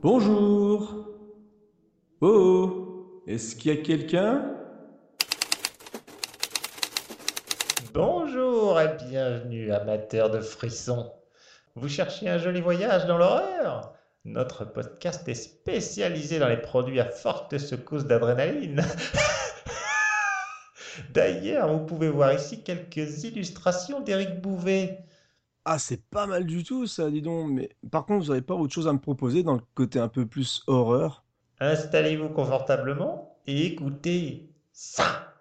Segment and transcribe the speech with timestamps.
[0.00, 1.06] Bonjour.
[2.20, 4.54] Oh, est-ce qu'il y a quelqu'un?
[7.92, 11.12] Bonjour et bienvenue, amateurs de frissons.
[11.74, 13.92] Vous cherchez un joli voyage dans l'horreur?
[14.24, 18.82] Notre podcast est spécialisé dans les produits à forte secousse d'adrénaline.
[21.12, 25.04] D'ailleurs, vous pouvez voir ici quelques illustrations d'Éric Bouvet.
[25.64, 27.50] Ah, c'est pas mal du tout ça, dis donc.
[27.50, 30.08] Mais par contre, vous n'avez pas autre chose à me proposer dans le côté un
[30.08, 31.24] peu plus horreur?
[31.60, 35.34] Installez-vous confortablement et écoutez ça.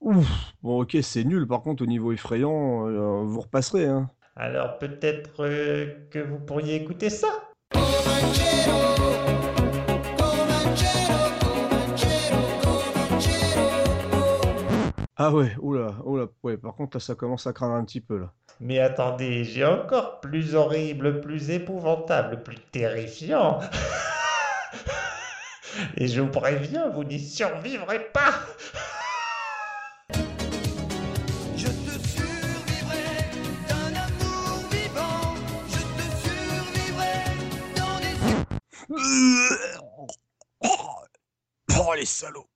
[0.00, 0.54] Ouf.
[0.62, 1.46] Bon, ok, c'est nul.
[1.46, 3.86] Par contre, au niveau effrayant, euh, vous repasserez.
[3.86, 4.10] Hein.
[4.40, 7.26] Alors peut-être euh, que vous pourriez écouter ça.
[15.16, 16.26] Ah ouais, oula, oula.
[16.44, 18.32] Ouais, par contre, là, ça commence à craindre un petit peu là.
[18.60, 23.58] Mais attendez, j'ai encore plus horrible, plus épouvantable, plus terrifiant.
[25.96, 28.34] Et je vous préviens, vous n'y survivrez pas.
[39.00, 40.06] Oh,
[41.94, 42.48] les salauds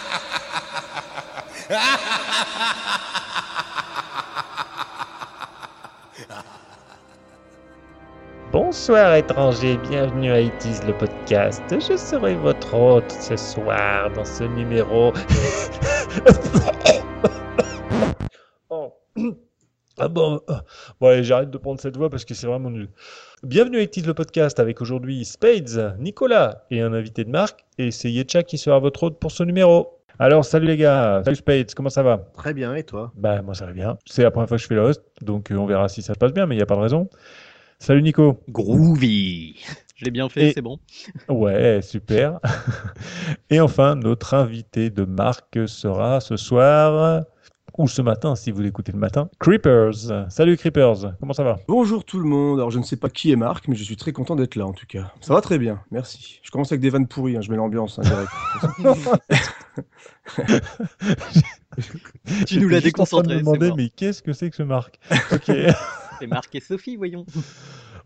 [8.53, 11.61] Bonsoir étrangers, bienvenue à It Is, le podcast.
[11.71, 15.11] Je serai votre hôte ce soir dans ce numéro.
[18.69, 18.93] Oh.
[19.99, 20.53] Ah bon, euh,
[21.01, 22.87] bon allez, j'arrête de prendre cette voix parce que c'est vraiment nul.
[23.41, 27.65] Bienvenue à It Is, le podcast avec aujourd'hui Spades, Nicolas et un invité de marque.
[27.79, 29.96] Et c'est Yetcha qui sera votre hôte pour ce numéro.
[30.19, 32.17] Alors salut les gars, salut Spades, comment ça va?
[32.35, 33.11] Très bien, et toi?
[33.15, 33.97] Bah moi ça va bien.
[34.05, 36.13] C'est la première fois que je fais le host, donc euh, on verra si ça
[36.13, 37.07] se passe bien, mais il n'y a pas de raison.
[37.79, 38.39] Salut Nico.
[38.49, 39.55] Groovy
[39.95, 40.79] Je l'ai bien fait, Et- c'est bon.
[41.29, 42.39] Ouais, super.
[43.51, 47.25] Et enfin, notre invité de marque sera ce soir,
[47.77, 50.29] ou ce matin si vous l'écoutez le matin, Creepers.
[50.29, 51.59] Salut Creepers, comment ça va?
[51.67, 52.57] Bonjour tout le monde.
[52.59, 54.65] Alors, je ne sais pas qui est Marc, mais je suis très content d'être là
[54.65, 55.11] en tout cas.
[55.21, 56.39] Ça va très bien, merci.
[56.43, 58.31] Je commence avec des vannes pourries, hein, je mets l'ambiance hein, direct.
[62.47, 63.77] Tu nous l'as déconcentré, me c'est demander, mort.
[63.77, 64.99] mais qu'est-ce que c'est que ce Marc?
[65.31, 65.51] Ok.
[66.19, 67.25] C'est Marc et Sophie, voyons.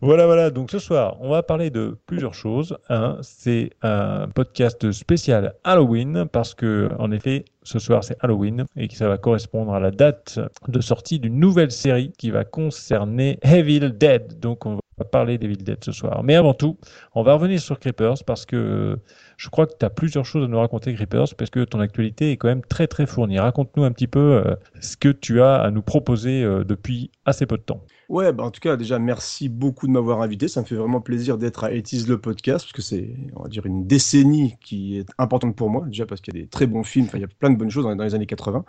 [0.04, 0.50] Voilà, voilà.
[0.50, 2.76] Donc ce soir, on va parler de plusieurs choses.
[2.88, 8.88] Un, c'est un podcast spécial Halloween parce que, en effet, ce soir c'est Halloween et
[8.88, 13.38] que ça va correspondre à la date de sortie d'une nouvelle série qui va concerner
[13.42, 14.40] Evil Dead.
[14.40, 16.24] Donc on va parler d'Evil Dead ce soir.
[16.24, 16.78] Mais avant tout,
[17.14, 18.98] on va revenir sur Creepers parce que
[19.36, 22.32] je crois que tu as plusieurs choses à nous raconter, Creepers, parce que ton actualité
[22.32, 23.38] est quand même très très fournie.
[23.38, 27.46] Raconte-nous un petit peu euh, ce que tu as à nous proposer euh, depuis assez
[27.46, 27.84] peu de temps.
[28.12, 30.46] Ouais, bah en tout cas, déjà, merci beaucoup de m'avoir invité.
[30.46, 33.48] Ça me fait vraiment plaisir d'être à Etis le podcast, parce que c'est, on va
[33.48, 36.66] dire, une décennie qui est importante pour moi, déjà parce qu'il y a des très
[36.66, 38.66] bons films, enfin, il y a plein de bonnes choses dans, les années 80.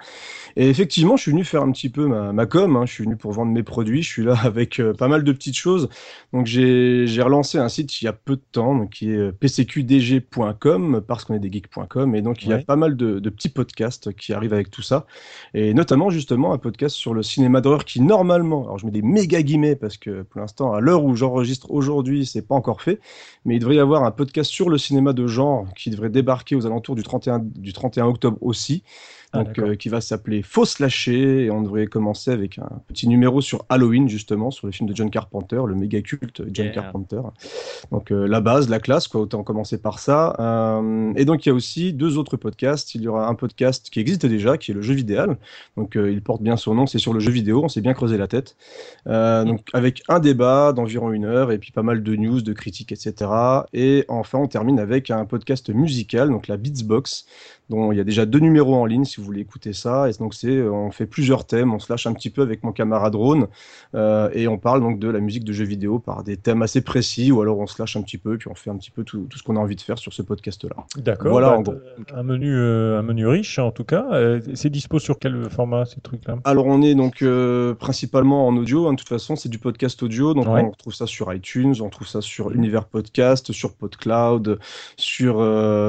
[0.55, 2.85] Et effectivement, je suis venu faire un petit peu ma, ma com, hein.
[2.85, 5.31] je suis venu pour vendre mes produits, je suis là avec euh, pas mal de
[5.33, 5.89] petites choses.
[6.31, 9.17] Donc, j'ai j'ai relancé un site il y a peu de temps, donc, qui est
[9.17, 12.63] euh, pcqdg.com, parce qu'on est des geeks.com, et donc il y a Ouais.
[12.63, 15.05] pas mal de, de petits podcasts qui arrivent avec tout ça.
[15.53, 19.01] Et notamment, justement, un podcast sur le cinéma d'horreur qui, normalement, alors je mets des
[19.01, 22.99] méga guillemets parce que pour l'instant, à l'heure où j'enregistre aujourd'hui, c'est pas encore fait,
[23.45, 26.55] mais il devrait y avoir un podcast sur le cinéma de genre qui devrait débarquer
[26.55, 28.83] aux alentours du 31, du 31 octobre aussi.
[29.33, 33.07] Ah, Donc, euh, qui va s'appeler Fausse Lâcher, et on devrait commencer avec un petit
[33.07, 36.75] numéro sur Halloween, justement, sur le film de John Carpenter, le méga culte John Yeah.
[36.75, 37.21] Carpenter.
[37.91, 40.35] Donc, euh, la base, la classe, quoi, autant commencer par ça.
[40.39, 42.93] Euh, et donc, il y a aussi deux autres podcasts.
[42.93, 45.35] Il y aura un podcast qui existe déjà, qui est le jeu vidéo.
[45.77, 48.17] Donc, il porte bien son nom, c'est sur le jeu vidéo, on s'est bien creusé
[48.17, 48.55] la tête.
[49.05, 52.91] Donc, avec un débat d'environ une heure, et puis pas mal de news, de critiques,
[52.91, 53.29] etc.
[53.73, 57.25] Et enfin, on termine avec un podcast musical, donc la Beatsbox.
[57.69, 60.09] Dont il y a déjà deux numéros en ligne si vous voulez écouter ça.
[60.09, 62.63] Et donc c'est, euh, on fait plusieurs thèmes, on se lâche un petit peu avec
[62.63, 63.47] mon camarade Ron
[63.95, 66.81] euh, et on parle donc de la musique de jeux vidéo par des thèmes assez
[66.81, 69.03] précis ou alors on se lâche un petit peu puis on fait un petit peu
[69.03, 70.75] tout, tout ce qu'on a envie de faire sur ce podcast-là.
[70.97, 71.31] D'accord.
[71.31, 71.75] Voilà, bah, en gros.
[72.13, 74.05] Un menu, euh, un menu riche en tout cas.
[74.11, 76.37] Euh, c'est dispo sur quel format ces trucs-là?
[76.43, 77.23] Alors on est donc
[77.79, 80.61] principalement en audio, hein, de toute façon c'est du podcast audio, donc Ouais.
[80.61, 84.59] on retrouve ça sur iTunes, on trouve ça sur Univers Podcast, sur PodCloud,
[84.97, 85.35] sur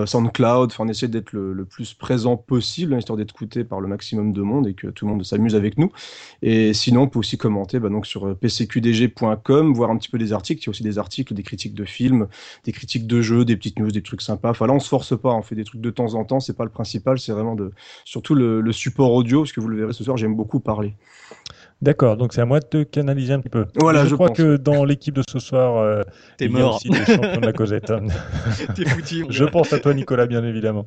[0.06, 3.88] SoundCloud, enfin on essaie d'être le, le plus présent possible, histoire d'être écouté par le
[3.88, 5.90] maximum de monde et que tout le monde s'amuse avec nous.
[6.42, 10.18] Et sinon on peut aussi commenter bah, donc sur euh, pcqdg.com, voir un petit peu
[10.18, 12.28] des articles, il y a aussi des articles, des critiques de films,
[12.64, 14.50] des critiques de jeux, des petites news, des trucs sympas.
[14.50, 16.56] Enfin là on se force pas, on fait des trucs de temps en temps, c'est
[16.56, 17.72] pas le principal, c'est vraiment de
[18.04, 20.94] surtout le, le support audio, parce que vous le verrez ce soir, j'aime beaucoup parler.
[21.84, 23.66] D'accord, donc c'est à moi de te canaliser un petit peu.
[23.76, 24.38] Voilà, je, je crois pense.
[24.38, 26.00] que dans l'équipe de ce soir, euh,
[26.38, 26.76] T'es il y a mort.
[26.76, 27.92] aussi des champions de la Cosette.
[28.74, 29.24] T'es foutu.
[29.24, 30.86] mon Je pense à toi, Nicolas, bien évidemment.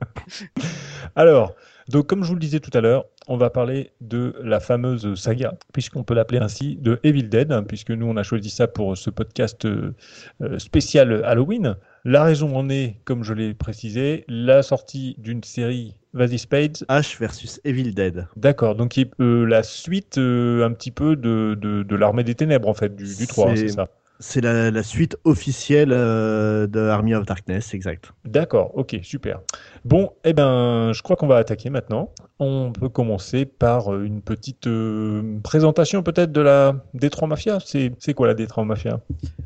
[1.16, 1.54] Alors,
[1.88, 5.14] donc comme je vous le disais tout à l'heure, on va parler de la fameuse
[5.14, 8.66] saga, puisqu'on peut l'appeler ainsi, de Evil Dead, hein, puisque nous on a choisi ça
[8.68, 9.94] pour ce podcast euh,
[10.42, 11.76] euh, spécial Halloween.
[12.04, 16.84] La raison en est, comme je l'ai précisé, la sortie d'une série Vas-y Spades.
[16.88, 18.26] H versus Evil Dead.
[18.36, 22.68] D'accord, donc euh, la suite euh, un petit peu de, de, de l'armée des ténèbres
[22.68, 26.80] en fait, du, du 3, C'est- c'est ça C'est la, la suite officielle euh, de
[26.80, 28.12] Army of Darkness, exact.
[28.24, 29.40] D'accord, ok, super.
[29.84, 32.10] Bon, eh ben, je crois qu'on va attaquer maintenant.
[32.38, 37.58] On peut commencer par euh, une petite euh, présentation peut-être de la Détroit Mafia.
[37.60, 39.00] C'est quoi la Détroit Mafia?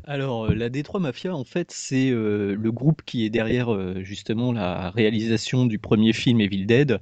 [0.05, 4.01] Alors, euh, la Détroit Mafia, en fait, c'est euh, le groupe qui est derrière euh,
[4.03, 6.99] justement la réalisation du premier film Evil Dead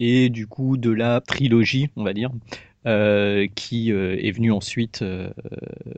[0.00, 2.67] et du coup de la trilogie, on va dire, euh,
[3.54, 5.28] qui euh, est venue ensuite euh,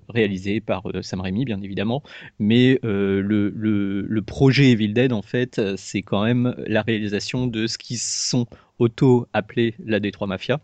[0.09, 2.03] réalisée par euh, Sam Raimi, bien évidemment.
[2.39, 7.67] Mais euh, le, projet Evil Dead, en fait, euh, c'est quand même la réalisation de
[7.67, 8.47] ce qui sont
[8.79, 10.61] auto-appelés la Détroit Mafia.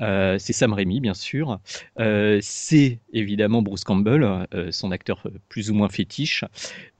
[0.00, 1.60] Euh, c'est Sam Raimi, bien sûr.
[2.00, 4.24] Euh, c'est évidemment Bruce Campbell,
[4.54, 6.44] euh, son acteur plus ou moins fétiche,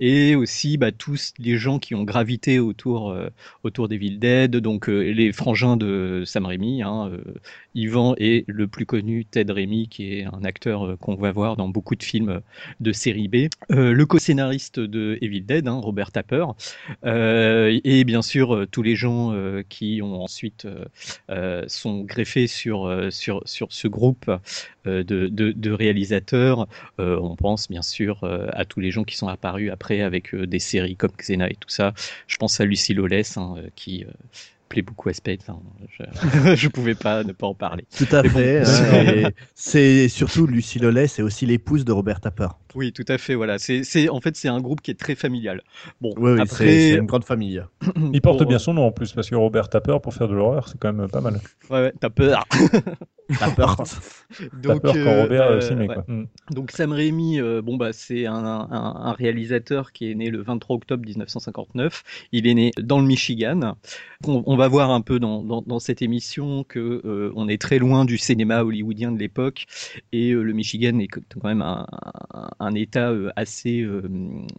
[0.01, 3.17] et aussi bah, tous les gens qui ont gravité autour,
[3.63, 7.35] autour d'Evil Dead, donc les frangins de Sam Raimi, hein, euh,
[7.75, 11.69] Ivan et le plus connu Ted Raimi, qui est un acteur qu'on va voir dans
[11.69, 12.41] beaucoup de films
[12.81, 16.47] de série B, le co-scénariste de Evil Dead, hein, Robert Tapper,
[17.05, 19.35] et bien sûr tous les gens
[19.69, 20.69] qui ont ensuite
[21.67, 24.31] sont greffés sur, euh, sur, sur ce groupe
[24.87, 26.67] euh, de, réalisateurs.
[27.01, 30.59] Euh, on pense bien sûr à tous les gens qui sont apparus après avec des
[30.59, 31.95] séries comme Xena et tout ça.
[32.27, 34.05] Je pense à Lucie Lawless hein, qui
[34.75, 35.39] plaît beaucoup à Spade.
[35.49, 35.59] hein.
[35.99, 37.85] Je, je pouvais pas ne pas en parler.
[37.97, 38.63] Tout à bon, fait.
[39.55, 42.49] c'est- surtout Lucie Lollet, c'est aussi l'épouse de Robert Tapper.
[42.75, 43.35] Oui, tout à fait.
[43.35, 45.63] Voilà, c'est en fait c'est un groupe qui est très familial.
[46.01, 47.63] Bon, Oui, oui, c'est après, c'est une grande famille.
[48.13, 50.35] Il porte pour- bien son nom en plus, parce que Robert Tapper, pour faire de
[50.35, 51.41] l'horreur, c'est quand même pas mal.
[51.71, 51.93] Ouais, ouais,
[53.39, 53.77] t'as peur.
[54.53, 55.87] Donc, quand euh, Robert euh, ouais.
[55.87, 56.05] quoi.
[56.51, 60.43] Donc Sam Raimi, euh, bon bah c'est un, un- un réalisateur qui est né le
[60.43, 62.03] 23 octobre 1959.
[62.33, 63.77] Il est né dans le Michigan.
[64.27, 67.61] On, on va voir un peu dans, dans, dans cette émission que euh, on est
[67.61, 69.67] très loin du cinéma hollywoodien de l'époque
[70.13, 71.87] et euh, le Michigan est quand même un,
[72.33, 74.03] un- un État euh, assez euh,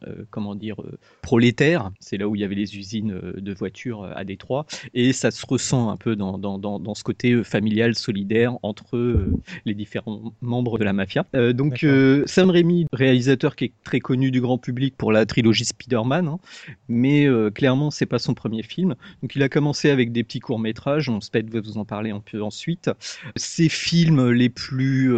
[0.08, 1.92] euh, comment dire euh, prolétaire.
[2.00, 5.32] C'est là où il y avait les usines euh, de voitures à Détroit et ça
[5.32, 9.32] se ressent un peu dans, dans, dans, dans ce côté euh, familial solidaire entre euh,
[9.66, 11.26] les différents membres de la mafia.
[11.36, 15.26] Euh, donc euh, Sam Raimi, réalisateur qui est très connu du grand public pour la
[15.26, 16.40] trilogie Spider-Man, hein,
[16.88, 18.96] mais clairement c'est pas son premier film.
[19.22, 21.10] Donc il a commencé avec des petits courts métrages.
[21.10, 22.90] On Spade va vous en parler un peu ensuite.
[23.36, 25.10] Ses films les plus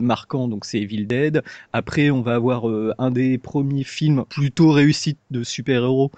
[0.00, 1.42] marquants, donc c'est Evil Dead.
[1.72, 2.64] Après on va avoir
[2.98, 6.10] un des premiers films plutôt réussis de super-héros,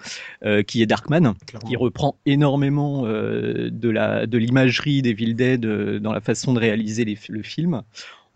[0.67, 1.33] qui est Darkman
[1.67, 5.65] qui reprend énormément de la de l'imagerie d'Evil Dead
[5.99, 6.68] dans la façon de réaliser
[7.05, 7.83] les- le film.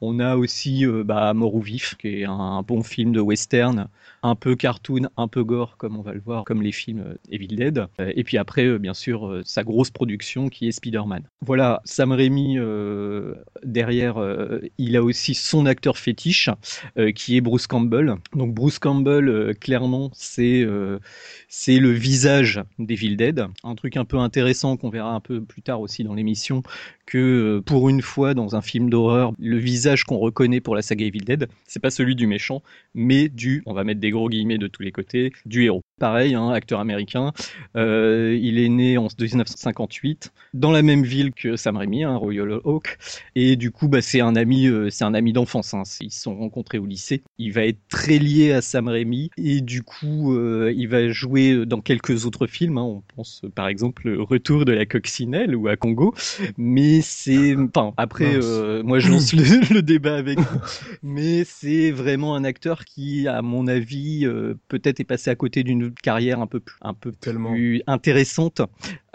[0.01, 3.89] On a aussi euh, bah, Mort ou Vif, qui est un bon film de western,
[4.23, 7.15] un peu cartoon, un peu gore, comme on va le voir, comme les films euh,
[7.29, 7.85] Evil Dead.
[7.99, 11.23] Euh, et puis après, euh, bien sûr, sa grosse production qui est Spider-Man.
[11.41, 12.57] Voilà, Sam Raimi,
[13.63, 14.15] derrière,
[14.77, 16.49] il a aussi son acteur fétiche,
[17.15, 18.15] qui est Bruce Campbell.
[18.33, 23.45] Donc Bruce Campbell, clairement, c'est le visage d'Evil Dead.
[23.63, 26.63] Un truc un peu intéressant qu'on verra un peu plus tard aussi dans l'émission,
[27.05, 31.05] que pour une fois dans un film d'horreur, le visage qu'on reconnaît pour la saga
[31.05, 32.63] Evil Dead, c'est pas celui du méchant,
[32.93, 35.81] mais du, on va mettre des gros guillemets de tous les côtés, du héros.
[35.99, 37.31] pareil, hein, acteur américain.
[37.75, 42.51] Euh, il est né en 1958 dans la même ville que Sam Raimi, hein, Royal
[42.63, 42.97] Oak,
[43.35, 45.73] et du coup, bah, c'est un ami, euh, c'est un ami d'enfance.
[45.73, 45.83] Hein.
[46.01, 47.23] Ils se sont rencontrés au lycée.
[47.37, 51.65] Il va être très lié à Sam Raimi et du coup, euh, il va jouer
[51.65, 52.77] dans quelques autres films.
[52.77, 52.83] hein.
[52.83, 56.13] On pense par exemple Retour de la coccinelle ou à Congo,
[56.57, 58.37] mais c'est, enfin, après,
[58.83, 60.59] moi je lance le, le débat avec vous,
[61.03, 65.63] mais c'est vraiment un acteur qui, à mon avis, euh, peut-être est passé à côté
[65.63, 67.51] d'une carrière un peu plus, un peu Tellement.
[67.51, 68.61] plus intéressante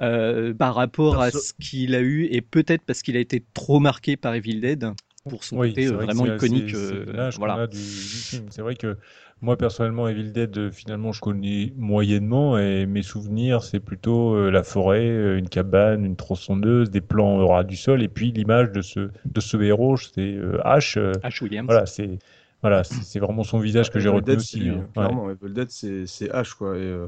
[0.00, 3.80] euh, par rapport à ce qu'il a eu et peut-être parce qu'il a été trop
[3.80, 4.86] marqué par Evil Dead
[5.28, 6.70] pour son Oui, côté euh, vrai vraiment iconique.
[6.70, 7.54] c'est- voilà.
[7.62, 8.46] a du, du film.
[8.50, 8.96] C'est vrai que
[9.40, 14.62] moi, personnellement, Evil Dead, finalement, je connais moyennement et mes souvenirs, c'est plutôt euh, la
[14.62, 18.82] forêt, une cabane, une tronçonneuse, des plans au ras du sol et puis l'image de
[18.82, 20.96] ce, de ce héros, c'est euh, Ash.
[20.96, 21.66] euh, Ash Williams.
[21.68, 22.18] voilà, c'est
[22.62, 24.68] voilà, c'est vraiment son visage que j'ai retenu aussi.
[24.68, 24.88] hein.
[24.96, 26.76] Clairement, Evil Dead, c'est H, quoi.
[26.76, 27.06] Et, euh,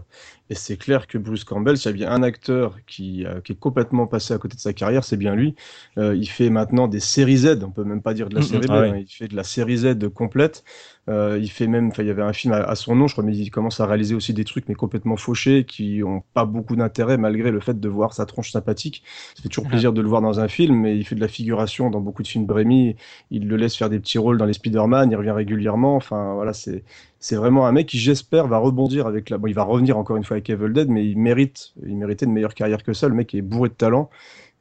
[0.49, 3.53] et c'est clair que Bruce Campbell, s'il y a bien un acteur qui, euh, qui
[3.53, 5.57] est complètement passé à côté de sa carrière, c'est bien lui.
[5.99, 8.43] Euh, il fait maintenant des séries Z, on peut même pas dire de la Mhm.
[8.43, 8.91] série B, Ah ouais.
[8.91, 10.63] hein, il fait de la série Z complète.
[11.11, 13.15] Euh, il fait même, enfin, il y avait un film à, à son nom, je
[13.15, 16.45] crois, mais il commence à réaliser aussi des trucs, mais complètement fauchés, qui ont pas
[16.45, 19.03] beaucoup d'intérêt, malgré le fait de voir sa tronche sympathique.
[19.35, 21.29] Ça fait toujours plaisir de le voir dans un film, mais il fait de la
[21.29, 22.97] figuration dans beaucoup de films Brémy.
[23.31, 25.97] Il le laisse faire des petits rôles dans les Spider-Man, il revient régulièrement.
[25.97, 26.85] Enfin, voilà, c'est
[27.19, 29.39] c'est vraiment un mec qui, j'espère, va rebondir avec la.
[29.39, 32.25] Bon, il va revenir encore une fois avec Evil Dead, mais il mérite, il méritait
[32.27, 33.09] une meilleure carrière que ça.
[33.09, 34.11] Le mec est bourré de talent.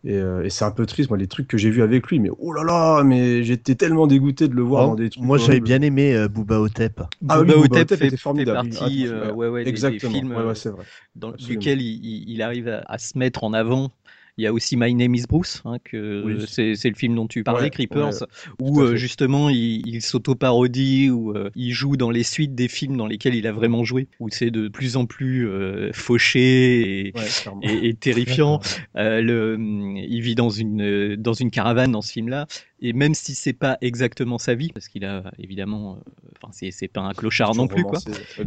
[0.05, 2.19] Et, euh, et c'est un peu triste, moi, les trucs que j'ai vus avec lui.
[2.19, 5.23] Mais oh là là, mais j'étais tellement dégoûté de le voir Oh, dans des trucs.
[5.23, 7.01] moi, j'avais bien aimé euh, Booba Otep.
[7.27, 8.63] Ah oui, Booba Hotep fait, était formidable.
[8.63, 10.13] fait partie, Ah, euh, ouais, ouais, des- des Exactement.
[10.13, 10.85] films ouais, euh, ouais, c'est vrai.
[11.15, 11.33] dans
[11.81, 13.91] il, il- il arrive à, à se mettre en avant.
[14.39, 16.45] Il y a aussi My Name is Bruce, hein, que Oui.
[16.47, 18.27] c'est le film dont tu parlais, Ouais, Creepers, ouais,
[18.61, 22.95] où euh, justement il, il s'auto-parodie, où euh, il joue dans les suites des films
[22.95, 27.11] dans lesquels il a vraiment joué, où c'est de plus en plus euh, fauché et,
[27.17, 27.59] Ouais, clairement.
[27.63, 28.61] et- et terrifiant.
[28.95, 32.47] Le, hum, il vit dans une dans une caravane dans ce film-là,
[32.81, 36.71] et même si c'est pas exactement sa vie, parce qu'il a évidemment, euh, enfin c'est
[36.71, 37.99] c'est pas un clochard non plus quoi.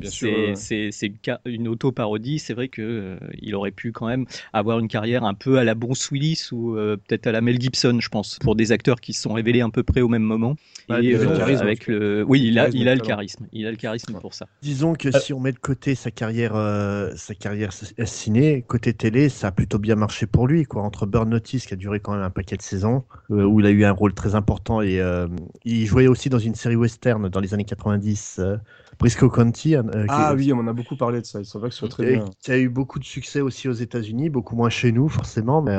[0.04, 2.38] C'est ouais, une, auto-parodie.
[2.38, 5.64] C'est vrai que euh, il aurait pu quand même avoir une carrière un peu à
[5.64, 9.00] la Bruce Willis ou euh, peut-être à la Mel Gibson, je pense, pour des acteurs
[9.00, 10.56] qui se sont révélés à peu près au même moment.
[10.88, 13.46] Bah, et euh, le charisme, avec le, oui, il a, il a le charisme.
[13.52, 14.46] Il a le charisme pour ça.
[14.62, 17.72] Disons que Euh, si on met de côté sa carrière, euh, sa carrière
[18.04, 20.64] ciné, côté télé, ça a plutôt bien marché pour lui.
[20.64, 20.82] Quoi.
[20.82, 23.66] Entre Burn Notice, qui a duré quand même un paquet de saisons, euh, où il
[23.66, 25.28] a eu un rôle très important, et euh,
[25.64, 28.56] il jouait aussi dans une série western dans les années 90, euh,
[28.98, 29.76] Briscoe County.
[29.76, 31.40] euh, qui- Ah oui, on en a beaucoup parlé de ça.
[31.40, 32.24] Il semble que ce soit très et bien.
[32.40, 35.76] qui a eu beaucoup de succès aussi aux États-Unis, beaucoup moins chez nous forcément, mais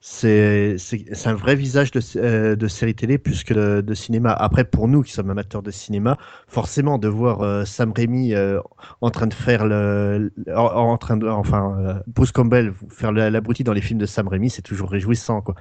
[0.00, 0.76] c'est
[1.24, 4.30] un vrai visage de, euh, de série télé plus que de, de cinéma.
[4.32, 6.16] Après, pour nous qui sommes amateurs de cinéma,
[6.46, 8.60] forcément de voir euh, Sam Raimi euh,
[9.00, 10.62] en train de faire le, en,
[10.92, 14.62] en train de, enfin Bruce Campbell faire l'abruti dans les films de Sam Raimi, c'est
[14.62, 15.54] toujours réjouissant quoi.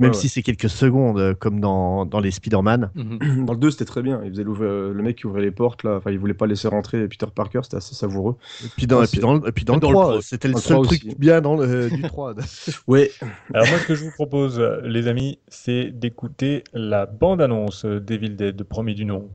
[0.00, 0.20] Même Ouais, ouais.
[0.20, 2.90] si c'est quelques secondes, euh, comme dans, dans les Spider-Man.
[2.94, 3.44] Mhm.
[3.46, 4.20] Dans le 2, c'était très bien.
[4.24, 5.96] Il faisait l'ouvre- euh, le mec qui ouvrait les portes, là.
[5.96, 8.36] Enfin, il voulait pas laisser rentrer Peter Parker, c'était assez savoureux.
[8.64, 9.94] Et puis dans, Ouais, et puis c'est- dans, le- et puis dans le Dans le
[9.94, 11.16] 3, pro- c'était le seul 3 truc aussi.
[11.18, 12.34] bien dans le, du 3.
[12.86, 13.10] Ouais,
[13.52, 18.36] Alors moi, ce que je vous propose, euh, les amis, c'est d'écouter la bande-annonce d'Evil
[18.36, 19.30] Dead, premier du nom.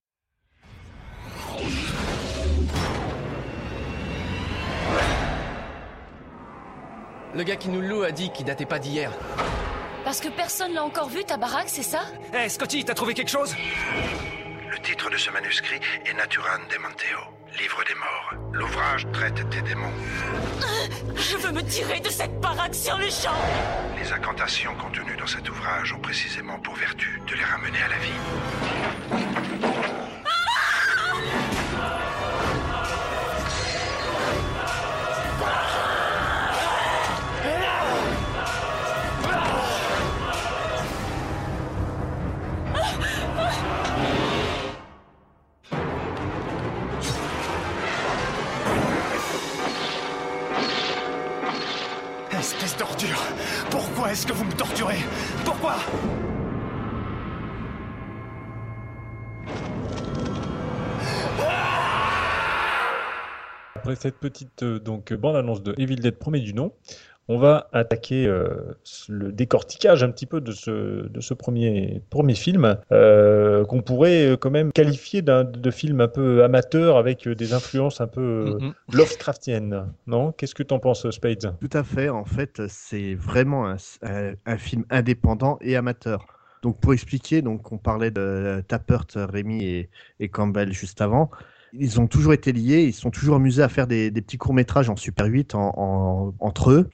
[7.35, 9.11] Le gars qui nous loue a dit qu'il datait pas d'hier.
[10.03, 12.01] Parce que personne l'a encore vu, ta baraque, c'est ça?
[12.33, 13.55] Hé, Scotty, t'as trouvé quelque chose?
[14.69, 17.19] Le titre de ce manuscrit est Naturan Demanteo,
[17.57, 18.33] livre des morts.
[18.51, 19.93] L'ouvrage traite des démons.
[21.15, 23.31] Je veux me tirer de cette baraque sur le champ
[24.01, 27.97] Les incantations contenues dans cet ouvrage ont précisément pour vertu de les ramener à la
[27.97, 28.19] vie.
[54.23, 54.99] Est-ce que vous me torturez
[55.43, 55.75] Pourquoi
[63.75, 66.71] Après cette petite euh, donc bande-annonce de Evil Dead premier du nom,
[67.29, 68.47] on va attaquer euh,
[69.07, 74.31] le décortiquage un petit peu de ce, de ce premier, premier film, euh, qu'on pourrait
[74.31, 78.57] euh, quand même qualifier d'un de film un peu amateur avec des influences un peu
[78.59, 78.73] Mhm.
[78.93, 79.93] Lovecraftiennes.
[80.07, 80.31] Non?
[80.33, 81.55] Qu'est-ce que t'en penses, Spades?
[81.59, 82.09] Tout à fait.
[82.09, 86.25] En fait, c'est vraiment un, un- un film indépendant et amateur.
[86.61, 89.89] Donc, pour expliquer, donc on parlait de Tappert, Rémi et,
[90.19, 91.29] et Campbell juste avant.
[91.73, 94.95] Ils ont toujours été liés, ils sont toujours amusés à faire des, petits courts-métrages en
[94.95, 96.89] Super 8 en, en- entre eux.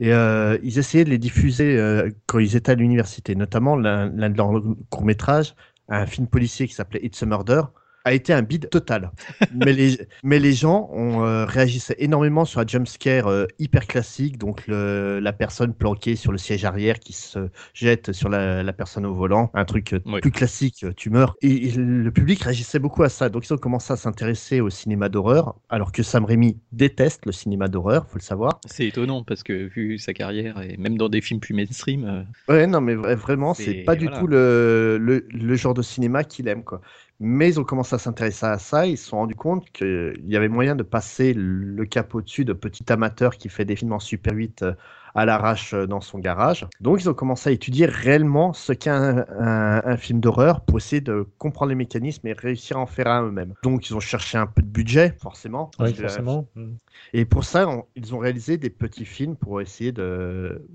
[0.00, 3.34] Et euh, ils essayaient de les diffuser euh, quand ils étaient à l'université.
[3.36, 4.52] Notamment, l'un de leurs
[4.90, 5.54] courts-métrages,
[5.88, 7.62] un film policier qui s'appelait It's a Murder,
[8.04, 9.10] a été un bide total.
[9.50, 14.38] mais, les, mais les gens ont euh, réagissaient énormément sur un jumpscare euh, hyper classique,
[14.38, 18.72] donc le, la personne planquée sur le siège arrière qui se jette sur la, la
[18.72, 21.36] personne au volant, un truc euh, plus classique, euh, tu meurs.
[21.42, 24.70] Et, et le public réagissait beaucoup à ça, donc ils ont commencé à s'intéresser au
[24.70, 28.60] cinéma d'horreur, alors que Sam Raimi déteste le cinéma d'horreur, faut le savoir.
[28.66, 32.22] C'est étonnant parce que vu sa carrière et même dans des films plus mainstream, euh,
[32.52, 36.24] Ouais, non, mais vra- vraiment, c'est pas du tout le, le, le genre de cinéma
[36.24, 36.82] qu'il aime, quoi.
[37.20, 40.36] Mais ils ont commencé à s'intéresser à ça, ils se sont rendus compte qu'il y
[40.36, 44.00] avait moyen de passer le cap au-dessus de petit amateur qui fait des films en
[44.00, 44.74] Super 8 euh,
[45.14, 46.66] à l'arrache euh, dans son garage.
[46.80, 50.78] Donc ils ont commencé à étudier réellement ce qu'est un, un- un film d'horreur pour
[50.78, 53.54] essayer de comprendre les mécanismes et réussir à en faire un eux-mêmes.
[53.62, 55.70] Donc ils ont cherché un peu de budget, forcément.
[55.78, 56.46] Oui, que, forcément.
[56.56, 56.72] Mm.
[57.12, 59.92] et pour ça, on- ils ont réalisé des petits films pour essayer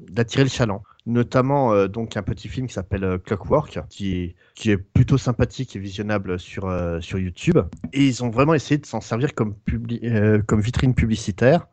[0.10, 0.84] d'attirer le chaland.
[1.06, 5.18] Notamment euh, donc un petit film qui s'appelle euh, Clockwork, qui est, qui est plutôt
[5.18, 7.58] sympathique et visionnable sur, euh, sur YouTube.
[7.94, 11.68] Et ils ont vraiment essayé de s'en servir comme, publi- euh, comme vitrine publicitaire.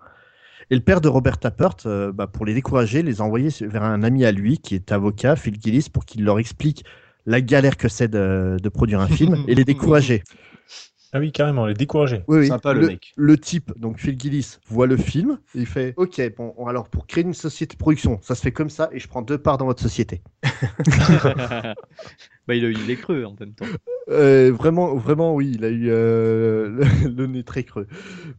[0.70, 3.84] Et le père de Robert Tappert, euh, bah, pour les décourager, les a envoyés vers
[3.84, 6.84] un ami à lui qui est avocat, Phil Gillis, pour qu'il leur explique
[7.24, 10.24] la galère que c'est de, de produire un film et les décourager.
[11.12, 12.24] Ah oui, carrément, les décourager.
[12.26, 12.48] Oui, oui.
[12.48, 13.12] Sympa, le mec.
[13.16, 17.06] Le type, donc Phil Gillis, voit le film et il fait Ok, bon, alors pour
[17.06, 19.58] créer une société de production, ça se fait comme ça et je prends deux parts
[19.58, 20.20] dans votre société.
[22.46, 23.66] bah, il a eu les creux en même temps.
[24.08, 26.68] Euh, vraiment, vraiment, oui, il a eu euh,
[27.02, 27.88] le, le nez très creux.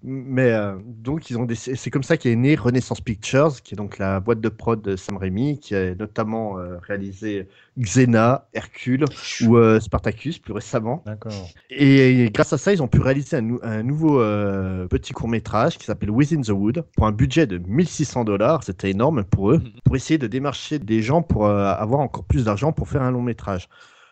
[0.02, 1.56] Mais euh, donc, ils ont des...
[1.56, 4.96] c'est comme ça qu'est né Renaissance Pictures, qui est donc la boîte de prod de
[4.96, 7.48] Sam Raimi, qui a notamment euh, réalisé
[7.78, 9.04] Xena, Hercule
[9.40, 11.04] ou euh, Spartacus plus récemment.
[11.06, 11.50] D'accord.
[11.70, 15.28] Et grâce à ça, ils ont pu réaliser un, nou- un nouveau euh, petit court
[15.28, 18.64] métrage qui s'appelle Within the Wood pour un budget de 1600 dollars.
[18.64, 22.46] C'était énorme pour eux, pour essayer de démarcher des gens pour euh, avoir encore plus
[22.46, 23.68] d'argent pour faire un long métrage.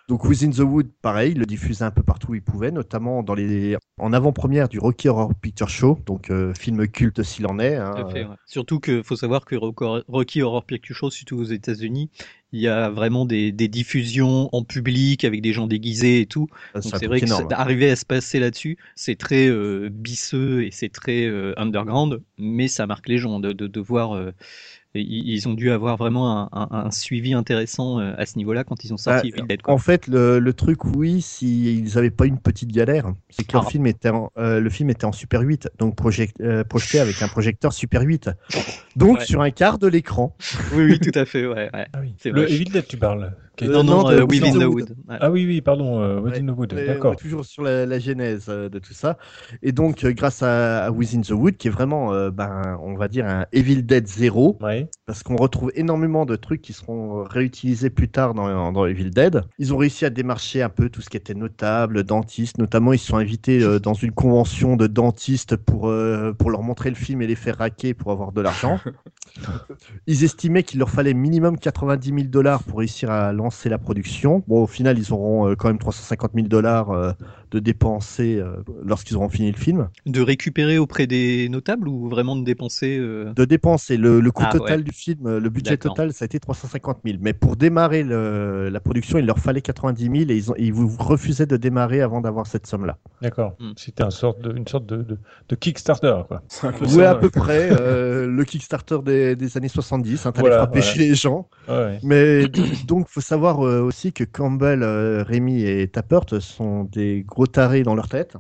[0.07, 3.23] Donc Within the Wood, pareil, il le diffusait un peu partout où il pouvait, notamment
[3.23, 7.57] dans les en avant-première du Rocky Horror Picture Show, donc euh, film culte s'il en
[7.57, 7.75] est.
[7.75, 8.35] hein, Tout à fait, ouais.
[8.45, 12.09] Surtout que faut savoir que Rocky Horror Picture Show, surtout aux États-Unis,
[12.51, 16.47] il y a vraiment des, des diffusions en public avec des gens déguisés et tout.
[16.75, 17.49] euh, c'est vrai que énorme.
[17.49, 22.21] ça- arriver à se passer là-dessus, c'est très euh, bisseux et c'est très euh, underground,
[22.37, 24.13] mais ça marque les gens de, de, de voir.
[25.01, 28.63] Et ils ont dû avoir vraiment un, un- un suivi intéressant euh, à ce niveau-là
[28.63, 29.61] quand ils ont sorti Ah, Evil Dead.
[29.61, 29.73] Quoi.
[29.73, 33.61] En fait, le, le truc, oui, s'ils n'avaient pas une petite galère, c'est que Ah.
[33.63, 37.21] film était en, euh, le film était en Super 8, donc project- euh, projeté avec
[37.21, 38.29] un projecteur Super 8.
[38.95, 39.25] Donc Ouais.
[39.25, 40.35] sur un quart de l'écran.
[40.73, 41.45] Oui, oui, tout à fait.
[41.45, 41.85] Ouais, ouais.
[41.93, 42.13] Ah oui.
[42.17, 42.49] C'est Le.
[42.49, 43.33] Evil Dead, tu parles.
[43.61, 44.89] Euh, non, non, non, euh, de Within the the Wood.
[45.07, 45.15] Ouais.
[45.21, 47.13] Ah oui, oui, pardon, euh, Ouais, Within the Wood, d'accord.
[47.13, 49.17] est toujours sur la, la genèse de tout ça.
[49.63, 53.07] Et donc, grâce à, à Within the Wood, qui est vraiment, euh, ben, on va
[53.07, 54.84] dire, un Evil Dead 0, Ouais.
[55.05, 59.41] Parce qu'on retrouve énormément de trucs qui seront réutilisés plus tard dans, dans Evil Dead.
[59.57, 62.99] Ils ont réussi à démarcher un peu tout ce qui était notable, dentiste, notamment ils
[62.99, 66.95] se sont invités euh, dans une convention de dentistes pour, euh, pour leur montrer le
[66.95, 68.79] film et les faire raquer pour avoir de l'argent.
[70.07, 74.43] Ils estimaient qu'il leur fallait minimum 90 000 dollars pour réussir à lancer la production.
[74.47, 77.11] Bon, au final, ils auront euh, quand même 350 000 dollars euh,
[77.55, 79.87] de dépenser euh, lorsqu'ils auront fini le film.
[80.05, 83.95] De récupérer auprès des notables ou vraiment de dépenser euh, De dépenser.
[83.97, 84.83] Le, le coût Ah, total ouais.
[84.83, 87.17] du film, euh, le budget total, ça a été 350 000.
[87.21, 90.73] Mais pour démarrer le- la production, il leur fallait 90 000 et ils, ont, ils
[90.73, 92.97] vous refusaient de démarrer avant d'avoir cette somme-là.
[93.21, 93.55] D'accord.
[93.59, 93.71] Hmm.
[93.77, 95.17] C'était un sorte de, une sorte de, de,
[95.49, 96.41] de Kickstarter, quoi.
[96.81, 97.19] Oui, ça, à ouais.
[97.21, 97.69] peu près.
[97.71, 100.93] euh, le Kickstarter des, des années 70, hein, t'allais Voilà, frapper voilà.
[100.93, 101.47] chez les gens.
[101.69, 101.99] Ouais.
[102.03, 102.47] Mais
[102.87, 107.83] donc, faut savoir euh, aussi que Campbell, euh, Rémi et Tappert sont des gros tarés
[107.83, 108.37] dans leur tête.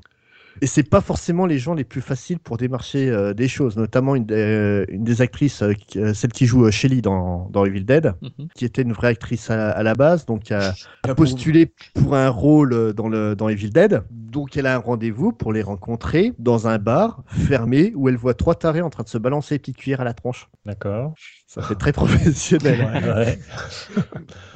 [0.61, 4.15] Et c'est pas forcément les gens les plus faciles pour démarcher euh, des choses, notamment
[4.15, 7.83] une des, une des actrices, euh, euh, celle qui joue euh, Shelly dans, dans Evil
[7.83, 8.47] Dead, mhm.
[8.55, 12.29] qui était une vraie actrice à, à la base, donc a, a postulé pour un
[12.29, 14.03] rôle euh, dans, le, dans Evil Dead.
[14.09, 18.33] Donc elle a un rendez-vous pour les rencontrer dans un bar fermé où elle voit
[18.33, 20.47] trois tarés en train de se balancer les petites cuillères à la tronche.
[20.65, 21.13] D'accord.
[21.55, 22.79] Ça fait très professionnel.
[22.81, 23.39] Ouais, ouais.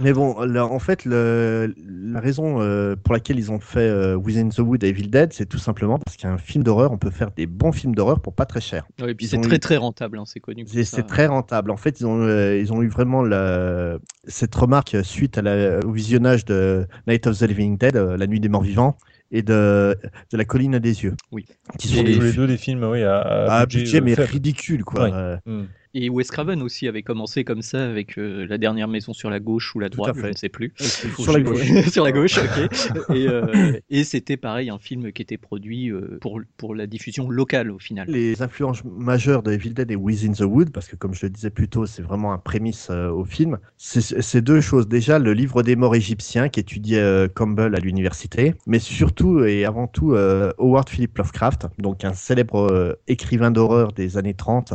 [0.01, 4.15] Mais bon, là, en fait, le- la raison euh, pour laquelle ils ont fait euh,
[4.15, 7.09] Within the Wood et Evil Dead, c'est tout simplement parce qu'un film d'horreur, on peut
[7.09, 8.85] faire des bons films d'horreur pour pas très cher.
[9.01, 10.65] Ouais, et puis c'est très eu- très rentable, hein, c'est connu.
[10.67, 11.71] C'est très rentable.
[11.71, 15.79] En fait, ils ont, euh, ils ont eu vraiment la- cette remarque suite à la-
[15.85, 18.97] au visionnage de Night of the Living Dead, euh, La Nuit des Morts Vivants,
[19.31, 19.95] et de,
[20.31, 21.13] de La Colline des Yeux.
[21.31, 21.45] Oui.
[21.77, 24.15] Qui Ils sont des tous les deux des films, oui, à, à à budget, mais
[24.15, 24.31] faible.
[24.31, 25.13] ridicule, quoi.
[25.13, 25.63] Euh, Hmm.
[25.93, 29.39] Et Wes Craven aussi avait commencé comme ça avec euh, la dernière maison sur la
[29.39, 30.73] gauche ou la droite, je ne sais plus.
[30.79, 31.89] Sur la gauche.
[31.89, 33.15] sur la gauche, ok.
[33.15, 37.29] Et, euh, et c'était pareil, un film qui était produit euh, pour, pour la diffusion
[37.29, 38.07] locale au final.
[38.09, 41.29] Les influences majeures de Evil Dead et Within the Wood, parce que comme je le
[41.29, 44.87] disais plus tôt, c'est vraiment un prémisse euh, au film, c'est deux choses.
[44.87, 49.87] Déjà, le livre des morts égyptiens qu'étudiait euh, Campbell à l'université, mais surtout et avant
[49.87, 54.73] tout euh, Howard Philip Lovecraft, donc un célèbre euh, écrivain d'horreur des années 30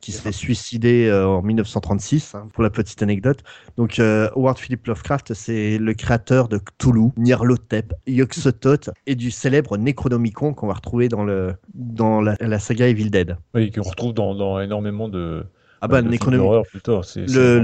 [0.00, 3.40] qui s'est suicidé euh, en 1936, hein, pour la petite anecdote.
[3.76, 9.76] Donc, euh, Howard Philip Lovecraft, c'est le créateur de Cthulhu, Nyarlathotep, Yog-Sothoth et du célèbre
[9.76, 13.36] Necronomicon qu'on va retrouver dans, le, dans la, la saga Evil Dead.
[13.54, 15.44] Oui, qu'on retrouve dans, dans énormément de.
[15.80, 16.10] Ah bah, le,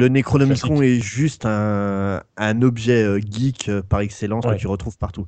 [0.09, 4.55] Necronomicon est juste un, un objet euh, geek par excellence Ouais.
[4.55, 5.27] que tu retrouves partout.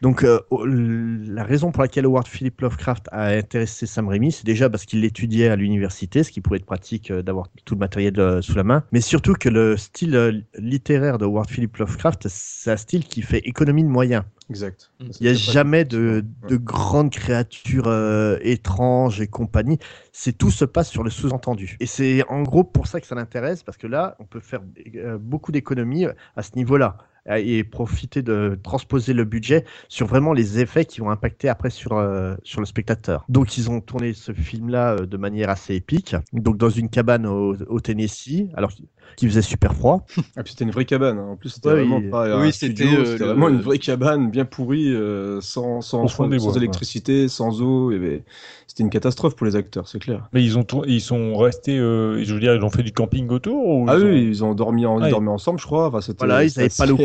[0.00, 4.70] Donc, euh, la raison pour laquelle Howard Philip Lovecraft a intéressé Sam Raimi, c'est déjà
[4.70, 8.18] parce qu'il l'étudiait à l'université, ce qui pouvait être pratique euh, d'avoir tout le matériel
[8.18, 12.28] euh, sous la main, mais surtout que le style euh, littéraire de Howard Philip Lovecraft,
[12.28, 14.24] c'est un style qui fait économie de moyens.
[14.50, 14.90] Exact.
[14.98, 19.78] Il Il n'y a jamais de, de grandes créatures euh, étranges et compagnie.
[20.12, 21.76] C'est tout se passe sur le sous-entendu.
[21.78, 24.60] Et c'est en gros pour ça que ça l'intéresse, parce que là, on peut faire
[24.96, 26.96] euh, beaucoup d'économies à ce niveau-là
[27.38, 31.92] et profiter de transposer le budget sur vraiment les effets qui vont impacter après sur,
[31.92, 33.24] euh, sur le spectateur.
[33.28, 37.26] Donc ils ont tourné ce film-là euh, de manière assez épique, donc dans une cabane
[37.26, 38.72] au, au Tennessee, alors
[39.16, 40.06] qu'il faisait super froid.
[40.36, 41.18] Ah, puis c'était une vraie cabane.
[41.18, 41.28] hein.
[41.32, 43.78] En plus, c'était Ouais, vraiment pas un Oui, studio, c'était, euh, le- vraiment une vraie
[43.78, 47.90] cabane bien pourrie, euh, sans, sans, Au fond des sans bois, électricité, sans eau.
[47.92, 48.22] et
[48.66, 50.28] C'était une catastrophe pour les acteurs, c'est clair.
[50.32, 52.92] Mais ils ont tour- ils sont restés, euh, je veux dire, ils ont fait du
[52.92, 55.58] camping autour ou Ah ils ont- oui, ils ont dormi, en, Ah, ils- dormaient ensemble,
[55.58, 55.88] je crois.
[55.88, 56.96] Enfin, c'était- Voilà, ils n'avaient pas l'eau,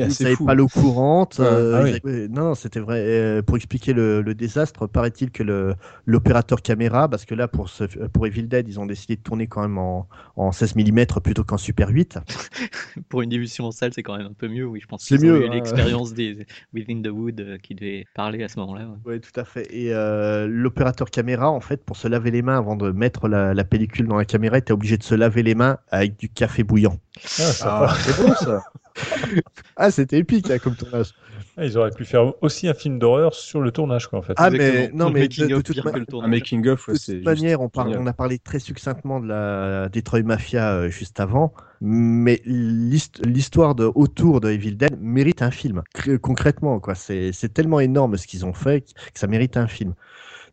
[0.45, 1.41] pas courante.
[1.41, 1.99] Ah ils oui.
[2.03, 3.41] avaient- Non, c'était vrai.
[3.45, 5.73] pour expliquer le, le désastre, paraît-il que le,
[6.05, 9.47] l'opérateur caméra, parce que là, pour, ce, pour Evil Dead, ils ont décidé de tourner
[9.47, 11.94] quand même en, en 16 mm plutôt qu'en Super 8.
[13.10, 14.65] Pour une diffusion en salle, c'est quand même un peu mieux.
[14.65, 15.51] Oui, je pense C'est qu'ils ont mieux, eu hein.
[15.53, 18.88] l'expérience des Within the Wood euh, qui devait parler à ce moment-là.
[18.89, 18.97] ouais.
[19.05, 19.67] Oui, tout à fait.
[19.73, 23.53] Et euh, l'opérateur caméra, en fait, pour se laver les mains avant de mettre la,
[23.53, 26.63] la pellicule dans la caméra, était obligé de se laver les mains avec du café
[26.63, 26.97] bouillant.
[27.39, 27.51] Ah.
[27.62, 28.63] Ah, c'est bon ça.
[29.78, 31.08] Ah, c'était épique hein, comme tournage.
[31.58, 34.34] Ah, Ils auraient pu faire aussi un film d'horreur sur le tournage, quoi, en fait.
[34.38, 36.93] Ah, mais non, mais de, de of toute ma- que le Un making of, ouais,
[36.93, 38.04] De c'est toute manière, on, parle, génial.
[38.04, 43.75] on a parlé très succinctement de la Detroit Mafia euh, juste avant, mais l'hist- l'histoire
[43.75, 45.82] de autour de Evil Dead mérite un film.
[45.93, 49.93] Cr- Concrètement, quoi, c'est tellement énorme ce qu'ils ont fait que ça mérite un film.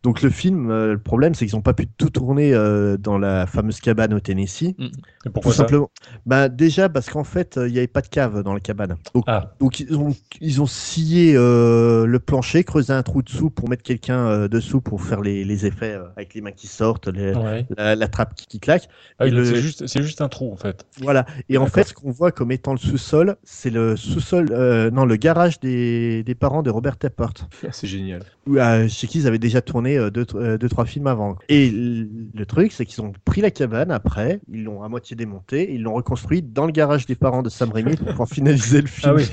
[0.03, 3.17] Donc le film, euh, le problème, c'est qu'ils n'ont pas pu tout tourner euh, dans
[3.17, 4.63] la fameuse cabane au Tennessee.
[4.63, 4.75] Et
[5.23, 5.89] Tout pourquoi ça simplement.
[6.25, 8.95] Bah, déjà parce qu'en fait, euh, il n'y avait pas de cave dans la cabane.
[9.15, 13.49] Donc, Ah, donc ils ont, ils ont scié euh, le plancher, creusé un trou dessous
[13.49, 16.67] pour mettre quelqu'un euh, dessous pour faire les, les effets euh, avec les mains qui
[16.67, 17.65] sortent, les- ouais.
[17.77, 18.89] la, la trappe qui, qui claque.
[19.19, 20.85] Ah, le- c'est juste, un trou, en fait.
[21.01, 21.25] Voilà.
[21.47, 25.05] Et en fait, ce qu'on voit comme étant le sous-sol, c'est le sous-sol, euh, non,
[25.05, 27.33] le garage des, des parents de Robert Tappert,
[27.71, 28.21] C'est génial.
[28.47, 31.37] où, euh, chez qui ils avaient déjà tourné euh, deux, euh, deux, trois films avant.
[31.49, 35.73] Et le truc, c'est qu'ils ont pris la cabane après, ils l'ont à moitié démontée,
[35.73, 38.87] ils l'ont reconstruit dans le garage des parents de Sam Raimi pour pouvoir finaliser le
[38.87, 39.11] film.
[39.11, 39.25] Ah oui.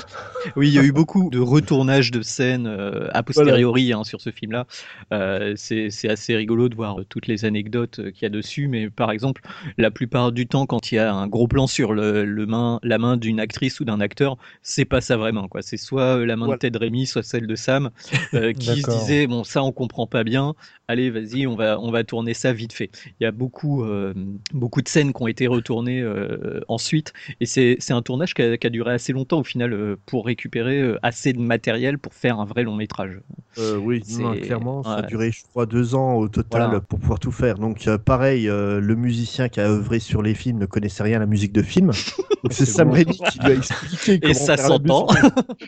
[0.56, 4.20] Oui, il y a eu beaucoup de retournages de scènes euh, a posteriori hein, sur
[4.20, 4.66] ce film-là.
[5.12, 9.10] Euh, c'est assez rigolo de voir toutes les anecdotes qu'il y a dessus, mais par
[9.10, 9.42] exemple,
[9.78, 12.78] la plupart du temps, quand il y a un gros plan sur le, le main,
[12.82, 15.48] la main d'une actrice ou d'un acteur, c'est pas ça vraiment.
[15.48, 15.62] quoi.
[15.62, 16.56] C'est soit la main Voilà.
[16.56, 17.90] de Ted Remy, soit celle de Sam,
[18.34, 20.54] euh, qui se disait bon, ça on comprend pas bien.
[20.86, 22.90] Allez, vas-y, on va on va tourner ça vite fait.
[23.18, 24.12] Il y a beaucoup euh,
[24.52, 28.42] beaucoup de scènes qui ont été retournées euh, ensuite, et c'est c'est un tournage qui
[28.42, 32.12] a, qui a duré assez longtemps au final euh, pour récupérer assez de matériel pour
[32.12, 33.18] faire un vrai long métrage.
[33.58, 35.06] Euh, oui, non, clairement, ça a ouais.
[35.06, 36.80] duré, je crois, deux ans au total Voilà.
[36.80, 37.56] pour pouvoir tout faire.
[37.56, 41.20] Donc, pareil, euh, le musicien qui a œuvré sur les films ne connaissait rien à
[41.20, 41.92] la musique de film.
[42.42, 42.94] Donc, c'est Sam bon.
[42.94, 45.06] Raimi qui lui a expliqué comment Et ça s'entend.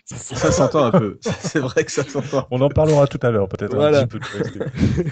[0.05, 1.19] Ça s'entend un peu.
[1.41, 2.47] C'est vrai que ça s'entend.
[2.51, 4.01] On en parlera tout à l'heure, peut-être Voilà.
[4.01, 5.05] un petit peu de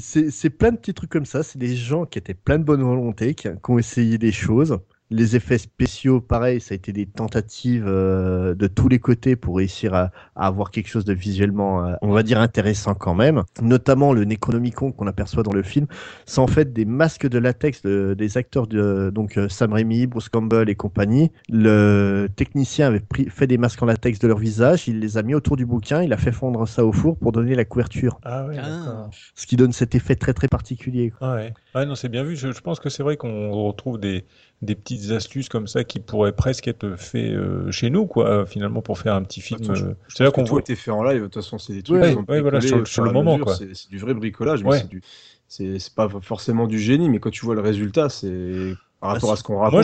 [0.00, 1.42] C'est plein de petits trucs comme ça.
[1.42, 4.78] C'est des gens qui étaient plein de bonne volonté, qui, qui ont essayé des choses.
[5.12, 9.56] Les effets spéciaux, pareil, ça a été des tentatives euh, de tous les côtés pour
[9.58, 13.42] réussir à, à avoir quelque chose de visuellement, euh, on va dire, intéressant quand même.
[13.60, 15.86] Notamment le Necronomicon qu'on aperçoit dans le film,
[16.24, 20.06] c'est en fait des masques de latex de- des acteurs de donc euh, Sam Raimi,
[20.06, 21.30] Bruce Campbell et compagnie.
[21.50, 25.22] Le technicien avait pris, fait des masques en latex de leur visage, il les a
[25.22, 28.18] mis autour du bouquin, il a fait fondre ça au four pour donner la couverture,
[28.24, 29.10] Ah ouais, Ah.
[29.34, 31.12] ce qui donne cet effet très très particulier.
[31.20, 31.52] Ah ouais.
[31.74, 32.34] Ouais, non, c'est bien vu.
[32.36, 34.24] Je, je pense que c'est vrai qu'on retrouve des,
[34.62, 38.46] des petites astuces comme ça qui pourraient presque être faits euh, chez nous, quoi, euh,
[38.46, 39.60] finalement, pour faire un petit film.
[39.70, 40.58] Euh, C'est là qu'on tout voit.
[40.58, 41.18] a été fait en live.
[41.22, 43.44] De toute façon, c'est des trucs Ouais, ouais, voilà, sur- le moment, mesure.
[43.46, 43.56] quoi.
[43.56, 44.78] C'est du vrai bricolage, mais Ouais.
[44.78, 45.02] c'est du.
[45.48, 49.14] c'est c'est pas forcément du génie, mais quand tu vois le résultat, c'est par Ah,
[49.14, 49.74] rapport à c'est- ce qu'on Moi, raconte.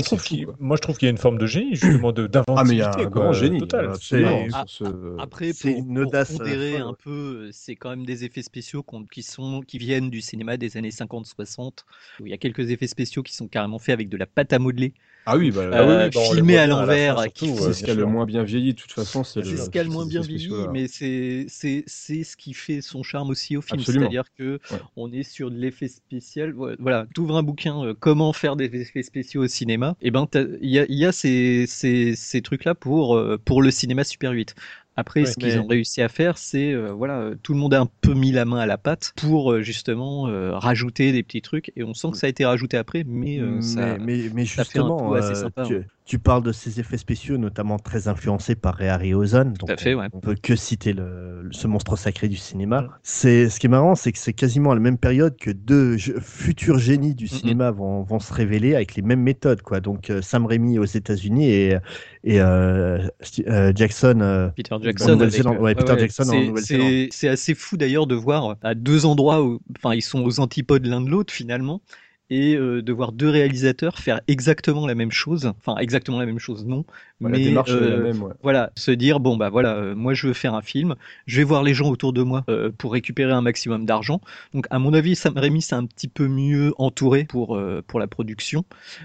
[0.60, 2.76] moi, je trouve qu'il y a une forme de génie, justement, de- Ah, mais il
[2.78, 3.06] y a d'inventivité.
[3.06, 3.58] un quoi, grand génie.
[3.58, 3.86] total.
[3.86, 8.06] euh, ce- Après, pour, une pour audace, euh, pondérer un peu, euh, c'est quand même
[8.06, 11.84] des effets spéciaux qui, sont, qui viennent du cinéma des années 50-60,
[12.20, 14.52] où il y a quelques effets spéciaux qui sont carrément faits avec de la pâte
[14.52, 14.94] à modeler,
[15.30, 18.42] Ah oui, bah, euh, oui, voit à l'envers, c'est ce qui a le moins bien
[18.44, 19.24] vieilli, de toute façon.
[19.24, 22.80] C'est ce qui a le moins bien vieilli, mais c'est c'est c'est ce qui fait
[22.80, 23.80] son charme aussi au film.
[23.80, 24.78] C'est-à-dire que Ouais.
[24.96, 26.54] on est sur de l'effet spécial.
[26.78, 29.96] Voilà, t'ouvres un bouquin, euh, comment faire des effets spéciaux au cinéma.
[30.00, 30.26] Et ben,
[30.60, 34.04] il y a, il y a ces, ces, ces trucs-là pour euh, pour le cinéma
[34.04, 34.54] Super 8.
[35.00, 37.72] Après, Ouais, ce qu'ils ont réussi à faire, c'est euh, voilà, euh, tout le monde
[37.72, 41.22] a un peu mis la main à la pâte pour euh, justement euh, rajouter des
[41.22, 41.70] petits trucs.
[41.76, 44.44] Et on sent que ça a été rajouté après, mais, euh, mais, ça, mais, mais
[44.44, 45.86] ça fait un justement, tout assez sympa, tu, ouais.
[46.08, 49.52] Tu parles de ces effets spéciaux, notamment très influencés par Ray Harryhausen.
[49.52, 50.06] Donc à fait, on, ouais.
[50.14, 52.88] on peut que citer le, ce monstre sacré du cinéma.
[53.02, 55.98] C'est ce qui est marrant, c'est que c'est quasiment à la même période que deux
[55.98, 59.80] futurs génies du cinéma vont, vont se révéler avec les mêmes méthodes, quoi.
[59.80, 61.78] Donc euh, Sam Raimi aux États-Unis et,
[62.24, 63.06] et euh,
[63.46, 64.20] euh, Jackson.
[64.22, 65.56] euh, Peter en Jackson.
[65.60, 67.08] Ouais, Peter Jackson en c'est- Nouvelle-Zélande.
[67.10, 70.86] C'est assez fou d'ailleurs de voir à deux endroits où, enfin, ils sont aux antipodes
[70.86, 71.82] l'un de l'autre finalement,
[72.30, 75.52] et euh, de voir deux réalisateurs faire exactement la même chose.
[75.58, 76.84] Enfin, exactement la même chose, non.
[77.20, 78.22] Ouais, mais la démarche est la euh, même.
[78.22, 78.32] ouais.
[78.42, 80.94] voilà, se dire bon bah voilà, euh, moi je veux faire un film,
[81.26, 84.20] je vais voir les gens autour de moi euh, pour récupérer un maximum d'argent.
[84.54, 87.98] Donc à mon avis, Sam Raimi c'est un petit peu mieux entouré pour euh, pour
[87.98, 88.64] la production,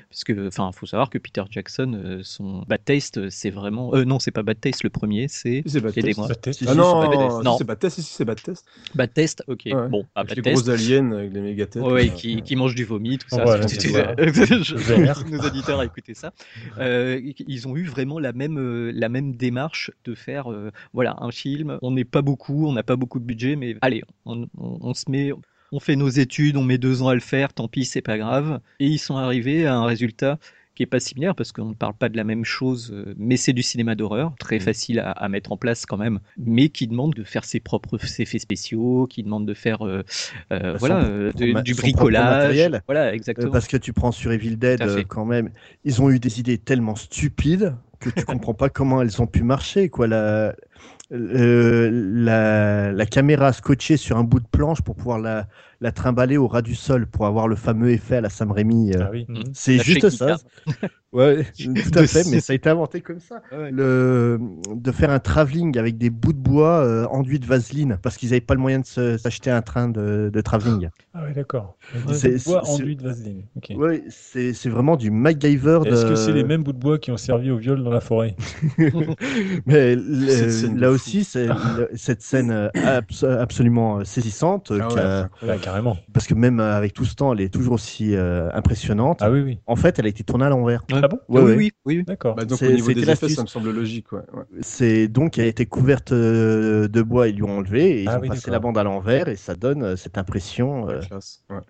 [0.09, 3.95] parce que enfin faut savoir que Peter Jackson, euh, son Bad Taste, euh, c'est vraiment,
[3.95, 5.93] euh, non c'est pas Bad Taste le premier, c'est Bad.
[6.39, 6.63] Taste.
[6.67, 7.57] Ah non, c'est Bad Non.
[7.57, 8.65] c'est Bad si, c'est Bad Test.
[8.95, 9.87] Bad Test, ok, Ouais.
[9.89, 10.61] bon, ah, Bad les Test.
[10.61, 11.81] gros aliens avec les méga têtes.
[11.81, 13.43] Ouais, qui, qui mangent du vomi, tout ça.
[13.43, 14.15] Voilà, Je- c'est ça.
[14.17, 15.23] je- Vert.
[15.29, 16.33] nos auditeurs à écouter ça.
[16.79, 21.15] Euh, ils ont eu vraiment la même, euh, la même démarche de faire, euh, voilà,
[21.19, 21.77] un film.
[21.81, 24.93] On n'est pas beaucoup, on n'a pas beaucoup de budget, mais allez, on, on- on
[24.93, 25.31] se met,
[25.71, 28.17] on fait nos études, on met deux ans à le faire, tant pis, c'est pas
[28.17, 28.59] grave.
[28.79, 30.37] Et ils sont arrivés à un résultat
[30.75, 33.37] qui est pas similaire parce qu'on ne parle pas de la même chose, euh, mais
[33.37, 36.87] c'est du cinéma d'horreur, très facile à, à mettre en place quand même, mais qui
[36.87, 40.03] demande de faire ses propres effets spéciaux, qui demande de faire, euh,
[40.51, 42.55] euh, voilà, euh, de- du bricolage,
[42.87, 43.51] voilà, exactement.
[43.51, 45.49] parce que tu prends sur Evil Dead, quand même,
[45.83, 49.43] ils ont eu des idées tellement stupides que tu comprends pas comment elles ont pu
[49.43, 49.89] marcher.
[49.89, 50.07] Quoi.
[50.07, 50.55] La,
[51.11, 55.47] la, la caméra scotchée sur un bout de planche pour pouvoir la,
[55.83, 58.93] la trimballer au ras du sol pour avoir le fameux effet à la Sam Raimi.
[58.95, 59.25] euh, Ah oui.
[59.27, 59.43] Mhm.
[59.53, 60.37] C'est juste ça.
[61.13, 63.43] Ouais, tout à fait, mais ça a été inventé comme ça.
[63.51, 63.69] Ouais.
[63.69, 64.39] Le,
[64.73, 68.29] de faire un travelling avec des bouts de bois euh, enduits de vaseline parce qu'ils
[68.29, 70.89] n'avaient pas le moyen de se- s'acheter un train de, de travelling.
[71.13, 71.77] Ah oui, d'accord.
[72.13, 73.43] C'est- Des bois enduits de vaseline.
[73.75, 75.81] Ouais, c'est vraiment du MacGyver.
[75.85, 75.89] De...
[75.91, 78.01] Est-ce que c'est les mêmes bouts de bois qui ont servi au viol dans la
[78.01, 78.35] forêt?
[79.67, 85.97] Mais là aussi, cette scène abs- absolument saisissante, Ah ouais, carrément.
[86.13, 89.19] parce que même avec tout ce temps, elle est toujours aussi euh, impressionnante.
[89.21, 89.59] Ah oui, oui.
[89.67, 90.83] En fait, elle a été tournée à l'envers.
[90.91, 90.99] Ouais.
[91.03, 91.55] Ah bon Ouais, oui, ouais.
[91.57, 92.03] oui, oui, oui.
[92.05, 92.35] D'accord.
[92.35, 94.11] Bah, donc C'est- au niveau des effets, ça me semble logique.
[94.11, 94.19] Ouais.
[94.33, 94.43] ouais.
[94.61, 98.09] C'est donc elle a été couverte euh, de bois, ils lui ont enlevé et ils
[98.09, 100.89] Ah ont oui, passé la bande à l'envers et ça donne euh, cette impression.
[100.89, 100.99] euh.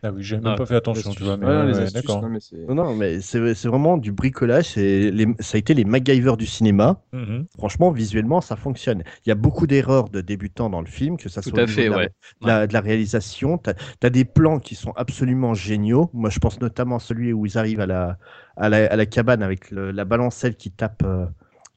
[0.02, 1.38] Ah oui, j'ai même Ah, pas fait attention, tu vois.
[1.38, 1.46] Mais
[1.94, 2.22] d'accord.
[2.22, 4.76] non, mais c'est- Non, non, mais c'est c'est vraiment du bricolage.
[4.76, 7.02] les- Ça a été les MacGyver du cinéma.
[7.14, 7.46] Mhm.
[7.58, 9.04] Franchement, visuellement, ça fonctionne.
[9.26, 12.74] Il y a beaucoup d'erreurs de débutants dans le film, que ça Tout soit de
[12.74, 13.60] la réalisation.
[14.02, 16.10] Tu as, des plans qui sont absolument géniaux.
[16.14, 18.18] Moi, je pense notamment à celui où ils arrivent à la,
[18.58, 21.26] à la, à la cabane avec le- la balancelle qui tape, euh,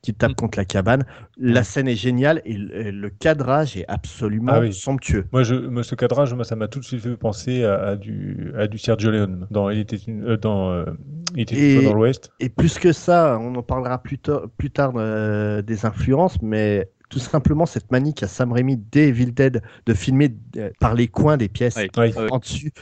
[0.03, 0.35] qui tape Mm.
[0.35, 1.05] contre la cabane.
[1.37, 4.73] La scène est géniale et le, cadrage est absolument Ah oui.
[4.73, 5.27] somptueux.
[5.33, 7.97] Moi, je, moi, ce cadrage, moi, ça m'a tout de suite fait penser à, à
[7.97, 10.85] du, à du Sergio Leone dans Il était une, euh, dans, euh,
[11.35, 12.31] il était une Et- fois dans l'Ouest.
[12.41, 16.89] Et plus que ça, on en parlera plus, tard- plus tard euh, des influences, mais
[17.09, 21.09] tout simplement cette manie qu'a Sam Raimi dès Evil Dead de filmer euh, par les
[21.09, 21.79] coins des pièces.
[21.97, 22.13] Oui.
[22.31, 22.73] En dessus.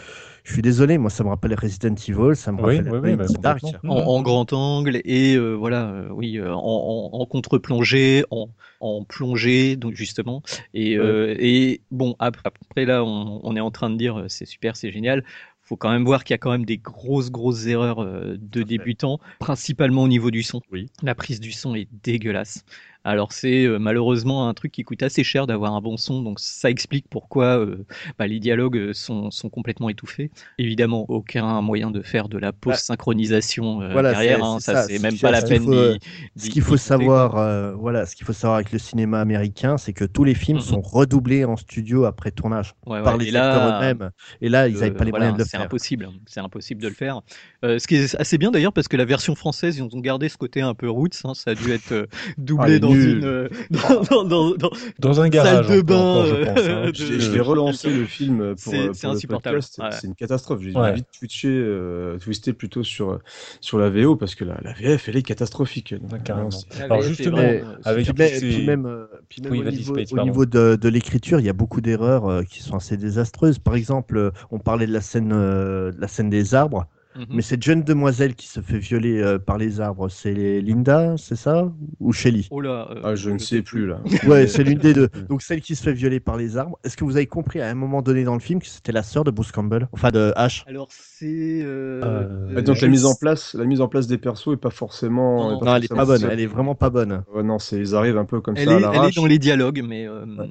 [0.44, 3.60] Je suis désolé, moi ça me rappelle Resident Evil, ça me Oui, rappelle bah, Dark.
[3.60, 3.96] complètement.
[3.96, 8.48] en, en grand angle et euh, voilà, euh, oui, en, en, en contre-plongée, en,
[8.80, 10.42] en plongée, donc justement.
[10.74, 14.46] Et, euh, et bon, ap- après là, on, on est en train de dire c'est
[14.46, 15.24] super, c'est génial.
[15.62, 19.18] Faut quand même voir qu'il y a quand même des grosses, grosses erreurs de débutants,
[19.38, 20.60] principalement au niveau du son.
[20.70, 20.90] Oui.
[21.02, 22.66] La prise du son est dégueulasse.
[23.05, 26.40] Alors c'est euh, malheureusement un truc qui coûte assez cher d'avoir un bon son, donc
[26.40, 27.85] ça explique pourquoi euh,
[28.19, 30.31] bah, les dialogues euh, sont, sont complètement étouffés.
[30.59, 34.83] Évidemment, aucun moyen de faire de la post-synchronisation euh, Voilà, derrière, c'est- hein, c'est ça,
[34.83, 34.88] ça.
[34.88, 35.99] c'est Ce même pas la peine
[36.37, 40.05] ce qu'il faut- savoir, voilà, ce qu'il faut savoir avec le cinéma américain, c'est que
[40.05, 40.62] tous les films Mhm.
[40.64, 44.11] sont redoublés en studio après tournage Ouais, par les acteurs eux-mêmes.
[44.40, 45.67] Et là, ils n'avaient pas les voilà, moyens de le c'est faire.
[45.67, 46.12] impossible, hein.
[46.27, 47.21] c'est impossible de le faire.
[47.62, 50.37] Ce qui est assez bien d'ailleurs parce que la version française, ils ont gardé ce
[50.38, 52.93] côté un peu roots, hein, ça a dû être Ah, doublé les dans.
[52.94, 55.66] Une euh, dans, dans, dans, dans- Dans un garage.
[55.66, 58.54] Salle de encore, bain, je pense, hein, euh, puisque- Je, je vais relancer le film
[58.54, 59.57] pour, C'est- euh, pour c'est le insupportable.
[59.57, 59.78] podcast.
[59.83, 59.88] Ouais.
[59.92, 60.61] C'est une catastrophe.
[60.62, 60.94] J'ai Ouais.
[60.94, 63.20] vite twitché, euh, twisté plutôt sur,
[63.61, 65.94] sur la VO parce que la, la VF, elle est catastrophique.
[65.94, 66.48] Donc, carrément.
[66.80, 67.38] Alors justement,
[67.85, 70.30] avec Puis, ces- puis même, puis même Oui, au niveau, Space, au pardon.
[70.30, 73.59] niveau de, de l'écriture, il y a beaucoup d'erreurs euh, qui sont assez désastreuses.
[73.59, 77.27] Par exemple, on parlait de la scène, euh, de la scène des arbres, mhm.
[77.31, 81.37] mais cette jeune demoiselle qui se fait violer euh, par les arbres, c'est Linda, c'est
[81.37, 81.72] ça?
[82.00, 82.48] Ou Shelly?
[82.50, 84.00] Oh là, euh, Ah, je ne sais plus là.
[84.27, 85.09] Ouais, c'est l'une des deux.
[85.29, 86.79] Donc celle qui se fait violer par les arbres.
[86.85, 89.03] Est-ce que vous avez compris à un moment donné dans le film que c'était la
[89.03, 89.88] sœur de Bruce Campbell?
[89.92, 90.64] Enfin de Ash?
[90.66, 91.61] Alors c'est.
[91.62, 95.50] Euh, donc la mise en place, la mise en place des persos est pas forcément.
[95.50, 96.27] Non, Non, elle est pas bonne.
[96.31, 97.22] Elle est vraiment pas bonne.
[97.35, 99.27] Ouais, non, c'est ils arrivent un peu comme Elle ça est, à elle est dans
[99.27, 100.50] les dialogues, mais euh, Ouais.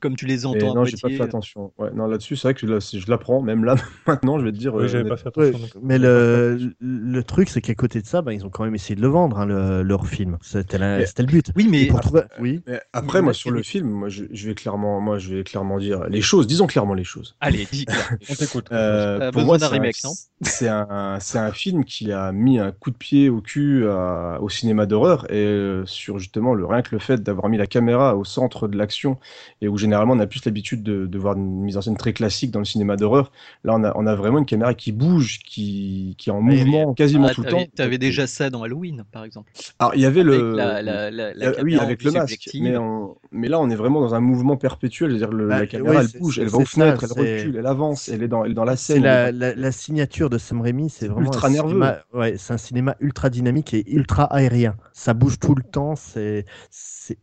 [0.00, 1.72] Comme tu les entends non, j'ai pas fait attention.
[1.78, 4.52] Ouais, non, là-dessus, c'est vrai que là, si je l'apprends, même là, maintenant, je vais
[4.52, 4.74] te dire.
[4.74, 5.80] Oui, euh, j'avais pas fait attention.
[5.82, 8.94] mais le, le truc, c'est qu'à côté de ça, ben, ils ont quand même essayé
[8.96, 10.38] de le vendre, hein, le- leur film.
[10.42, 11.50] C'était la- Mais- c'était le but.
[11.56, 12.22] Oui, mais trouver...
[12.40, 12.62] Oui.
[12.66, 15.78] Mais après, moi, sur le film, moi, je, je vais clairement, moi, je vais clairement
[15.78, 16.46] dire les choses.
[16.46, 17.36] Disons clairement les choses.
[17.40, 17.86] allez, dis.
[18.30, 18.68] On t'écoute.
[18.72, 22.70] Euh, pour moi, d'un c'est un- C'est un, c'est un film qui a mis un
[22.70, 26.82] coup de pied au cul à- au cinéma d'horreur et euh, sur justement le rien
[26.82, 29.18] que le fait d'avoir mis la caméra au centre de l'action
[29.64, 32.12] et où généralement on a plus l'habitude de, de voir une mise en scène très
[32.12, 33.32] classique dans le cinéma d'horreur.
[33.64, 36.40] Là, on a, on a vraiment une caméra qui bouge, qui, qui est en Ah,
[36.40, 37.64] mouvement quasiment Ah, tout le temps.
[37.74, 39.50] T'avais Donc, déjà ça dans Halloween, par exemple.
[39.78, 40.56] Alors, il y avait Avec le.
[40.56, 42.50] la, la, la, la Euh, oui, avec le vue masque.
[42.60, 45.10] Mais, on- mais là, on est vraiment dans un mouvement perpétuel.
[45.10, 47.66] C'est-à-dire, le- Bah, la caméra, ouais, elle bouge, elle va aux fenêtres, elle recule, elle
[47.66, 49.02] avance, elle est dans, elle est dans la scène.
[49.02, 51.80] la, la, la signature de Sam Raimi, c'est vraiment ultra nerveux.
[52.12, 54.76] ouais, c'est un cinéma ultra dynamique et ultra aérien.
[54.92, 56.44] Ça bouge tout le temps, c'est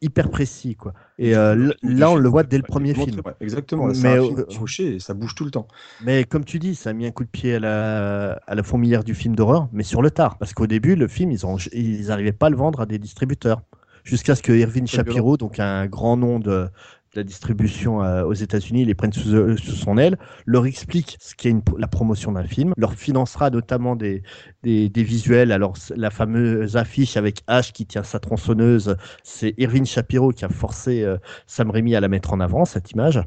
[0.02, 0.94] hyper précis quoi.
[1.18, 3.22] Et euh, là, on le voit dès le Ouais, premier film.
[3.26, 3.88] ouais, exactement.
[3.88, 5.68] là, Mais, un film fauché et ça bouge tout le temps.
[6.04, 8.64] Mais comme tu dis, ça a mis un coup de pied à la, à la
[8.64, 10.38] fourmilière du film d'horreur, mais sur le tard.
[10.38, 13.62] Parce qu'au début, le film, ils ont, ils pas à le vendre à des distributeurs.
[14.04, 16.68] Jusqu'à ce que Irving Shapiro, donc un grand nom de
[17.16, 21.36] la distribution euh, aux États-Unis, les prenne sous, euh, sous son aile, leur explique ce
[21.36, 24.24] qu'est la promotion d'un film, leur financera notamment des,
[24.64, 25.52] des, des visuels.
[25.52, 30.50] Alors, la fameuse affiche avec H qui tient sa tronçonneuse, c'est Irving Shapiro qui a
[30.50, 33.22] forcé euh, Sam Raimi à la mettre en avant, cette image.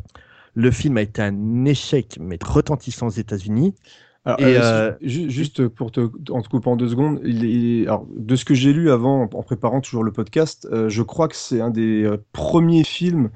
[0.54, 3.74] Le film a été un échec, mais retentissant aux États-Unis.
[4.26, 8.06] Alors, Et, euh, euh, juste pour te, en te coupant deux secondes, il est- alors,
[8.16, 11.36] de ce que j'ai lu avant, en préparant toujours le podcast, euh, je crois que
[11.36, 13.28] c'est un des euh, premiers films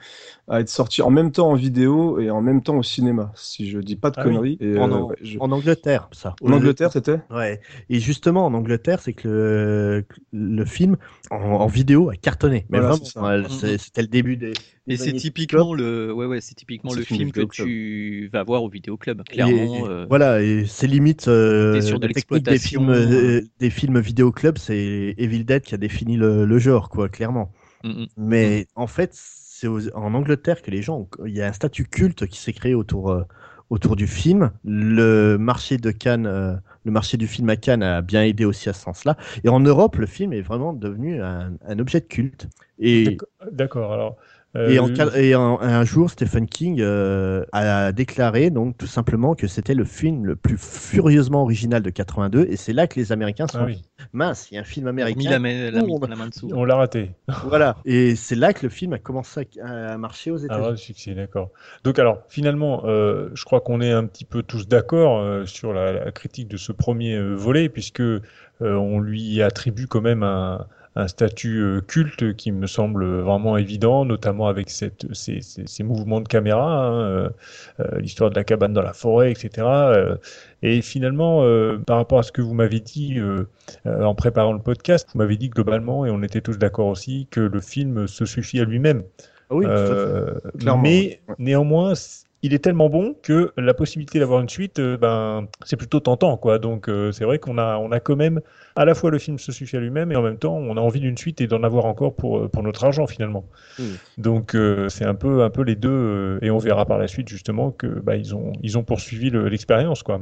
[0.49, 3.69] à être sorti en même temps en vidéo et en même temps au cinéma, si
[3.69, 4.33] je dis pas de Ah oui.
[4.35, 4.59] conneries.
[4.61, 6.35] Et, En, euh, Ang- ouais, je- en Angleterre, ça.
[6.43, 7.21] En Angleterre, c'était?
[7.31, 7.61] Ouais.
[7.91, 10.97] Et justement, en Angleterre, c'est que le, le film
[11.31, 12.65] en, en vidéo a cartonné.
[12.71, 13.47] Mais Voilà,
[13.79, 14.55] c'était le début des.
[14.89, 18.69] Et c'est typiquement le, ouais, ouais, c'est typiquement le film que tu vas voir au
[18.69, 19.23] vidéoclub.
[19.25, 19.87] Clairement.
[19.87, 23.41] et- euh, Voilà, et c'est limite euh, T'es sur de la technique des films, euh,
[23.59, 27.53] des films vidéoclub, c'est Evil Dead qui a défini le, le genre, quoi, clairement.
[27.85, 28.07] mm, mm.
[28.17, 31.85] Mais en fait, c'est en Angleterre que les gens, ont- il y a un statut
[31.85, 33.23] culte qui s'est créé autour, euh,
[33.71, 34.51] autour du film.
[34.65, 38.69] Le marché de Cannes, euh, le marché du film à Cannes a bien aidé aussi
[38.69, 39.17] à ce sens-là.
[39.45, 42.49] Et en Europe, le film est vraiment devenu un, un objet de culte.
[42.79, 43.19] Et,
[43.53, 44.17] D'accord, alors.
[44.55, 48.87] Et, en, euh, cal- et en- un jour, Stephen King euh, a déclaré donc tout
[48.87, 52.47] simplement que c'était le film le plus furieusement original de 82.
[52.49, 53.83] Et c'est là que les Américains se sont ah oui,
[54.13, 55.31] mince, il y a un film Mis américain.
[55.31, 56.49] la, main, la, on- la main dessous.
[56.53, 57.11] on l'a raté.
[57.45, 57.77] Voilà.
[57.85, 60.67] Et c'est là que le film a commencé à, à marcher aux Un États-Unis.
[60.67, 61.51] vrai succès, d'accord.
[61.85, 65.73] Donc alors, finalement, euh, je crois qu'on est un petit peu tous d'accord euh, sur
[65.75, 68.23] la, la critique de ce premier euh, volet, puisque euh,
[68.61, 70.67] on lui attribue quand même un,
[70.99, 75.83] un statut euh, culte qui me semble vraiment évident, notamment avec cette, ces, ces, ces
[75.85, 77.29] mouvements de caméra, hein, euh,
[77.79, 79.67] euh, l'histoire de la cabane dans la forêt, etc.
[80.63, 83.45] et finalement, euh, par rapport à ce que vous m'avez dit euh,
[83.87, 87.41] en préparant le podcast, vous m'avez dit globalement, et on était tous d'accord aussi, que
[87.41, 89.05] le film se suffit à lui-même.
[89.51, 90.59] Ah oui, tout à fait.
[90.59, 91.35] Clairement, mais ouais.
[91.39, 91.93] néanmoins,
[92.43, 96.37] il est tellement bon que la possibilité d'avoir une suite, euh, ben, c'est plutôt tentant,
[96.37, 96.59] quoi.
[96.59, 98.41] Donc, euh, c'est vrai qu'on a, on a quand même
[98.77, 100.81] à la fois le film se suffit à lui-même et en même temps, on a
[100.81, 103.45] envie d'une suite et d'en avoir encore pour, euh, pour notre argent finalement.
[103.79, 103.83] Mm.
[104.19, 107.29] Donc, euh, c'est un peu, un peu les deux, et on verra par la suite
[107.29, 110.21] justement que bah, ils ont, ils ont poursuivi le- l'expérience, quoi.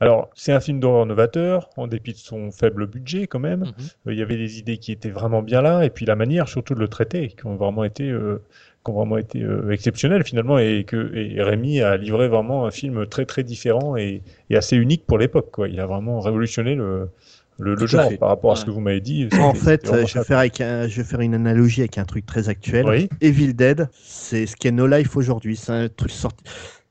[0.00, 3.64] Alors, c'est un film d'horreur novateur, en dépit de son faible budget quand même.
[4.06, 6.48] Euh, Il y avait des idées qui étaient vraiment bien là, et puis la manière
[6.48, 8.40] surtout de le traiter, qui ont vraiment été, euh,
[8.84, 12.70] qui ont vraiment été euh, exceptionnelles finalement, et que et Rémi a livré vraiment un
[12.70, 15.50] film très très différent et, et assez unique pour l'époque.
[15.50, 15.68] Quoi.
[15.68, 17.10] Il a vraiment révolutionné le,
[17.58, 19.28] le, genre par rapport à ce que vous m'avez dit.
[19.40, 22.24] En fait, je vais, faire avec un- je vais faire une analogie avec un truc
[22.24, 22.86] très actuel.
[22.86, 23.08] Oui.
[23.20, 25.56] Evil Dead, c'est ce qu'est No Life aujourd'hui.
[25.56, 26.44] C'est un truc sorti.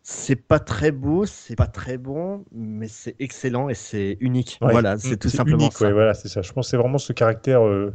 [0.09, 4.57] C'est pas très beau, c'est pas très bon, mais c'est excellent et c'est unique.
[4.61, 4.71] Ouais.
[4.71, 5.85] Voilà, c'est tout simplement unique, ça.
[5.85, 6.41] ouais, voilà, c'est ça.
[6.41, 7.93] Je pense que c'est vraiment ce caractère euh,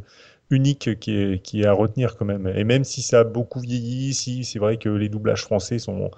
[0.52, 2.46] unique qui est, à retenir quand même.
[2.54, 6.10] Et même si ça a beaucoup vieilli, si c'est vrai que les doublages français sont,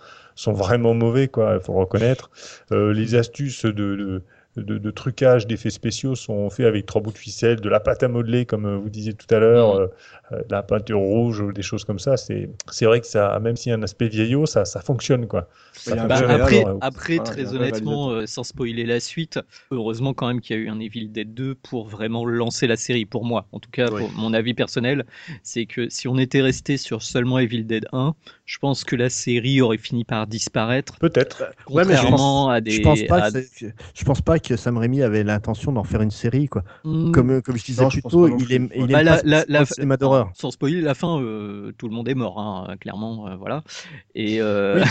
[0.46, 2.30] vraiment mauvais, quoi, faut reconnaître.
[2.72, 4.22] Euh, les astuces de,
[4.56, 8.02] de, de trucage d'effets spéciaux sont faits avec trois bouts de ficelle, de la pâte
[8.02, 9.86] à modeler, comme euh, vous disiez tout à l'heure, euh,
[10.32, 12.16] euh, de la peinture rouge ou des choses comme ça.
[12.16, 15.26] C'est, c'est vrai que ça, même s'il y a un aspect vieillot, ça, ça fonctionne,
[15.26, 15.48] quoi.
[15.72, 19.40] Ça Bah, fonctionne après, très honnêtement, euh, sans spoiler la suite,
[19.70, 22.76] heureusement quand même qu'il y a eu un Evil Dead 2 pour vraiment lancer la
[22.76, 23.04] série.
[23.06, 23.98] Pour moi, en tout cas, Oui.
[23.98, 25.04] pour mon avis personnel,
[25.42, 28.14] c'est que si on était resté sur seulement Evil Dead 1,
[28.46, 30.96] je pense que la série aurait fini par disparaître.
[30.98, 31.42] Peut-être.
[31.68, 32.70] Ouais, mais je Contrairement pense, à des.
[32.70, 36.02] je pense pas à- que, je pense pas que Sam Raimi avait l'intention d'en faire
[36.02, 36.62] une série quoi.
[36.84, 39.04] Hmm, Comme comme je disais Non, je plus pense tôt, il est il Bah, est
[39.04, 40.30] la- pas la- la- le cinéma d'horreur.
[40.34, 43.64] Sans spoiler, la fin, euh, tout le monde est mort, hein, clairement, euh, voilà.
[44.14, 44.84] Et, euh,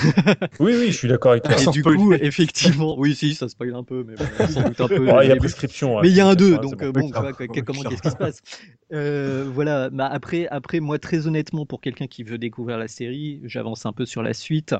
[0.59, 1.53] Oui, oui, je suis d'accord avec toi.
[1.61, 1.97] et du spoiler.
[1.97, 5.05] coup, effectivement, oui, si, ça spoil un peu, mais bon, on s'en doute un peu.
[5.05, 6.01] Bon, il y a prescription.
[6.01, 6.85] Mais il y a un 2, c'est donc bon.
[6.85, 8.41] euh, bon, quoi, comment, qu'est-ce qui se passe?
[8.93, 13.39] Euh, Voilà, bah, après, après, moi, très honnêtement, pour quelqu'un qui veut découvrir la série,
[13.43, 14.75] j'avance un peu sur la suite,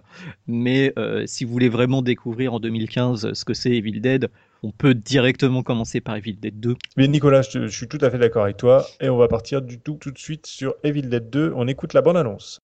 [0.48, 4.30] mais euh, si vous voulez vraiment découvrir en 2015 ce que c'est Evil Dead,
[4.64, 6.76] on peut directement commencer par Evil Dead 2.
[6.98, 8.86] Mais Nicolas, je, je suis tout à fait d'accord avec toi.
[9.02, 11.54] Et on va partir du tout, tout de suite sur Evil Dead 2.
[11.56, 12.60] On écoute la bande-annonce.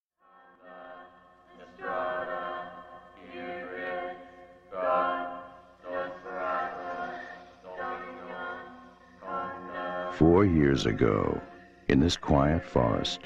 [10.14, 11.40] Four years ago,
[11.88, 13.22] in this quiet forest,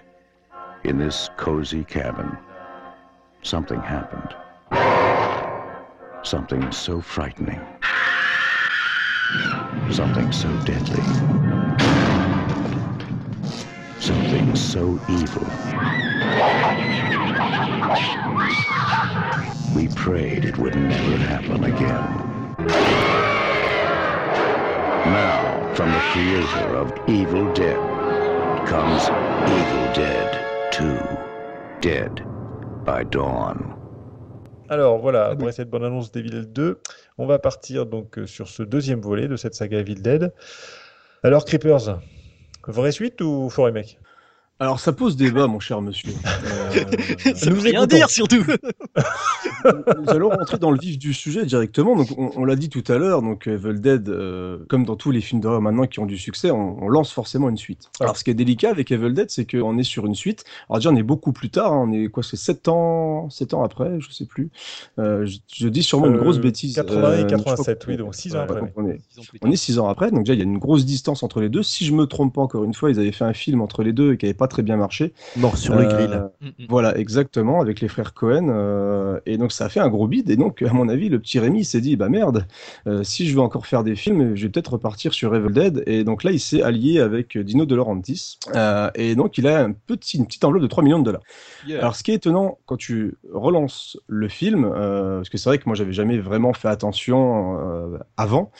[0.84, 2.38] in this cozy cabin,
[3.42, 4.36] something happened.
[6.24, 7.60] Something so frightening.
[9.90, 11.02] Something so deadly.
[14.00, 15.48] Something so evil.
[19.76, 22.24] We prayed it would never happen again.
[25.06, 27.78] Now, from the creator of Evil Dead
[28.68, 29.04] comes
[29.50, 31.00] Evil Dead 2
[31.82, 32.26] Dead
[32.84, 33.83] by Dawn.
[34.74, 36.80] Alors voilà, après cette bande-annonce d'Evil Dead 2,
[37.20, 40.34] on va partir donc euh, sur ce deuxième volet de cette saga Evil Dead.
[41.22, 42.00] Alors Creepers,
[42.68, 44.00] vraie suite ou faux remake?
[44.60, 46.12] Alors ça pose débat, mon cher monsieur.
[46.76, 47.95] Euh, Ça nous veut rien écoutons.
[47.97, 48.43] dire, surtout
[49.99, 51.95] nous allons rentrer dans le vif du sujet directement.
[51.95, 55.12] Donc, on, on l'a dit tout à l'heure, donc Evil Dead, euh, comme dans tous
[55.12, 57.89] les films d'horreur maintenant qui ont du succès, on, on lance forcément une suite.
[57.99, 60.45] Alors, ce qui est délicat avec Evil Dead, c'est qu'on est sur une suite.
[60.68, 61.72] Alors déjà, on est beaucoup plus tard.
[61.74, 64.49] hein, on est quoi C'est 7 ans, 7 ans après, je sais plus.
[64.97, 66.74] Euh, je, je dis sûrement une Euh, grosse bêtise.
[66.76, 68.99] 80 et Euh, je crois 87, qu'on- oui, donc six ans ouais, après, on est-
[69.12, 69.60] Six ans plus on est tard.
[69.60, 71.62] 6 ans après, donc déjà il y a une grosse distance entre les deux.
[71.62, 73.93] Si je me trompe pas encore une fois, ils avaient fait un film entre les
[73.93, 75.14] deux et qui n'avait pas très bien marché.
[75.38, 76.24] Mort sur le Euh, grill.
[76.41, 76.66] Mm, mm.
[76.70, 78.48] Voilà, exactement, avec les frères Cohen.
[78.50, 80.30] euh, et donc ça a fait un gros bide.
[80.30, 82.46] Et donc, à mon avis, le petit Rémi s'est dit, bah merde,
[82.88, 85.84] euh, si je veux encore faire des films, je vais peut-être repartir sur Evil Dead.
[85.88, 88.38] Et donc là, il s'est allié avec Dino De Laurentiis.
[88.56, 91.22] Euh, et donc, il a un petit, une petite enveloppe de 3 millions de dollars.
[91.68, 91.80] Yeah.
[91.80, 95.58] Alors, ce qui est étonnant quand tu relances le film, euh, parce que c'est vrai
[95.58, 98.52] que moi, j'avais jamais vraiment fait attention euh, avant.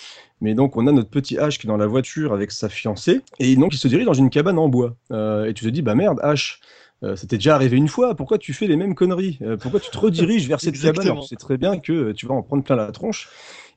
[0.43, 3.21] Mais donc, on a notre petit H qui est dans la voiture avec sa fiancée.
[3.39, 4.95] Et donc, il se dirige dans une cabane en bois.
[5.11, 6.57] Euh, et tu te dis, bah merde, H.
[7.03, 9.39] euh, C'était déjà arrivé une fois, pourquoi tu fais les mêmes conneries?
[9.41, 11.07] Euh, Pourquoi tu te rediriges vers cette cabane?
[11.07, 13.29] Alors sais très bien que tu vas en prendre plein la tronche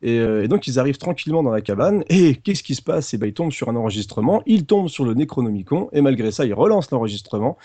[0.03, 3.15] et, euh, et donc ils arrivent tranquillement dans la cabane et qu'est-ce qui se passe?
[3.15, 6.45] Et ben ils tombent sur un enregistrement, ils tombent sur le Necronomicon et malgré ça
[6.45, 7.57] ils relancent l'enregistrement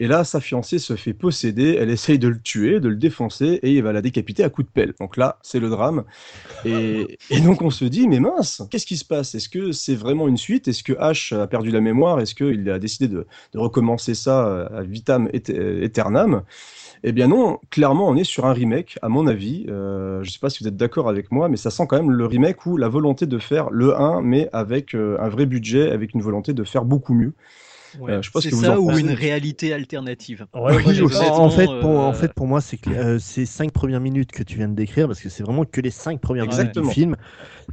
[0.00, 3.60] et là sa fiancée se fait posséder, elle essaye de le tuer, de le défoncer
[3.62, 4.94] et il va la décapiter à coups de pelle.
[5.00, 6.04] Donc là c'est le drame
[6.64, 9.34] et, donc on se dit mais mince, qu'est-ce qui se passe?
[9.34, 10.68] Est-ce que c'est vraiment une suite?
[10.68, 12.20] Est-ce que H a perdu la mémoire?
[12.20, 15.50] Est-ce qu'il a décidé de, recommencer ça euh, à vitam aet-
[15.82, 16.42] aeternam?
[17.06, 19.66] Eh bien non, clairement, on est sur un remake, à mon avis.
[19.68, 21.96] Euh, je ne sais pas si vous êtes d'accord avec moi, mais ça sent quand
[21.96, 25.44] même le remake ou la volonté de faire le 1, mais avec euh, un vrai
[25.44, 27.34] budget, avec une volonté de faire beaucoup mieux.
[27.98, 29.06] Ouais, euh, je sais pas ce c'est que vous ça en ou pensez.
[29.06, 30.46] une réalité alternative?
[30.54, 33.44] Ouais, Oui, j'ai- en- fait, pour, euh, en fait, pour moi, c'est que euh, ces
[33.44, 36.20] cinq premières minutes que tu viens de décrire, parce que c'est vraiment que les cinq
[36.20, 37.16] premières minutes du film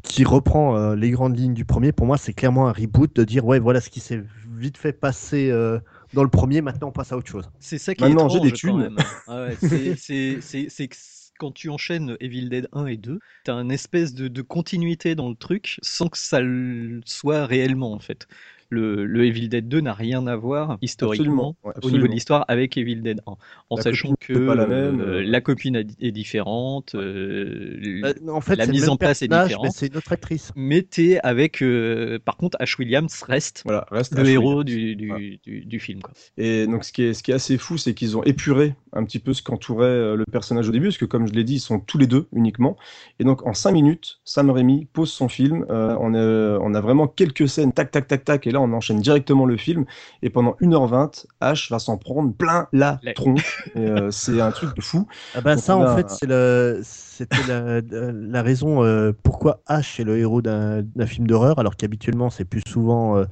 [0.03, 1.91] qui reprend euh, les grandes lignes du premier.
[1.91, 4.23] Pour moi, c'est clairement un reboot de dire ouais, voilà ce qui s'est
[4.57, 5.79] vite fait passer euh,
[6.13, 6.61] dans le premier.
[6.61, 7.49] Maintenant, on passe à autre chose.
[7.59, 8.77] C'est ça qui Maintenant, est j'ai étrange des quand thunes.
[8.77, 9.03] même.
[9.27, 12.97] Ah ouais, c'est- c'est- c'est c'est que c- quand tu enchaînes Evil Dead 1 et
[12.97, 17.45] 2, t'as une espèce de, de continuité dans le truc sans que ça le soit
[17.45, 18.27] réellement en fait.
[18.73, 22.11] Le, le Evil Dead 2 n'a rien à voir historiquement Absolument, ouais, au niveau de
[22.13, 23.31] l'histoire avec Evil Dead 1.
[23.69, 25.23] En La sachant que copine n'est pas la même, euh, euh.
[25.23, 29.63] la copine a- est différente, euh, en fait, la mise en place est différente.
[29.65, 30.51] mais c'est une autre actrice.
[30.55, 34.95] mais t'es avec, euh, par contre, Ash Williams reste Voilà, reste le Ash héros du,
[34.95, 35.23] du, Voilà.
[35.43, 36.01] du, du film.
[36.01, 36.13] Quoi.
[36.37, 39.03] Et donc, ce qui est, ce qui est assez fou, c'est qu'ils ont épuré un
[39.03, 41.59] petit peu ce qu'entourait le personnage au début, parce que, comme je l'ai dit, ils
[41.59, 42.77] sont tous les deux uniquement.
[43.19, 45.65] Et donc, en cinq minutes, Sam Raimi pose son film.
[45.69, 48.47] Euh, on, a, on a vraiment quelques scènes, tac, tac, tac, tac.
[48.47, 49.85] Et là, là, on enchaîne directement le film
[50.21, 53.67] et pendant 1h20, Ash va s'en prendre plein la tronche.
[53.75, 55.07] Euh, c'est un truc de fou.
[55.33, 59.61] Ah bah Donc, ça en a- fait c'est le c'était la, la raison euh, pourquoi
[59.67, 63.25] Ash est le héros d'un d'un film d'horreur alors qu'habituellement c'est plus souvent euh,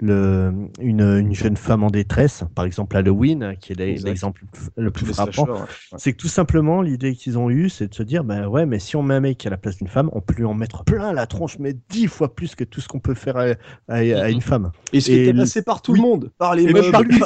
[0.00, 4.42] le, une, une jeune femme en détresse, par exemple Halloween, qui est l'exemple
[4.76, 5.46] le plus frappant.
[5.46, 5.58] slashers, ouais.
[5.92, 5.98] Ouais.
[5.98, 8.78] C'est que tout simplement, l'idée qu'ils ont eue, c'est de se dire, bah ouais, mais
[8.78, 10.84] si on met un mec à la place d'une femme, on peut lui en mettre
[10.84, 13.44] plein la tronche, mais dix fois plus que tout ce qu'on peut faire à,
[13.88, 14.72] à- à une femme.
[14.92, 15.98] Et il se fait Et tabasser par tout oui.
[15.98, 17.18] le monde, par les Et meubles, par lui.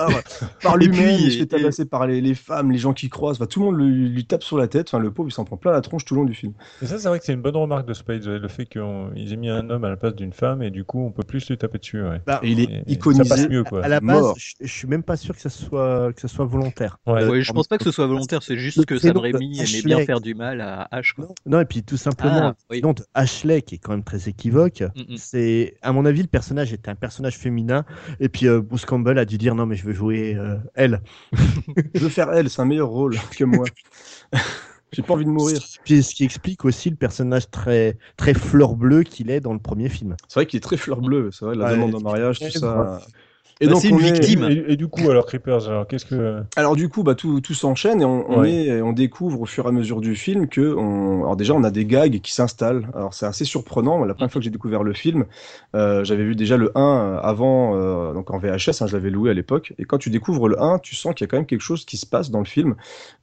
[0.62, 3.46] par, lui-même, se fait et- tabasser par les, les femmes, les gens qui croisent, enfin,
[3.46, 5.56] tout le monde lui, lui tape sur la tête, enfin, le pauvre il s'en prend
[5.56, 6.52] plein la tronche tout le long du film.
[6.82, 9.36] Et ça, c'est vrai que c'est une bonne remarque de Spades, le fait qu'ils aient
[9.36, 11.58] mis un homme à la place d'une femme et du coup, on peut plus lui
[11.58, 12.02] taper dessus.
[12.02, 12.20] Ouais.
[12.26, 13.24] Bah, Et il est Et- et iconisé.
[13.24, 13.84] Ça passe mieux, quoi.
[13.84, 14.34] à la base, mort.
[14.38, 16.98] je, je suis même pas sûr que ça soit, que ça soit volontaire.
[17.06, 17.22] Ouais.
[17.22, 19.62] Euh, Ouais, je pense pas que ce soit volontaire, c'est juste que Sam Raimi aimait
[19.62, 19.82] Ashley.
[19.82, 21.12] bien faire du mal à Ash.
[21.14, 21.28] Quoi.
[21.46, 22.80] Non, et puis tout simplement, Ah, oui.
[22.80, 25.16] de Ashley, qui est quand même très équivoque, Mm, mm.
[25.16, 27.84] c'est, à mon avis, le personnage était un personnage féminin,
[28.18, 31.00] et puis euh, Bruce Campbell a dû dire non, mais je veux jouer euh, elle.
[31.94, 33.64] Je veux faire elle, c'est un meilleur rôle que moi.
[34.92, 35.60] J'ai pas envie de mourir.
[35.84, 39.58] Puis ce qui explique aussi le personnage très, très fleur bleue qu'il est dans le
[39.58, 40.16] premier film.
[40.28, 41.72] C'est vrai qu'il est très fleur bleue, c'est vrai, la Ouais.
[41.72, 43.00] demande en mariage, tout ça.
[43.62, 44.44] Et Bah, donc, c'est une est- victime.
[44.50, 46.40] Et, et du coup, alors Creepers, alors qu'est-ce que.
[46.56, 48.52] Alors du coup, bah, tout, tout s'enchaîne et on, on Ouais.
[48.52, 51.62] est, on découvre au fur et à mesure du film que, on, alors déjà, on
[51.64, 52.88] a des gags qui s'installent.
[52.94, 54.04] Alors c'est assez surprenant.
[54.04, 55.26] La première fois que j'ai découvert le film,
[55.74, 59.30] euh, j'avais vu déjà le 1 avant, euh, donc en VHS, hein, je l'avais loué
[59.30, 59.74] à l'époque.
[59.78, 61.84] Et quand tu découvres le 1, tu sens qu'il y a quand même quelque chose
[61.84, 62.76] qui se passe dans le film.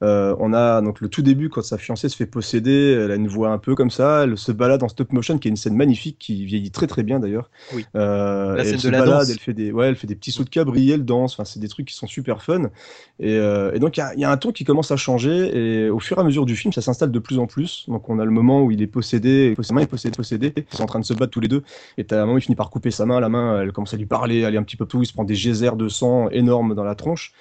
[0.04, 3.16] Euh, on a donc le tout début quand sa fiancée se fait posséder, elle a
[3.16, 5.58] une voix un peu comme ça, elle se balade en stop motion, qui est une
[5.58, 7.50] scène magnifique qui vieillit très très bien d'ailleurs.
[7.74, 7.86] Oui.
[7.96, 9.30] Euh, La scène elle de se la balade, danse.
[9.32, 11.34] elle fait des, ouais, elle fait des petits sauts de cabri, elle danse.
[11.34, 12.64] Enfin, c'est des trucs qui sont super fun.
[13.20, 16.00] Et, euh, et donc il y a, un ton qui commence à changer et au
[16.00, 17.86] fur et à mesure du film, ça s'installe de plus en plus.
[17.88, 20.88] Donc on a le moment où il est possédé, est possédée, possédée, ils sont en
[20.88, 21.64] train de se battre tous les deux.
[21.98, 23.98] Et t'as un moment il finit par couper sa main, la main, elle commence à
[23.98, 26.30] lui parler, elle est un petit peu tout, il se prend des geysers de sang
[26.30, 27.34] énormes dans la tronche.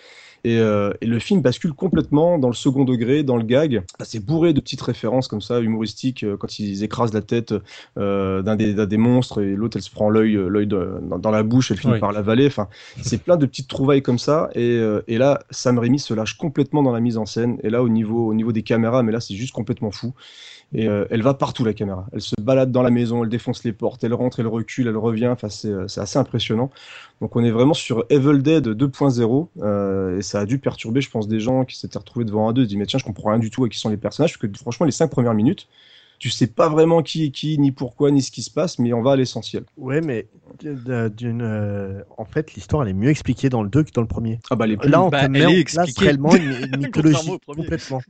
[0.46, 3.82] Et, euh, et le film bascule complètement dans le second degré, dans le gag.
[3.98, 7.52] Ah, C'est bourré de petites références comme ça, humoristiques, euh, quand ils écrasent la tête
[7.98, 10.38] euh, d'un des, monstres et l'autre elle se prend l'œil
[10.68, 11.98] dans, dans la bouche, elle finit Oui.
[11.98, 12.46] par l'avaler.
[12.46, 12.68] Enfin,
[13.02, 14.48] c'est plein de petites trouvailles comme ça.
[14.54, 17.58] Et, euh, et là, Sam Raimi se lâche complètement dans la mise en scène.
[17.64, 20.14] Et là, au niveau, au niveau des caméras, mais là, c'est juste complètement fou.
[20.72, 22.06] Et euh, elle va partout, la caméra.
[22.12, 24.96] Elle se balade dans la maison, elle défonce les portes, elle rentre, elle recule, elle
[24.96, 25.28] revient.
[25.28, 26.70] Enfin, c'est euh, assez impressionnant.
[27.20, 29.48] Donc, on est vraiment sur Evil Dead 2.0.
[29.62, 32.52] euh, et ça a dû perturber, je pense, des gens qui s'étaient retrouvés devant un
[32.52, 32.62] 2.
[32.62, 34.36] Ils se disent, mais tiens, je comprends rien du tout à qui sont les personnages.
[34.36, 35.68] Parce que franchement, les cinq premières minutes,
[36.18, 38.92] tu sais pas vraiment qui est qui, ni pourquoi, ni ce qui se passe, mais
[38.92, 39.64] on va à l'essentiel.
[39.76, 40.28] Ouais, mais
[40.62, 44.00] d- d'une, euh, en fait, l'histoire elle est mieux expliquée dans le 2 que dans
[44.00, 44.38] le premier.
[44.48, 47.38] Ah bah les plus Là, on Bah, te met en place réellement une, une mythologie
[47.54, 48.02] complètement.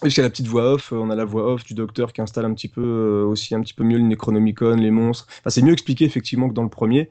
[0.00, 1.74] Parce qu'il y a la petite voix off, euh, on a la voix off du
[1.74, 4.90] docteur qui installe un petit peu euh, aussi un petit peu mieux le Necronomicon, les
[4.90, 5.26] monstres.
[5.40, 7.08] Enfin, c'est mieux expliqué effectivement que dans le premier.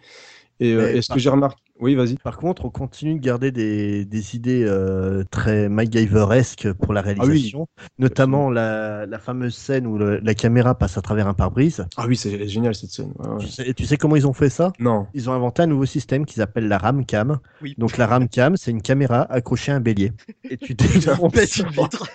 [0.59, 2.15] Et, euh, et ce que j'ai remarqué, oui, vas-y.
[2.15, 7.67] Par contre, on continue de garder des, des idées euh, très MacGyveresques pour la réalisation,
[7.99, 11.85] notamment la, la fameuse scène où le- la caméra passe à travers un pare-brise.
[11.97, 13.11] Ah oui, c'est génial cette scène.
[13.17, 13.37] Ouais, ouais.
[13.39, 14.71] Tu, sais, tu sais comment ils ont fait ça?
[14.79, 15.07] Non.
[15.13, 17.39] Ils ont inventé un nouveau système qu'ils appellent la ramcam.
[17.61, 17.75] Oui.
[17.77, 20.11] Donc la ramcam, c'est une caméra accrochée à un bélier.
[20.49, 22.07] Et tu défonces Pète une vitre.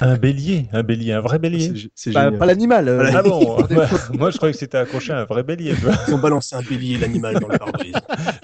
[0.00, 1.72] Un bélier, un bélier, un vrai bélier.
[1.74, 2.38] C'est c'est pas, génial.
[2.38, 2.88] pas l'animal.
[2.88, 3.86] euh, Ah bon ouais.
[4.18, 5.74] Moi, je croyais que c'était accroché à un vrai bélier.
[6.08, 7.94] Ils ont balancé un bélier, l'animal dans le pare-brise.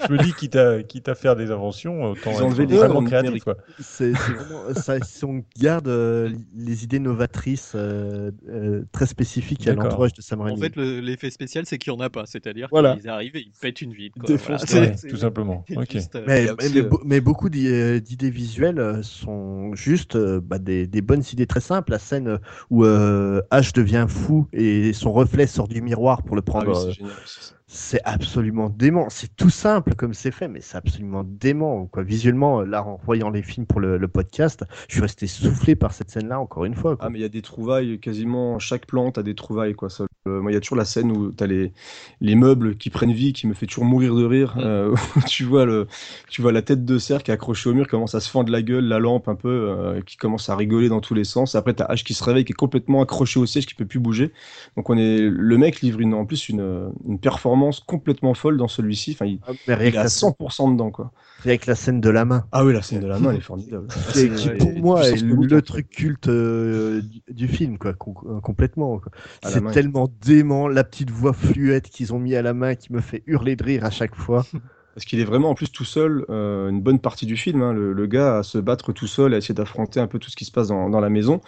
[0.07, 3.03] Je me dis, quitte à, quitte à faire des inventions, autant Ils ont être vraiment
[3.03, 3.43] créatif.
[3.79, 4.99] C'est c'est vraiment ça.
[5.01, 10.41] Si on garde euh, les idées novatrices euh, euh, très spécifiques à l'entourage de Sam
[10.41, 10.59] En Raimi.
[10.59, 12.25] fait, le- l'effet spécial, c'est qu'il n'y en a pas.
[12.25, 12.95] C'est-à-dire Voilà.
[12.95, 14.17] qu'ils arrivent et ils pètent une vitre.
[14.19, 14.35] quoi.
[14.35, 14.55] Voilà.
[14.55, 15.65] Ouais, C'est- tout simplement.
[15.91, 21.47] juste, euh, Mais, euh, beaucoup d'i- d'idées visuelles sont juste bah, des, des bonnes idées
[21.47, 21.91] très simples.
[21.91, 22.39] La scène
[22.69, 26.87] où euh, Ash devient fou et son reflet sort du miroir pour le Ah prendre.
[26.87, 29.09] oui, euh, c'est absolument dément.
[29.09, 31.87] C'est tout simple comme c'est fait, mais c'est absolument dément.
[31.87, 32.03] Quoi.
[32.03, 35.91] Visuellement, euh, là, en voyant les films pour le, podcast, je suis resté soufflé par
[35.91, 36.95] cette scène-là encore une fois.
[36.99, 39.73] Ah, mais il y a des trouvailles, quasiment chaque plante a des trouvailles.
[39.73, 39.89] Quoi.
[39.89, 41.71] Ça, moi, il y a toujours la scène où tu as les,
[42.19, 44.55] les meubles qui prennent vie, qui me fait toujours mourir de rire.
[44.55, 44.61] Mm.
[44.61, 44.95] euh,
[45.27, 45.87] tu, vois le,
[46.29, 48.29] tu vois la tête de cerf qui est accrochée au mur, qui commence à se
[48.29, 51.23] fendre la gueule, la lampe un peu, euh, qui commence à rigoler dans tous les
[51.23, 51.53] sens.
[51.53, 53.85] Après, tu as H qui se réveille, qui est complètement accroché au siège, qui peut
[53.85, 54.31] plus bouger.
[54.77, 58.67] Donc, on est, le mec livre une, en plus une, une performance complètement folle dans
[58.67, 59.11] celui-ci.
[59.11, 60.89] Enfin, il, Ah, il est à la, 100% dedans.
[60.89, 61.11] Quoi.
[61.57, 62.45] Que la scène de la main.
[62.51, 63.87] Ah oui, la scène de la main, elle est formidable.
[63.87, 67.47] Qui, Ah, qui, c'est- pour et- et moi est le, truc culte euh, du, du
[67.47, 68.99] film, quoi, com- euh, complètement.
[68.99, 69.11] quoi.
[69.43, 69.71] C'est main.
[69.71, 73.23] tellement dément, la petite voix fluette qu'ils ont mis à la main qui me fait
[73.27, 74.45] hurler de rire à chaque fois.
[74.95, 77.61] Parce qu'il est vraiment en plus tout seul euh, une bonne partie du film.
[77.61, 77.73] hein.
[77.73, 80.37] Le, le gars à se battre tout seul, à essayer d'affronter un peu tout ce
[80.37, 81.41] qui se passe dans, dans la maison.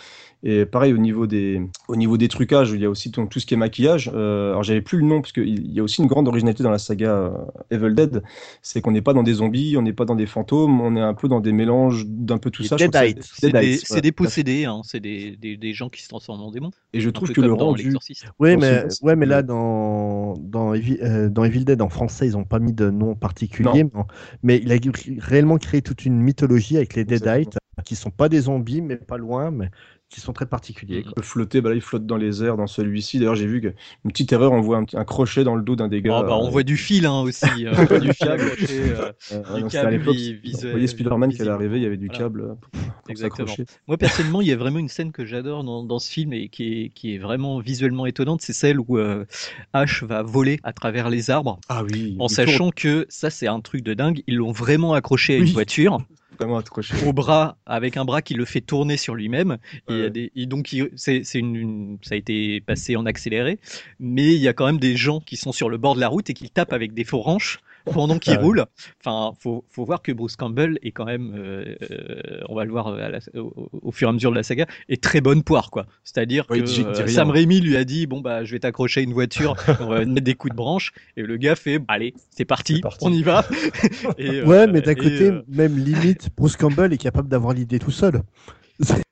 [0.44, 3.40] Et pareil au niveau des, au niveau des trucages, il y a aussi donc, tout
[3.40, 4.12] ce qui est maquillage.
[4.14, 6.70] Euh, alors j'avais plus le nom parce qu'il y a aussi une grande originalité dans
[6.70, 7.32] la saga euh,
[7.72, 8.22] Evil Dead,
[8.62, 11.02] c'est qu'on n'est pas dans des zombies, on n'est pas dans des fantômes, on est
[11.02, 12.78] un peu dans des mélanges d'un peu tout Les ça.
[12.78, 16.42] C'est des, c'est voilà, des possédés, hein, c'est des, des, des gens qui se transforment
[16.42, 16.72] en démons.
[16.94, 17.96] Et je trouve que le rendu.
[18.40, 22.34] Oui, mais, ouais, mais là, dans, dans, Evil, euh, dans Evil Dead en français, ils
[22.34, 23.84] n'ont pas mis de nom particulier.
[23.84, 24.04] Mais,
[24.44, 24.78] mais il a
[25.20, 29.18] réellement créé toute une mythologie avec les Deadites, qui sont pas des zombies, mais pas
[29.18, 29.70] loin, mais
[30.10, 31.04] qui sont très particuliers.
[31.04, 31.12] quoi.
[31.16, 33.20] peut flotter, bah là il flotte dans les airs dans celui-ci.
[33.20, 33.68] D'ailleurs j'ai vu que
[34.06, 36.22] une petite erreur, on voit un, crochet dans le dos d'un des gars.
[36.22, 37.46] Oh, bah, on euh, voit du fil hein, aussi.
[37.66, 41.42] euh, on voit du fil accroché, euh, euh, du à câble vous voyez Spider-Man qui
[41.42, 41.50] allait visible.
[41.52, 42.20] arriver, il y avait du Voilà.
[42.24, 43.48] câble euh, pour, pour Exactement.
[43.48, 43.66] s'accrocher.
[43.88, 46.48] Moi personnellement, il y a vraiment une scène que j'adore dans, dans ce film et
[46.48, 49.26] qui est, qui est vraiment visuellement étonnante, c'est celle où euh,
[49.74, 51.60] Ash va voler à travers les arbres.
[51.68, 52.16] Ah oui.
[52.20, 55.48] En sachant que ça c'est un truc de dingue, ils l'ont vraiment accroché à Oui.
[55.48, 56.00] une voiture,
[56.38, 56.96] vraiment accroché.
[57.06, 59.58] au bras, avec un bras qui le fait tourner sur lui-même.
[59.90, 63.60] Et des, donc c'est, c'est une, une- ça a été passé en accéléré,
[64.00, 66.08] mais il y a quand même des gens qui sont sur le bord de la
[66.08, 67.60] route et qui tapent avec des faux ranches
[67.94, 68.46] pendant qu'ils Ah oui.
[68.46, 68.66] roulent.
[69.04, 72.72] Enfin, faut, faut voir que Bruce Campbell est quand même, euh, euh, on va le
[72.72, 75.44] voir à la- au, au fur et à mesure de la saga, est très bonne
[75.44, 75.86] poire quoi.
[76.04, 77.08] C'est-à-dire que euh.
[77.08, 80.06] Sam Raimi lui a dit bon bah je vais t'accrocher à une voiture, on va
[80.06, 83.46] mettre des coups de branche, et le gars fait allez c'est parti, on y va.
[84.18, 87.80] Et, Ouais, euh, mais d'un côté, euh, même limite, Bruce Campbell est capable d'avoir l'idée
[87.80, 88.22] tout seul.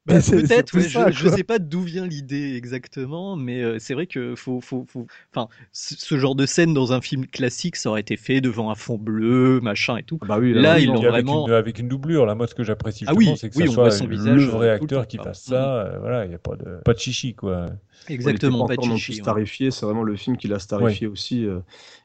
[0.06, 1.38] Bah, Peut-être, ouais, ça, je, je quoi.
[1.38, 5.48] sais pas d'où vient l'idée exactement, mais euh, c'est vrai que faut, faut, faut, enfin,
[5.72, 8.76] ce ce genre de scène dans un film classique, ça aurait été fait devant un
[8.76, 10.20] fond bleu, machin et tout.
[10.22, 12.54] Ah bah oui, Là, oui, ils l'ont vraiment- une, avec une doublure, là, moi, ce
[12.54, 14.70] que j'apprécie Ah oui, c'est que oui, ça on soit son le visage, vrai euh,
[14.70, 15.86] le acteur qui fasse ça.
[15.86, 17.66] euh, voilà, il n'y a pas de, pas de chichi, quoi.
[18.08, 19.14] Exactement, pas encore non ouais.
[19.14, 21.46] starifié, c'est vraiment le film qui l'a starifié aussi.
[21.46, 21.60] euh,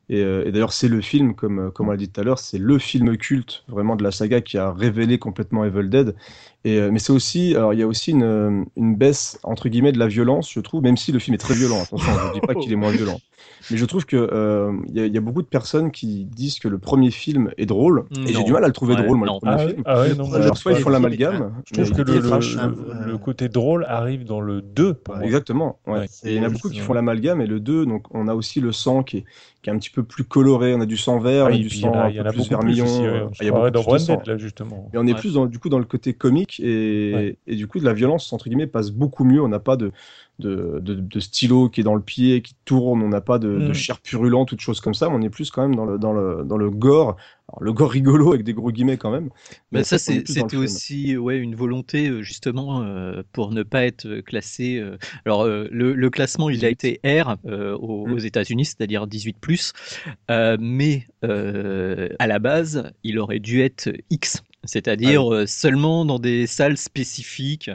[0.09, 2.25] et euh, et d'ailleurs, c'est le film, comme, euh, comme on l'a dit tout à
[2.25, 6.17] l'heure, c'est le film culte vraiment de la saga qui a révélé complètement Evil Dead.
[6.65, 9.69] Et, euh, mais c'est aussi, alors il y a aussi une, euh, une baisse entre
[9.69, 11.83] guillemets de la violence, je trouve, même si le film est très violent.
[11.83, 13.21] Attention, je ne dis pas qu'il est moins violent.
[13.71, 16.25] Mais je trouve que euh, il y, a- il y a beaucoup de personnes qui
[16.25, 19.03] disent que le premier film est drôle, et j'ai du mal à le trouver Ouais,
[19.03, 19.35] drôle, moi, non.
[19.35, 19.83] le premier Ah, film.
[19.87, 22.75] ah ouais, non, Alors, soit ils font l'amalgame, je trouve que le, hein.
[23.07, 25.27] le côté drôle arrive dans le 2, pour moi.
[25.27, 25.79] Exactement.
[25.87, 25.99] Ouais.
[26.01, 26.07] Ouais.
[26.25, 28.35] Et il y en a beaucoup qui font l'amalgame et le 2, donc on a
[28.35, 29.25] aussi le sang qui est,
[29.63, 30.75] qui est un petit peu plus coloré.
[30.75, 32.21] On a du sang vert, Ah, on a et du sang a, un il y
[32.21, 32.87] en peu a plus vermillon.
[33.41, 34.89] il y a beaucoup dans plus de là, justement.
[34.93, 37.37] Et on est plus dans, du coup dans le côté comique et, Ouais.
[37.47, 39.43] et du coup de la violence entre guillemets passe beaucoup mieux.
[39.43, 39.93] On n'a pas de,
[40.41, 43.61] de, de, de stylo qui est dans le pied, qui tourne, on n'a pas de,
[43.61, 43.75] de Mm.
[43.75, 45.09] chair purulente, toutes choses comme ça.
[45.09, 47.17] Mais on est plus quand même dans le, dans le, dans le gore.
[47.49, 49.31] Alors, le gore rigolo avec des gros guillemets quand même.
[49.73, 53.85] Mais en ça, plus c'était aussi ouais, une volonté euh, justement euh, pour ne pas
[53.85, 54.79] être euh, classé.
[54.79, 56.73] euh, Alors euh, le, le classement, il a 18.
[56.73, 58.13] été R aux, Mm.
[58.13, 59.73] aux États-Unis, c'est-à-dire 18+.
[60.31, 61.07] Euh, mais
[62.19, 67.71] à la base, il aurait dû être X, c'est-à-dire Ah seulement dans des salles spécifiques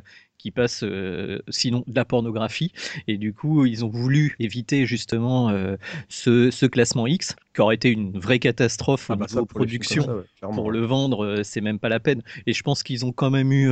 [0.46, 2.72] qui passent euh, sinon de la pornographie
[3.08, 5.76] et du coup ils ont voulu éviter justement euh,
[6.08, 10.16] ce, ce classement X qui aurait été une vraie catastrophe Ah bah production ça,
[10.48, 12.22] ouais, pour le vendre, euh, c'est même pas la peine.
[12.46, 13.72] Et je pense qu'ils ont quand même eu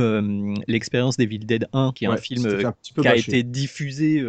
[0.66, 4.24] l'expérience d'Evil Dead 1, qui est un film un qui a été diffusé,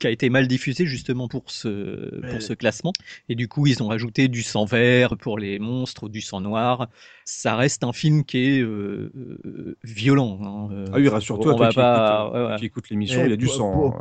[0.00, 2.92] qui a été mal diffusé justement pour ce, pour ce classement.
[3.28, 6.88] Et du coup, ils ont rajouté du sang vert pour les monstres, du sang noir.
[7.32, 9.12] Ça reste un film qui est euh,
[9.46, 10.38] euh, violent.
[10.42, 12.56] hein, euh, Ah oui, rassure-toi, on toi va qui, pas- écoute, ouais, ouais.
[12.58, 13.92] qui écoute l'émission, Et il y a du sang.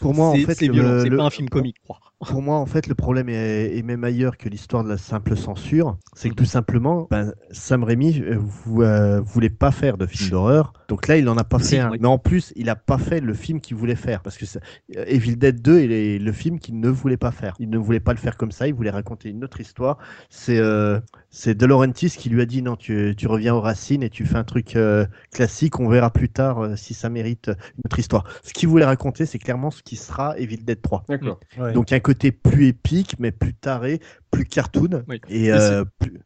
[0.00, 1.98] pour- moi, en fait, c'est le- violent, c'est le- pas un film comique, quoi.
[2.26, 5.36] Pour moi, en fait, le problème est, est même ailleurs que l'histoire de la simple
[5.36, 5.98] censure.
[6.14, 6.36] C'est que Mhm.
[6.38, 10.72] tout simplement, ben, Sam Raimi vou- euh, voulait pas faire de film d'horreur.
[10.88, 11.90] Donc là, il en a pas fait un.
[11.90, 11.98] oui.
[12.00, 14.22] Mais en plus, il a pas fait le film qu'il voulait faire.
[14.22, 14.46] Parce que
[14.94, 17.54] Evil Dead 2 est le film qu'il ne voulait pas faire.
[17.58, 18.66] Il ne voulait pas le faire comme ça.
[18.66, 19.98] Il voulait raconter une autre histoire.
[20.30, 20.95] C'est euh,
[21.30, 24.24] c'est De Laurentiis qui lui a dit non, tu, tu reviens aux racines et tu
[24.26, 25.80] fais un truc euh, classique.
[25.80, 28.24] On verra plus tard euh, si ça mérite une autre histoire.
[28.42, 31.04] Ce qu'il voulait raconter, c'est clairement ce qui sera Evil Dead 3.
[31.08, 31.40] D'accord.
[31.58, 31.72] Ouais.
[31.72, 35.04] Donc un côté plus épique, mais plus taré, plus cartoon.
[35.08, 35.20] Oui.
[35.28, 36.20] Et Et euh, plus...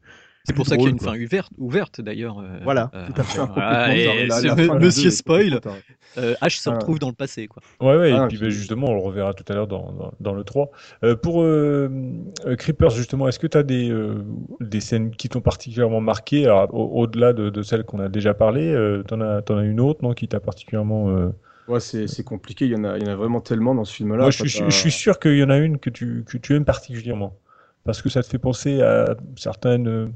[0.45, 1.13] C'est pour ça qu'il y a une quoi.
[1.13, 2.39] fin ouverte, ouverte d'ailleurs.
[2.39, 3.39] euh, Voilà, euh, tout à fait.
[3.41, 5.61] Ah, voilà, complètement, et genre, la- ce la me- fin du Monsieur Spoil,
[6.19, 6.73] euh, H se Ah.
[6.75, 7.63] retrouve dans le passé, quoi.
[7.81, 9.93] Ouais, ouais, Ah, et puis puis- bah, justement, on le reverra tout à l'heure dans,
[9.93, 10.71] dans, dans le 3.
[11.05, 11.91] Euh, pour euh,
[12.47, 14.25] euh, Creepers, justement, est-ce que tu as des, euh,
[14.61, 16.49] des scènes qui t'ont particulièrement marqué?
[16.49, 19.79] Au- au-delà de, de celles qu'on a déjà parlé, euh, t'en as, t'en as une
[19.81, 21.11] autre, non, qui t'a particulièrement.
[21.11, 21.29] euh,
[21.69, 23.85] Ouais, c'est c'est compliqué, il y, en a, il y en a vraiment tellement dans
[23.85, 24.23] ce film-là.
[24.23, 26.65] Moi, je je suis sûr qu'il y en a une que tu, que tu aimes
[26.65, 27.37] particulièrement.
[27.85, 30.09] Parce que ça te fait penser à certaines, euh,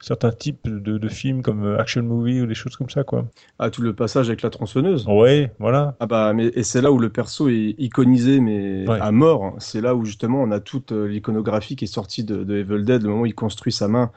[0.00, 3.26] certains types de, de films comme euh, action movie ou des choses comme ça, quoi.
[3.58, 5.06] Ah, tout le passage avec la tronçonneuse?
[5.06, 5.94] Ouais, voilà.
[6.00, 8.98] Ah bah, mais, et c'est là où le perso est iconisé, mais Ouais.
[9.00, 9.54] à mort.
[9.58, 12.82] C'est là où justement on a toute euh, l'iconographie qui est sortie de, de Evil
[12.84, 14.10] Dead, le moment où il construit sa main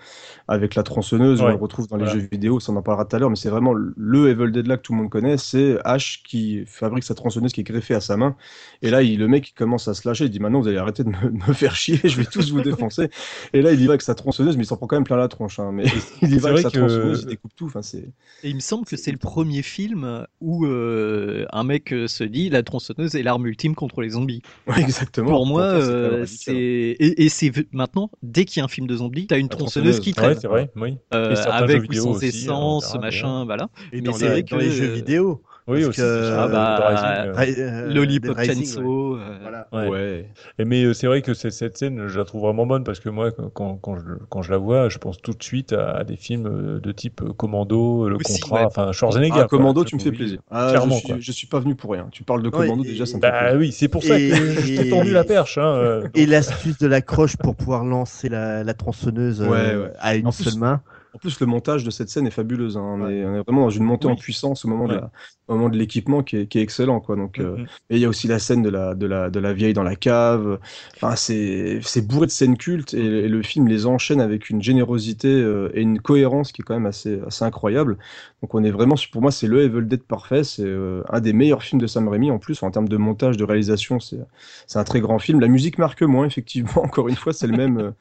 [0.48, 1.48] avec la tronçonneuse, Ouais.
[1.48, 2.20] on le retrouve dans les Voilà.
[2.20, 4.68] jeux vidéo, ça on en parlera tout à l'heure, mais c'est vraiment le Evil Dead
[4.68, 7.96] là que tout le monde connaît, c'est Ash qui fabrique sa tronçonneuse qui est greffée
[7.96, 8.36] à sa main.
[8.82, 10.78] Et là, il, le mec il commence à se lâcher, il dit maintenant vous allez
[10.78, 13.10] arrêter de me, de me faire chier, je vais tous vous défoncer.
[13.54, 15.18] Et là, il y va avec sa tronçonneuse, mais il s'en prend quand même plein
[15.18, 15.60] la tronche.
[15.60, 15.72] hein.
[15.74, 15.86] Mais
[16.22, 17.66] il y va avec vrai sa que- il découpe tout.
[17.66, 18.10] Enfin, c'est...
[18.44, 22.24] Et il me semble que c'est le premier film où euh, un mec euh, se
[22.24, 24.42] dit la tronçonneuse est l'arme ultime contre les zombies.
[24.68, 25.30] Ouais, exactement.
[25.30, 26.28] Pour moi, euh, radical.
[26.28, 29.50] c'est et, et c'est maintenant dès qu'il y a un film de zombies, t'as une
[29.50, 30.00] tronçonneuse tronçonneuse.
[30.02, 30.98] qui Ouais, traîne c'est vrai, oui.
[31.14, 33.70] euh, avec ou sans aussi, essence, machin, voilà.
[33.92, 35.42] Et Mais dans, c'est les, vrai dans que- les jeux vidéo.
[35.66, 36.02] Oui, Parce aussi.
[36.02, 38.82] que- Ah bah, Rising, euh, Lollipop Chainsaw.
[39.16, 39.20] ouais.
[39.22, 39.68] euh, Voilà.
[39.72, 39.90] ouais.
[39.90, 40.30] Ouais.
[40.60, 43.08] Et mais euh, c'est vrai que cette, scène, je la trouve vraiment bonne parce que
[43.08, 46.18] moi, quand, quand, je, quand je la vois, je pense tout de suite à, des
[46.18, 48.66] films de type Commando, Le Aussi, Contrat, ouais.
[48.66, 49.34] enfin Schwarzenegger.
[49.36, 49.58] Ah, quoi.
[49.58, 50.40] Commando, tu me fais plaisir.
[50.52, 51.18] Ah, Clairement, je, suis, quoi.
[51.20, 52.08] je suis pas venu pour rien.
[52.12, 54.90] Tu parles de Commando, déjà, ça me Bah oui, c'est pour ça que je t'ai
[54.90, 55.58] tendu la perche.
[55.58, 59.92] Hein, Et l'astuce de l'accroche pour pouvoir lancer la, la tronçonneuse Ouais, ouais.
[60.00, 60.82] à une En plus, seule main.
[61.16, 62.76] En plus, le montage de cette scène est fabuleux.
[62.76, 62.82] hein.
[62.82, 65.00] On, est, on est vraiment dans une montée en puissance au moment de
[65.48, 65.70] Ouais.
[65.78, 67.00] l'équipement qui est, qui est excellent.
[67.02, 67.16] Quoi.
[67.16, 67.66] Donc, euh, Mhm.
[67.92, 69.84] et il y a aussi la scène de la, de la, de la vieille dans
[69.84, 70.60] la cave.
[70.96, 74.62] Enfin, c'est c'est bourré de scènes cultes et, et le film les enchaîne avec une
[74.64, 77.98] générosité euh, et une cohérence qui est quand même assez, assez incroyable.
[78.44, 80.44] Donc, on est vraiment, pour moi, c'est le Evil Dead parfait.
[80.44, 82.30] C'est euh, un des meilleurs films de Sam Raimi.
[82.30, 84.18] En plus, en termes de montage, de réalisation, c'est
[84.76, 85.40] un très grand film.
[85.40, 86.72] La musique marque moins, effectivement.
[86.84, 87.92] Encore une fois, c'est le même, euh,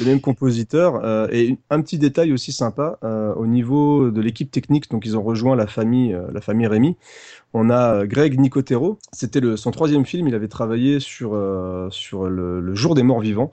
[0.00, 1.00] le même compositeur.
[1.04, 2.98] Euh, et un petit détail aussi sympa,
[3.36, 6.96] au niveau de l'équipe technique, donc ils ont rejoint la famille, la famille Rémy.
[7.52, 11.38] On a Greg Nicotero, c'était son troisième film, il avait travaillé sur,
[11.90, 13.50] sur le Jour des Morts Vivants.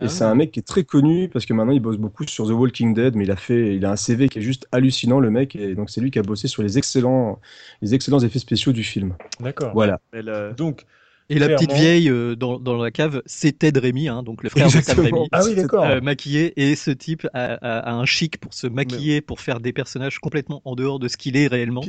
[0.00, 0.08] Et Ah.
[0.08, 2.50] c'est un mec qui est très connu parce que maintenant il bosse beaucoup sur The
[2.50, 5.30] Walking Dead, mais il a fait, il a un CV qui est juste hallucinant le
[5.30, 7.40] mec, et donc c'est lui qui a bossé sur les excellents,
[7.80, 9.14] les excellents effets spéciaux du film.
[9.40, 9.72] D'accord.
[9.72, 10.00] Voilà.
[10.12, 10.84] Mais le- Donc,
[11.30, 14.50] Et la petite vieille euh, dans, dans la cave, c'était de Rémi, hein, donc le
[14.50, 15.00] frère de Sam.
[15.00, 15.28] Rémi.
[15.32, 15.84] ah oui, d'accord.
[15.84, 19.58] euh, maquillé et ce type a, a- a un chic pour se maquiller pour faire
[19.60, 21.80] des personnages complètement en dehors de ce qu'il est réellement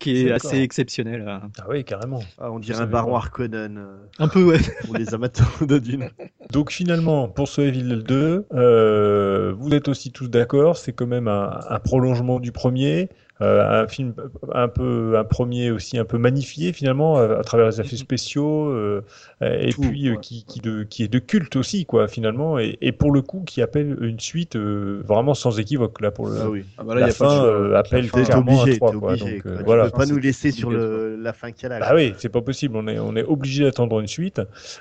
[0.00, 1.38] qui est assez exceptionnel euh.
[1.60, 2.20] Ah oui, carrément.
[2.38, 2.98] ah, on dirait un pas.
[3.00, 6.10] Harkonnen euh, un peu ouais pour les amateurs de Dune.
[6.52, 11.28] Donc finalement, pour ce Evil 2, euh, vous êtes aussi tous d'accord, c'est quand même
[11.28, 13.08] un, un prolongement du premier,
[13.40, 14.14] un film
[14.52, 18.68] un peu, un premier aussi un peu magnifié finalement à, à travers les effets spéciaux,
[18.68, 19.00] euh,
[19.40, 20.18] et Tout, puis euh, ouais.
[20.20, 23.42] qui, qui, de, qui est de culte aussi quoi finalement, et, et pour le coup
[23.46, 26.36] qui appelle une suite euh, vraiment sans équivoque là pour le.
[26.40, 26.64] Ah oui.
[26.78, 28.62] Ah bah là, la y a pas de fin euh, appelle La fin, clairement obligé,
[28.62, 29.08] un t'es 3 quoi.
[29.12, 29.32] obligé.
[29.34, 29.50] Donc, quoi.
[29.52, 29.84] euh, Tu voilà.
[29.84, 31.80] peux pas C'est nous laisser sur le, la fin qu'il y a là.
[31.80, 32.76] Bah oui, c'est pas possible.
[32.76, 34.40] On est, on est obligé d'attendre une suite.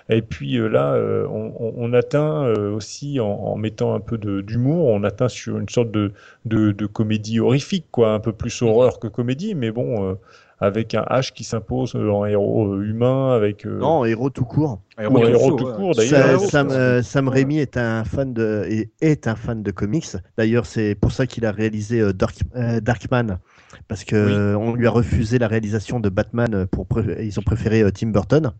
[0.09, 3.99] Et puis euh, là, euh, on, on- on atteint euh, aussi en, en mettant un
[3.99, 6.11] peu d'humour, on atteint sur une sorte de,
[6.45, 10.15] de, de comédie horrifique, quoi, un peu plus horreur que comédie, mais bon, euh,
[10.61, 14.43] avec un H qui s'impose euh, en héros euh, humain, avec euh, Non, héros tout
[14.45, 14.81] court.
[14.99, 16.39] Héros tout court, d'ailleurs.
[16.41, 20.05] Sam, euh, Sam Raimi est un fan de est, est un fan de comics.
[20.37, 23.39] D'ailleurs, c'est pour ça qu'il a réalisé euh, Dark, euh, Darkman
[23.87, 24.63] parce que Oui.
[24.67, 28.07] on lui a refusé la réalisation de Batman pour pré- ils ont préféré euh, Tim
[28.07, 28.51] Burton.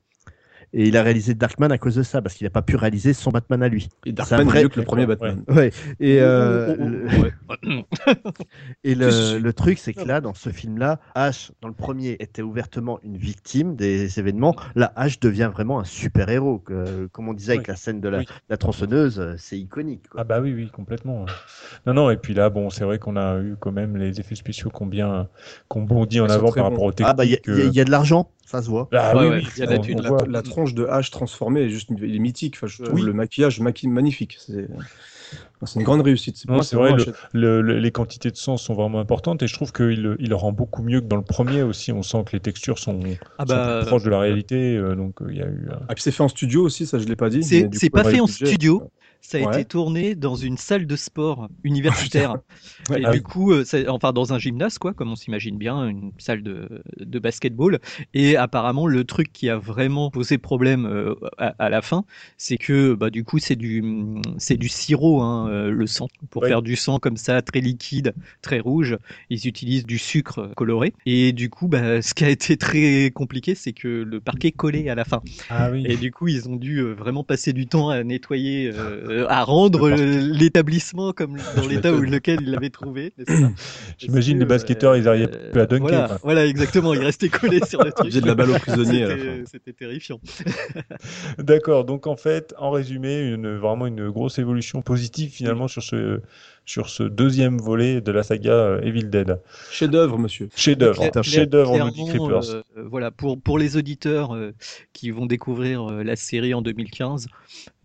[0.73, 3.13] Et il a réalisé Darkman à cause de ça, parce qu'il n'a pas pu réaliser
[3.13, 3.89] son Batman à lui.
[4.05, 5.43] Et C'est Darkman un vrai- est mieux que le premier Batman.
[5.47, 5.71] Ouais.
[5.99, 7.07] Et, euh, Oh, oh, le-
[7.49, 8.31] oh,
[8.83, 13.17] et truc, c'est que là, dans ce film-là, Ash, dans le premier, était ouvertement une
[13.17, 14.55] victime des événements.
[14.75, 16.59] Là, Ash devient vraiment un super-héros.
[16.59, 17.71] que- Comme on disait avec Oui.
[17.71, 18.25] la scène de la, Oui.
[18.49, 20.07] la tronçonneuse, euh, c'est iconique.
[20.09, 20.21] quoi.
[20.21, 21.25] Ah bah oui, oui, complètement.
[21.85, 24.35] Non, non, et puis là, bon, c'est vrai qu'on a eu quand même les effets
[24.35, 25.27] spéciaux qui ont bien,
[25.71, 27.09] qui ont bondi en avant par rapport aux techniques.
[27.09, 28.89] Ah bah, y, y il y a de l'argent, ça se voit.
[28.93, 30.09] Ah Ouais, oui, ouais, oui, il y a de la on- thune, on là.
[30.09, 30.25] voit.
[30.27, 32.55] La tronche de H transformée est juste il est mythique.
[32.57, 33.01] Enfin, je trouve Oui.
[33.05, 34.37] le maquillage maqui- magnifique.
[35.65, 36.37] C'est une grande réussite.
[36.37, 36.95] C'est- Non, vrai,
[37.33, 40.35] Le- le- les quantités de sang sont vraiment importantes et je trouve qu'il il le
[40.35, 41.91] rend beaucoup mieux que dans le premier aussi.
[41.91, 42.99] On sent que les textures sont,
[43.37, 44.75] Ah sont bah, plus proches de la réalité.
[44.77, 45.67] euh, donc euh, il y a eu.
[45.69, 47.43] euh, Ah, puis c'est fait en studio aussi, ça je l'ai pas dit.
[47.43, 48.89] C'est- pas fait en studio.
[49.21, 49.61] Ça a Ouais.
[49.61, 52.37] été tourné dans une salle de sport universitaire.
[52.89, 55.57] Ouais, et ah du coup, euh, c'est- enfin dans un gymnase, quoi, comme on s'imagine
[55.57, 57.79] bien, une salle de, de basketball.
[58.13, 62.05] Et apparemment, le truc qui a vraiment posé problème euh, à, à la fin,
[62.37, 63.83] c'est que bah, du coup, c'est du,
[64.37, 66.07] c'est du sirop, hein, euh, le sang.
[66.31, 68.97] Pour faire du sang comme ça, très liquide, très rouge,
[69.29, 70.93] ils utilisent du sucre coloré.
[71.05, 74.89] Et du coup, bah, ce qui a été très compliqué, c'est que le parquet collait
[74.89, 75.21] à la fin.
[75.49, 75.83] Ah oui.
[75.87, 79.25] Et du coup, ils ont dû euh, vraiment passer du temps à nettoyer euh, euh,
[79.29, 83.13] à rendre euh, l'établissement comme dans l'état où lequel il l'avait trouvé.
[83.97, 85.87] J'imagine les basketteurs, ils arrivaient euh, plus à dunker.
[85.89, 86.19] Voilà, quoi.
[86.23, 86.93] voilà, exactement.
[86.93, 88.07] Ils restaient collés sur le truc.
[88.07, 90.19] faisaient de la balle aux prisonniers, C'était- terrifiant.
[91.37, 96.21] D'accord, donc en fait, en résumé, une, vraiment une grosse évolution positive finalement sur ce,
[96.69, 99.41] sur ce deuxième volet de la saga euh, Evil Dead.
[99.71, 100.49] Chef-d'œuvre, monsieur.
[100.55, 102.53] Chef-d'œuvre, Claire- chef-d'œuvre, nous dit Creepers.
[102.53, 104.53] euh, voilà, pour, pour les auditeurs euh,
[104.93, 107.25] qui vont découvrir euh, la série en 2015,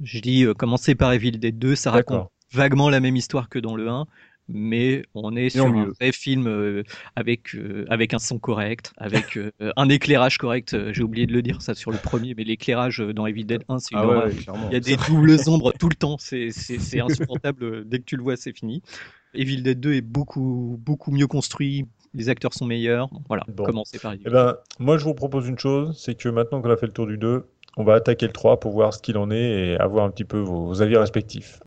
[0.02, 3.58] je dis euh, commencez par Evil Dead 2, ça raconte vaguement la même histoire que
[3.58, 4.04] dans le 1,
[4.48, 6.82] mais on est sur un vrai film euh,
[7.16, 10.76] avec, euh, avec un son correct, avec euh, un éclairage correct.
[10.92, 13.78] J'ai oublié de le dire ça sur le premier, mais l'éclairage dans Evil Dead 1,
[13.78, 14.32] c'est une Ah ouais.
[14.70, 16.50] Il y a des doubles ombres tout le temps, c'est
[17.00, 17.84] insupportable.
[17.86, 18.82] Dès que tu le vois, c'est fini.
[19.34, 23.08] Evil Dead 2 est beaucoup, beaucoup mieux construit, les acteurs sont meilleurs.
[23.28, 23.64] Voilà, Bon.
[23.64, 26.70] commencez par Evil Eh ben, moi, je vous propose une chose, c'est que maintenant qu'on
[26.70, 27.44] a fait le tour du 2,
[27.76, 30.24] on va attaquer le 3 pour voir ce qu'il en est et avoir un petit
[30.24, 31.60] peu vos avis respectifs.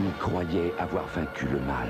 [0.00, 1.88] Il croyait avoir vaincu le mal.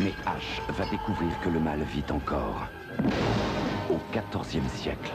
[0.00, 2.66] Mais Ash va découvrir que le mal vit encore.
[3.88, 5.12] Au XIVe siècle.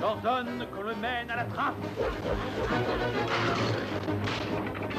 [0.00, 1.74] J'ordonne qu'on le mène à la trappe.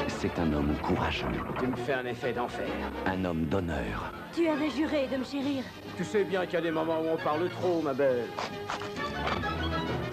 [0.09, 1.25] C'est un homme courageux,
[1.59, 2.67] Tu me fais un effet d'enfer.
[3.07, 5.63] un homme d'honneur, Tu avais juré de me chérir.
[5.97, 8.27] Tu sais bien qu'il y a des moments où on parle trop, ma belle.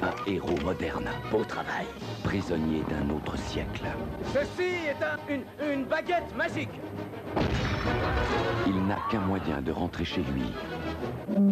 [0.03, 1.87] Un héros moderne, Beau travail.
[2.25, 3.85] prisonnier d'un autre siècle.
[4.33, 6.71] Ceci est un, une, une baguette magique.
[8.67, 10.53] Il n'a qu'un moyen de rentrer chez lui,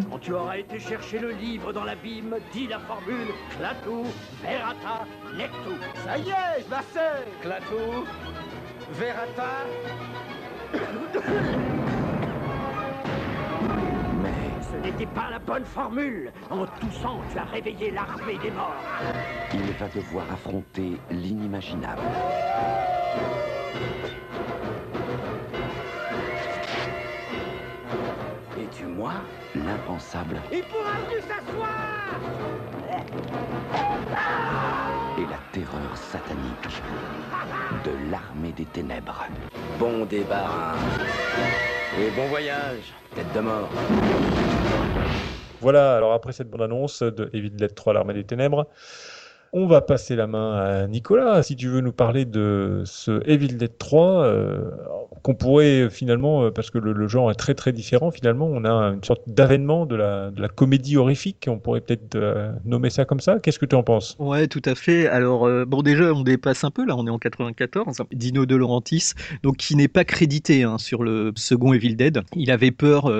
[0.09, 3.27] Quand tu auras été chercher le livre dans l'abîme, dis la formule
[3.57, 4.05] Clatou,
[4.43, 5.05] Verata,
[5.37, 5.75] Nectou.
[6.05, 7.25] Ça y est, je la sais.
[7.41, 8.05] Clatou,
[8.93, 9.65] Verata.
[14.99, 16.31] N'était pas la bonne formule.
[16.49, 18.73] En toussant, tu as réveillé l'armée des morts.
[19.53, 22.01] il va devoir affronter l'inimaginable.
[28.59, 29.13] Et tu, moi
[29.55, 30.41] L'impensable?
[30.51, 31.69] Il pourra plus s'asseoir
[35.17, 36.81] et la terreur satanique
[37.83, 39.25] de l'armée des ténèbres.
[39.77, 40.75] Bon débarras.
[41.99, 43.69] Et bon voyage, tête de mort.
[45.61, 48.67] Voilà, alors après cette bande-annonce de Evil Dead 3, l'armée des ténèbres,
[49.53, 53.55] on va passer la main à Nicolas, si tu veux nous parler de ce Evil
[53.55, 54.71] Dead 3, euh,
[55.23, 58.71] qu'on pourrait finalement, euh, parce que le, genre est très très différent, finalement, on a
[58.71, 63.39] une sorte d'avènement de la, comédie horrifique, on pourrait peut-être euh, nommer ça comme ça.
[63.39, 64.15] Qu'est-ce que tu en penses?
[64.19, 65.07] Ouais, tout à fait.
[65.07, 67.97] Alors, bon, déjà, on dépasse un peu, là, on est en 94.
[68.11, 72.21] Dino De Laurentiis, donc qui n'est pas crédité hein, sur le second Evil Dead.
[72.35, 73.11] Il avait peur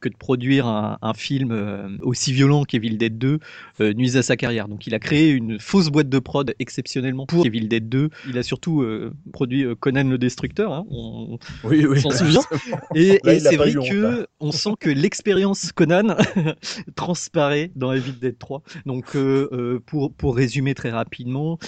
[0.00, 3.38] que de produire un, film aussi violent qu'Evil Dead 2
[3.80, 4.68] euh, nuise à sa carrière.
[4.68, 5.58] Donc, il a créé une
[5.90, 8.10] boîte de prod exceptionnellement pour Evil Dead 2.
[8.28, 10.72] Il a surtout euh, produit euh, Conan le Destructeur.
[10.72, 10.84] hein.
[10.90, 12.00] On, Oui, oui.
[12.00, 12.40] s'en souvient.
[12.94, 13.90] Et, c'est vrai honte, hein.
[13.90, 16.16] que on sent que l'expérience Conan
[16.96, 18.62] transparaît dans Evil Dead 3.
[18.86, 21.58] Donc, euh, pour, pour résumer très rapidement,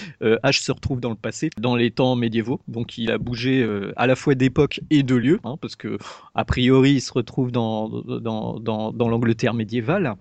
[0.43, 2.59] Ash se retrouve dans le passé, dans les temps médiévaux.
[2.67, 5.97] Donc, il a bougé à la fois d'époque et de lieu, hein, parce que
[6.35, 10.15] a priori, il se retrouve dans, dans, dans, dans l'Angleterre médiévale.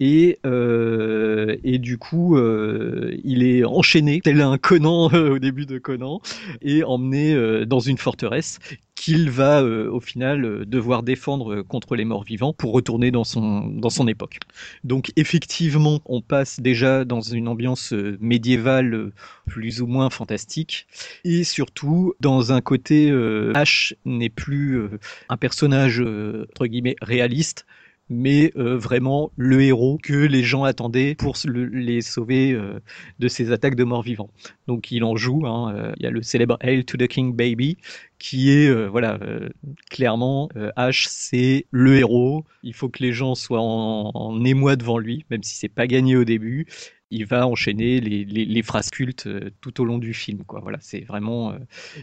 [0.00, 5.66] Et, euh, et du coup, euh, il est enchaîné, tel un Conan euh, au début
[5.66, 6.20] de Conan,
[6.60, 8.58] et emmené euh, dans une forteresse
[8.94, 13.66] qu'il va euh, au final devoir défendre contre les morts vivants pour retourner dans son,
[13.66, 14.38] dans son époque.
[14.84, 19.10] Donc effectivement, on passe déjà dans une ambiance médiévale
[19.46, 20.86] plus ou moins fantastique,
[21.24, 23.10] et surtout dans un côté
[23.54, 24.80] Ash n'est plus
[25.28, 27.66] un personnage entre guillemets réaliste,
[28.08, 32.80] mais euh, vraiment le héros que les gens attendaient pour les sauver euh,
[33.18, 34.30] de ces attaques de morts vivants.
[34.66, 35.46] Donc il en joue.
[35.46, 37.78] hein, euh, Il y a le célèbre Hail to the King Baby
[38.18, 39.48] qui est euh, voilà euh,
[39.90, 42.44] clairement euh, Ash c'est le héros.
[42.62, 45.86] Il faut que les gens soient en, en émoi devant lui, même si c'est pas
[45.86, 46.66] gagné au début.
[47.14, 50.44] Il va enchaîner les, les, phrases cultes euh, tout au long du film.
[50.44, 50.60] Quoi.
[50.60, 51.58] Voilà, c'est vraiment euh,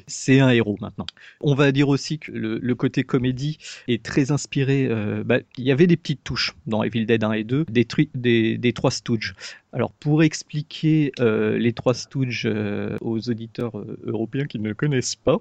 [0.06, 1.08] c'est un héros maintenant.
[1.42, 3.58] On va dire aussi que le, le côté comédie
[3.88, 4.86] est très inspiré.
[4.86, 7.88] euh, bah, il y avait des petites touches dans Evil Dead 1 et 2, des,
[8.14, 9.34] des, des trois Stooges.
[9.72, 14.74] Alors pour expliquer euh, les trois Stooges euh, aux auditeurs euh, européens qui ne le
[14.74, 15.38] connaissent pas,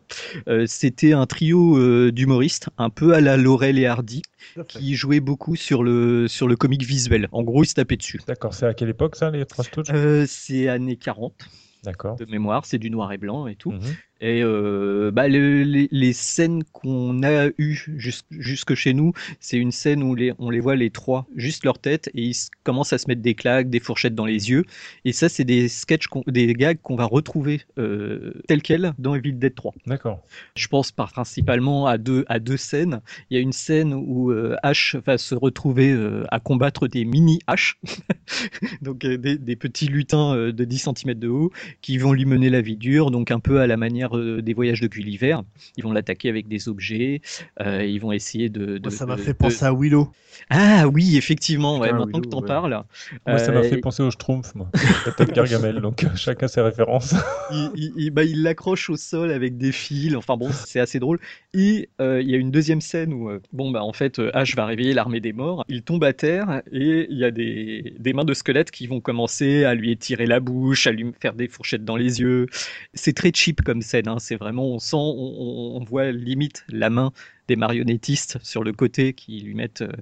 [0.48, 4.22] euh, c'était un trio euh, d'humoristes un peu à la Laurel et Hardy
[4.68, 7.28] qui jouait beaucoup sur le sur le comique visuel.
[7.32, 8.20] En gros, ils se tapaient dessus.
[8.26, 9.86] D'accord, c'est à quelle époque ça, les trois Stooges?
[9.90, 11.48] Euh, c'est années 40
[11.84, 12.16] D'accord.
[12.16, 13.72] de mémoire, c'est du noir et blanc et tout.
[13.72, 13.80] Mhm.
[14.20, 19.58] Et euh, bah, le- les, les scènes qu'on a eues jus- jusque chez nous, c'est
[19.58, 22.92] une scène où les, on les voit les trois, juste leur tête, et ils commencent
[22.92, 24.64] à se mettre des claques, des fourchettes dans les yeux.
[25.04, 29.34] Et ça, c'est des sketchs, des gags qu'on va retrouver euh, tels quels dans Evil
[29.34, 29.74] Dead 3.
[29.86, 30.22] D'accord.
[30.56, 33.00] Je pense par principalement à deux, à deux scènes.
[33.30, 37.04] Il y a une scène où euh, Ash va se retrouver euh, à combattre des
[37.04, 37.74] mini H,
[38.82, 41.50] donc euh, des, des petits lutins de 10 cm de haut
[41.82, 44.54] qui vont lui mener la vie dure, donc un peu à la manière euh, des
[44.54, 45.38] voyages de Gulliver.
[45.76, 47.20] Ils vont l'attaquer avec des objets,
[47.60, 48.78] euh, ils vont essayer de.
[48.78, 50.10] de- Moi, ça m'a fait de- penser à Willow.
[50.50, 52.46] Ah oui, effectivement, ouais, Putain, maintenant que t'en ouais.
[52.46, 52.84] parles.
[53.26, 54.70] Moi, ça m'a euh, fait penser au Schtroumpf, moi.
[55.04, 57.14] La tête Gargamel, donc chacun ses références.
[57.74, 60.14] il, bah, il l'accroche au sol avec des fils.
[60.14, 61.18] Enfin bon, c'est assez drôle.
[61.54, 64.66] Et euh, il y a une deuxième scène où, bon, bah en fait, Ash va
[64.66, 65.64] réveiller l'armée des morts.
[65.68, 69.00] Il tombe à terre et il y a des, des mains de squelette qui vont
[69.00, 72.46] commencer à lui étirer la bouche, à lui faire des fourchettes dans les yeux.
[72.94, 73.97] C'est très cheap comme scène.
[74.06, 74.18] Hein.
[74.18, 77.12] C'est vraiment, on sent, on, voit limite la main
[77.48, 79.92] des marionnettistes sur le côté qui lui mettent euh,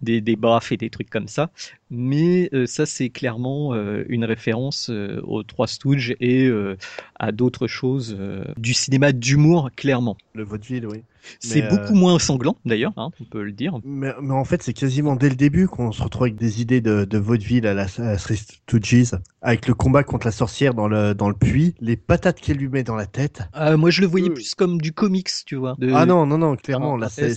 [0.00, 1.50] des, des baffes et des trucs comme ça.
[1.88, 6.50] Mais euh, ça, c'est clairement euh, une référence aux Trois Stooges et
[7.18, 8.18] à d'autres choses
[8.56, 10.16] du cinéma d'humour, clairement.
[10.34, 11.02] Le vaudeville, oui.
[11.40, 13.78] C'est beaucoup euh, moins sanglant, d'ailleurs, hein, on peut le dire.
[13.84, 16.80] Mais, mais en fait, c'est quasiment dès le début qu'on se retrouve avec des idées
[16.80, 21.14] de, de vaudeville à la, Three Stooges, avec le combat contre la sorcière dans le,
[21.14, 23.42] dans le puits, les patates qu'elle lui met dans la tête.
[23.56, 25.76] Euh, moi, je le voyais plus comme du comics, tu vois.
[25.78, 27.34] de- Ah non, non, non, clairement, là, c'est-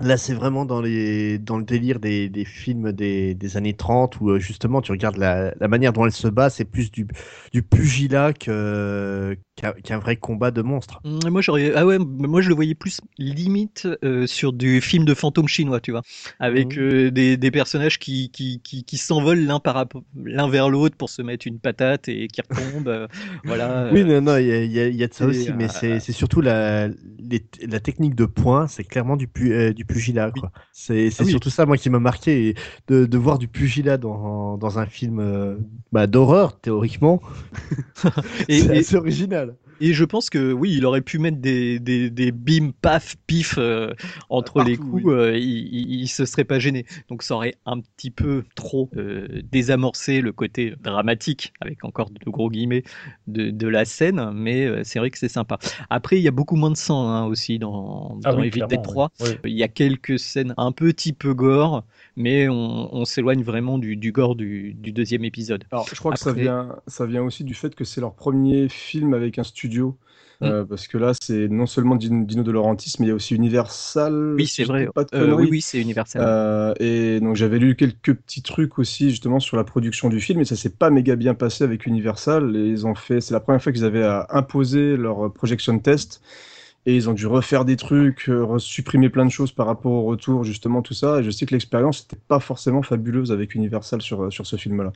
[0.00, 4.20] là, c'est vraiment dans, les, dans le délire des, des films des, des années 30
[4.20, 7.06] où, euh, justement, tu regardes la, la manière dont elle se bat, c'est plus du,
[7.52, 11.00] du pugilat que, qu'un, vrai combat de monstres.
[11.04, 15.04] Mm, Moi, j'aurais, ah ouais, moi je le voyais plus limite euh, sur du film
[15.04, 16.02] de fantôme chinois, tu vois,
[16.38, 16.82] avec Mhm.
[16.82, 19.84] euh, des, des personnages qui, qui, qui, qui s'envolent l'un par
[20.14, 23.06] l'un vers l'autre pour se mettre une patate et qui retombent, euh,
[23.46, 23.92] voilà.
[23.92, 26.00] Oui, non, non, il y a, y a- y a de ça aussi, mais c'est
[26.00, 26.88] c'est surtout la,
[27.18, 30.30] les- la technique de poing, c'est clairement du, pu- du pugilat.
[30.30, 30.50] quoi.
[30.72, 31.30] C'est c'est Ah oui.
[31.30, 32.54] surtout ça, moi, qui m'a marqué, et
[32.88, 35.20] de, de voir du pugilat dans, dans un film
[35.92, 37.20] bah, d'horreur, théoriquement.
[38.48, 39.51] Et- c'est original.
[39.84, 43.56] Et je pense que oui, il aurait pu mettre des, des, des bim, paf, pif
[43.58, 43.92] euh,
[44.30, 45.42] entre les coups, euh, il,
[45.74, 46.86] il, il se serait pas gêné.
[47.08, 52.30] Donc ça aurait un petit peu trop euh, désamorcé le côté dramatique, avec encore de
[52.30, 52.84] gros guillemets,
[53.26, 55.58] de, de la scène, mais euh, c'est vrai que c'est sympa.
[55.90, 58.60] Après, il y a beaucoup moins de sang hein, aussi dans, Ah dans oui, Evil
[58.60, 59.10] Dead clairement, 3.
[59.20, 59.30] oui.
[59.42, 59.50] Oui.
[59.50, 61.82] Il y a quelques scènes un petit peu gore,
[62.14, 65.64] mais on, on s'éloigne vraiment du, du gore du, du deuxième épisode.
[65.72, 68.68] Alors, je crois que ça vient, ça vient aussi du fait que c'est leur premier
[68.68, 69.71] film avec un studio.
[70.42, 70.46] Mm.
[70.46, 73.34] Euh, parce que là, c'est non seulement Dino, De Laurentiis, mais il y a aussi
[73.34, 74.34] Universal.
[74.36, 74.86] Oui, c'est vrai.
[74.86, 76.22] dis Pas de Euh, oui, c'est Universal.
[76.24, 80.40] Euh, et donc j'avais lu quelques petits trucs aussi justement sur la production du film,
[80.40, 82.56] et ça s'est pas méga bien passé avec Universal.
[82.56, 86.20] Et ils ont fait, c'est la première fois qu'ils avaient à imposer leur projection test.
[86.84, 90.42] Et ils ont dû refaire des trucs, supprimer plein de choses par rapport au retour,
[90.42, 91.20] justement, tout ça.
[91.20, 94.92] Et je sais que l'expérience n'était pas forcément fabuleuse avec Universal sur, sur ce film-là.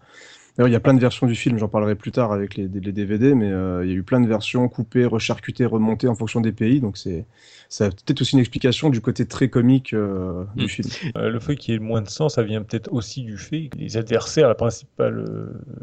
[0.56, 2.66] D'ailleurs, il y a plein de versions du film, j'en parlerai plus tard avec les,
[2.68, 6.14] les DVD, mais euh, il y a eu plein de versions coupées, recharcutées, remontées en
[6.14, 6.80] fonction des pays.
[6.80, 7.26] Donc c'est
[7.68, 10.68] ça a peut-être aussi une explication du côté très comique euh, du Mm.
[10.68, 10.88] film.
[11.16, 13.68] Euh, le fait qu'il y ait moins de sang, ça vient peut-être aussi du fait
[13.68, 15.24] que les adversaires, la principale,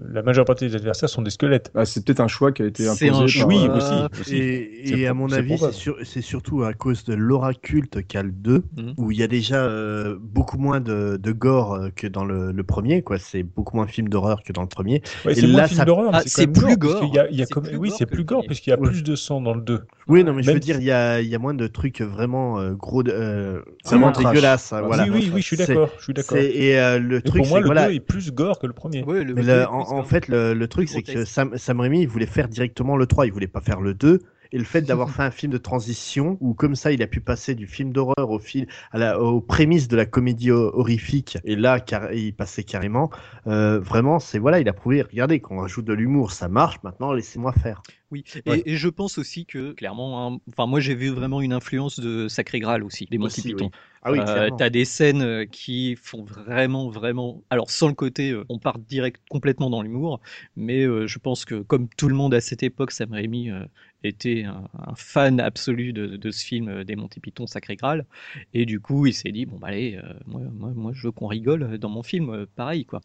[0.10, 1.72] la majeure partie des adversaires sont des squelettes.
[1.76, 3.24] Ah, c'est peut-être un choix qui a été C'est imposé.
[3.24, 3.48] un choix.
[3.48, 4.36] Oui, aussi, aussi.
[4.38, 8.64] Et, à mon avis, c'est sur- surtout à cause de l'aura culte qu'a le 2,
[8.78, 8.94] Mhm.
[8.98, 12.64] où il y a déjà euh, beaucoup moins de, de gore que dans le, le
[12.64, 13.02] premier.
[13.02, 13.18] quoi.
[13.20, 15.02] C'est beaucoup moins de films d'horreur que dans le premier.
[15.26, 17.00] Ouais, Et là, ça- Ah, c'est plus gore.
[17.00, 17.00] gore.
[17.00, 18.48] parce qu'il y a- y a comme- plus Oui, c'est plus gore, premier.
[18.48, 18.90] puisqu'il y a Ouais.
[18.90, 19.82] plus de sang dans le 2.
[20.08, 22.02] Oui, non, mais je veux dire, il y a, il y a moins de trucs
[22.02, 24.26] vraiment euh, gros, de- euh, C'est vraiment moins trash.
[24.34, 24.74] dégueulasses.
[24.74, 25.04] hein, Oui, voilà.
[25.04, 25.90] oui, oui, oui, je suis C'est- d'accord.
[25.98, 26.38] Je suis d'accord.
[26.38, 28.32] c'est- Et euh, le Et truc, pour moi, c'est le que, voilà, 2 est plus
[28.32, 29.04] gore que le premier.
[29.08, 31.26] Le Mais le- en, fait, le, le truc, c'est que.
[31.26, 34.20] Sam, Sam Raimi, il voulait faire directement le 3, il voulait pas faire le 2.
[34.54, 37.20] Et le fait d'avoir fait un film de transition, où comme ça, il a pu
[37.20, 41.38] passer du film d'horreur au film, à la, aux prémices de la comédie ho- horrifique,
[41.44, 43.10] et là, car, il passait carrément,
[43.48, 46.78] euh, vraiment, c'est voilà, il a prouvé, regardez, quand on rajoute de l'humour, ça marche,
[46.84, 47.84] maintenant, laissez-moi faire.
[48.14, 48.64] Oui, et, Ouais.
[48.74, 52.28] et je pense aussi que clairement, hein, enfin moi j'ai vu vraiment une influence de
[52.28, 53.72] Sacré Graal aussi, des Monty Aussi, Python.
[53.72, 53.72] oui.
[54.04, 54.52] Ah oui, Euh.
[54.52, 57.44] T'as des scènes euh, qui font vraiment, vraiment.
[57.50, 60.20] Alors sans le côté, euh, on part direct complètement dans l'humour,
[60.56, 63.66] mais euh, je pense que comme tout le monde à cette époque, Sam Raimi euh,
[64.04, 68.06] était un, un fan absolu de, de ce film des Monty Python Sacré Graal,
[68.54, 71.28] et du coup il s'est dit bon bah allez, moi, moi, moi, je veux qu'on
[71.28, 73.02] rigole dans mon film, pareil quoi.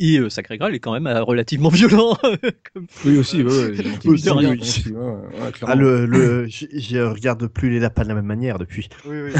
[0.00, 2.16] Et euh, Sacré Graal est quand même euh, relativement violent.
[2.72, 3.72] comme Oui, aussi, ouais, ouais,
[4.04, 4.08] oui.
[4.60, 5.66] aussi, ouais, ouais, ouais, clairement.
[5.68, 8.88] Ah, le, le, je, je regarde plus les lapins de la même manière depuis.
[9.06, 9.32] Oui, oui.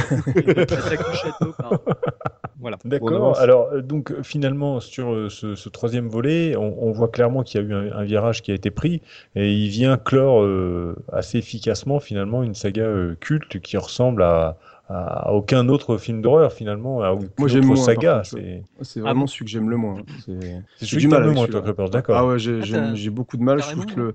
[1.15, 1.55] Château
[2.61, 2.77] Voilà.
[2.85, 3.39] D'accord.
[3.39, 7.45] Alors, euh, donc, euh, finalement, sur euh, ce, ce troisième volet, on, on voit clairement
[7.45, 9.01] qu'il y a eu un, un virage qui a été pris
[9.37, 14.57] et il vient clore euh, assez efficacement, finalement, une saga euh, culte qui ressemble à,
[14.91, 18.15] à aucun autre film d'horreur, finalement, à aucune Moi, j'aime autre moins, saga.
[18.17, 20.03] contre, C'est C'est Ah vraiment bon celui que j'aime le moins.
[20.25, 21.61] C'est c'est j'ai celui du que mal le moins, celui-là.
[21.61, 22.17] toi, Creepers, d'accord.
[22.17, 23.61] Ah ouais, j'ai Ah, j'ai- beaucoup de mal.
[23.63, 24.15] Je trouve que le,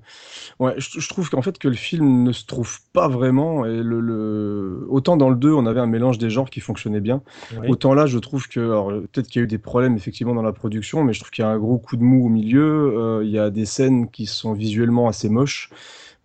[0.59, 3.65] ouais, je, je trouve qu'en fait que le film ne se trouve pas vraiment.
[3.65, 4.86] Et le, le...
[4.89, 7.21] autant dans le 2, on avait un mélange des genres qui fonctionnait bien.
[7.59, 7.67] Oui.
[7.69, 10.41] Autant là, je trouve que alors, peut-être qu'il y a eu des problèmes effectivement dans
[10.41, 12.93] la production, mais je trouve qu'il y a un gros coup de mou au milieu.
[12.97, 15.69] Euh, il y a des scènes qui sont visuellement assez moches,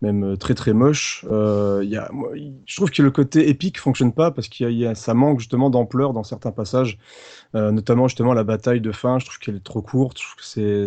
[0.03, 1.25] même euh, très très moches.
[1.31, 2.31] Euh, y a, moi,
[2.67, 4.95] je trouve que le côté épique fonctionne pas parce qu'il y a, il y a-
[4.95, 6.99] ça manque justement d'ampleur dans certains passages,
[7.55, 9.19] Euh, notamment justement la bataille de fin.
[9.19, 10.19] Je trouve qu'elle est trop courte.
[10.19, 10.87] Je trouve que c'est,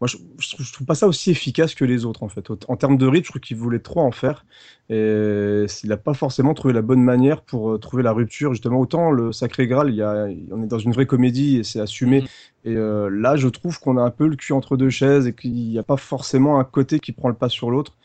[0.00, 2.48] moi je, je trouve, je trouve pas ça aussi efficace que les autres en fait.
[2.68, 4.44] En termes de rythme, je trouve qu'il voulait trop en faire
[4.88, 8.52] et il n'a pas forcément trouvé la bonne manière pour euh, trouver la rupture.
[8.52, 11.64] Justement, autant le Sacré Graal, il y a, on est dans une vraie comédie et
[11.64, 12.22] c'est assumé.
[12.22, 12.26] Mhm.
[12.64, 15.34] Et euh, là, je trouve qu'on a un peu le cul entre deux chaises et
[15.34, 17.96] qu'il n'y a pas forcément un côté qui prend le pas sur l'autre.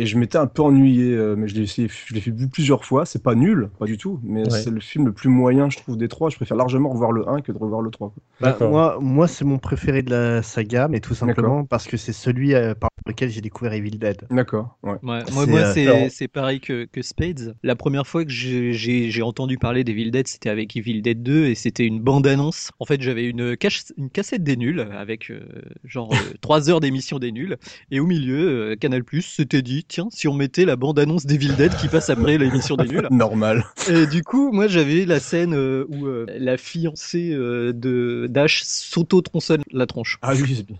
[0.00, 2.48] Et je m'étais un peu ennuyé, euh, mais je l'ai essayé- je l'ai fait vu
[2.48, 3.04] plusieurs fois.
[3.04, 4.50] C'est pas nul, pas du tout, mais Ouais.
[4.50, 6.30] c'est le film le plus moyen, je trouve, des trois.
[6.30, 8.10] Je préfère largement revoir le 1 que de revoir le 3.
[8.10, 8.22] quoi.
[8.40, 12.12] Bah, moi, moi c'est mon préféré de la saga, mais tout simplement parce que c'est
[12.12, 14.22] celui euh, par lequel j'ai découvert Evil Dead.
[14.30, 14.92] D'accord, ouais.
[15.02, 17.56] Ouais, moi, euh, c'est pareil que, que Spades.
[17.64, 21.56] La première fois que j'ai- entendu parler d'Evil Dead, c'était avec Evil Dead 2 et
[21.56, 22.70] c'était une bande-annonce.
[22.78, 25.40] En fait, j'avais une, cache- une cassette des nuls avec euh,
[25.84, 27.56] genre 3 heures d'émission des nuls
[27.90, 31.56] et au milieu, euh, Canal Plus s'était dit tiens, si on mettait la bande-annonce d'Evil
[31.56, 33.06] Dead qui passe après l'émission des nuls.
[33.10, 33.64] Normal.
[33.90, 38.62] Et du coup, moi j'avais la scène euh, où euh, la fiancée euh, de Dash
[38.64, 40.18] s'auto-tronçonne la tronche.
[40.22, 40.76] Ah oui, c'est bien.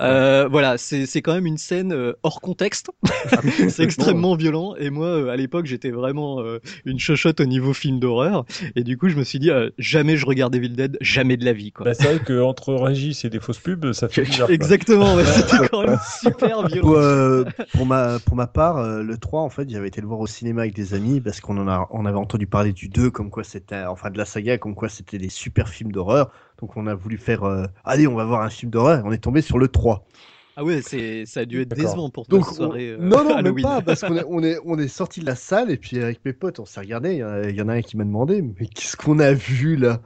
[0.00, 2.90] Euh, voilà, c'est c'est quand même une scène euh, hors contexte.
[3.68, 4.74] c'est extrêmement violent.
[4.78, 8.44] Et moi, euh, à l'époque, j'étais vraiment euh, une chochotte au niveau film d'horreur.
[8.76, 11.44] Et du coup, je me suis dit, euh, jamais je regarde Evil Dead, jamais de
[11.44, 11.72] la vie.
[11.72, 11.84] Quoi.
[11.86, 14.50] Bah, c'est vrai qu'entre Régis et des fausses pubs, ça fait bizarre.
[14.54, 16.86] Exactement, ouais, c'était quand même super violent.
[16.86, 20.06] Pour, euh, pour, ma, pour ma part, euh, le 3, en fait, j'avais été le
[20.06, 22.88] voir au cinéma avec des amis parce qu'on en a, on avait entendu parler du
[22.88, 26.32] 2, comme quoi c'était, enfin de la saga, comme quoi c'était des super films d'horreur.
[26.60, 29.02] Donc on a voulu faire, euh, allez, on va voir un film d'horreur.
[29.04, 30.08] On est tombé sur le 3.
[30.56, 32.90] Ah ouais, c'est ça a dû être décevant pour toi Donc, cette soirée.
[32.90, 35.34] euh, non, non, même pas, parce qu'on est, on est, on est sorti de la
[35.36, 37.14] salle et puis avec mes potes, on s'est regardé.
[37.16, 40.00] Y il y en a un qui m'a demandé, mais qu'est-ce qu'on a vu là?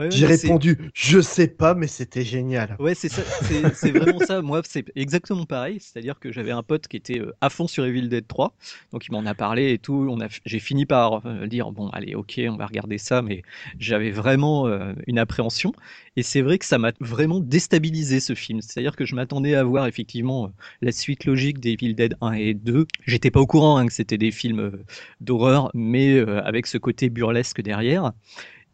[0.00, 2.74] Ouais, J'ai répondu, je sais pas, mais c'était génial.
[2.78, 4.40] Ouais, c'est ça, c'est c'est vraiment ça.
[4.40, 5.78] Moi, c'est exactement pareil.
[5.78, 8.54] C'est-à-dire que j'avais un pote qui était euh, à fond sur Evil Dead 3,
[8.92, 10.08] donc il m'en a parlé et tout.
[10.10, 13.42] On a, j'ai fini par euh, dire bon, allez, ok, on va regarder ça, mais
[13.78, 15.72] j'avais vraiment euh, une appréhension.
[16.16, 18.62] Et c'est vrai que ça m'a vraiment déstabilisé ce film.
[18.62, 22.54] C'est-à-dire que je m'attendais à voir effectivement la suite logique des Evil Dead 1 et
[22.54, 22.86] 2.
[23.06, 24.72] J'étais pas au courant hein, que c'était des films
[25.20, 28.12] d'horreur, mais euh, avec ce côté burlesque derrière.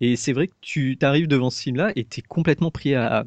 [0.01, 3.25] Et c'est vrai que tu t'arrives devant ce film-là et t'es complètement pris à,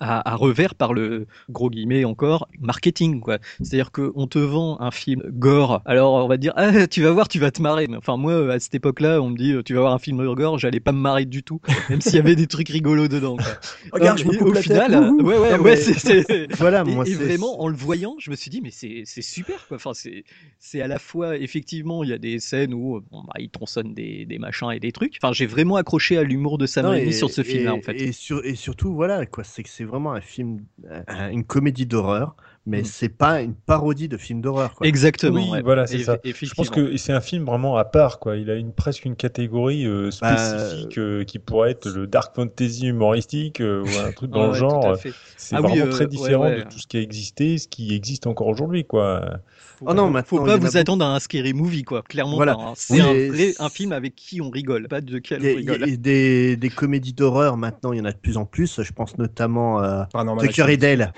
[0.00, 3.38] à, à revers par le gros guillemets encore marketing quoi.
[3.62, 5.80] C'est-à-dire que on te vend un film gore.
[5.84, 7.86] Alors on va te dire ah tu vas voir tu vas te marrer.
[7.96, 10.80] Enfin moi à cette époque-là on me dit tu vas voir un film gore j'allais
[10.80, 13.36] pas me marrer du tout même s'il y avait des trucs rigolos dedans.
[13.36, 13.46] Quoi.
[13.92, 15.94] Regarde, je me Et coupe au la final tête, ouais ouais Non, ouais mais- c'est
[15.98, 18.70] c'est- Voilà, et, moi, et c'est- vraiment, en le voyant, je me suis dit, mais
[18.70, 19.76] c'est super, quoi.
[19.76, 20.24] Enfin, c'est
[20.58, 23.94] c'est à la fois, effectivement, il y a des scènes où bon, bah, il tronçonne
[23.94, 25.16] des, des machins et des trucs.
[25.22, 27.92] Enfin, j'ai vraiment accroché à l'humour de Sam Raimi et- sur ce film-là, en fait.
[28.00, 30.60] Et, sur- et surtout, voilà, quoi, c'est que c'est vraiment un film,
[31.06, 32.34] un- une comédie d'horreur,
[32.66, 32.84] mais Mm.
[32.84, 34.74] c'est pas une parodie de film d'horreur.
[34.74, 34.86] quoi.
[34.86, 35.34] Exactement.
[35.42, 35.62] Oui, ouais.
[35.62, 36.18] voilà, c'est ça.
[36.24, 38.36] Je pense que c'est un film vraiment à part, quoi.
[38.36, 42.34] Il a une presque une catégorie euh, Bah, spécifique euh, qui pourrait être le dark
[42.34, 44.96] fantasy humoristique euh, ou un truc dans Ah le ouais, genre.
[45.36, 46.56] C'est Ah oui, vraiment euh, très ouais, différent ouais.
[46.58, 49.38] de tout ce qui a existé, ce qui existe encore aujourd'hui, quoi.
[49.78, 50.76] Faut, Oh non, faut pas vous beaucoup.
[50.76, 52.02] attendre à un scary movie, quoi.
[52.02, 52.56] Clairement Voilà.
[52.56, 52.62] pas.
[52.62, 52.72] hein.
[52.74, 55.82] C'est Oui, un, film avec qui on rigole, pas de quel on rigole.
[55.84, 58.44] il y a des, des comédies d'horreur maintenant, il y en a de plus en
[58.44, 58.82] plus.
[58.82, 60.08] Je pense notamment à
[60.42, 60.72] Activity.
[60.72, 61.12] et Dale.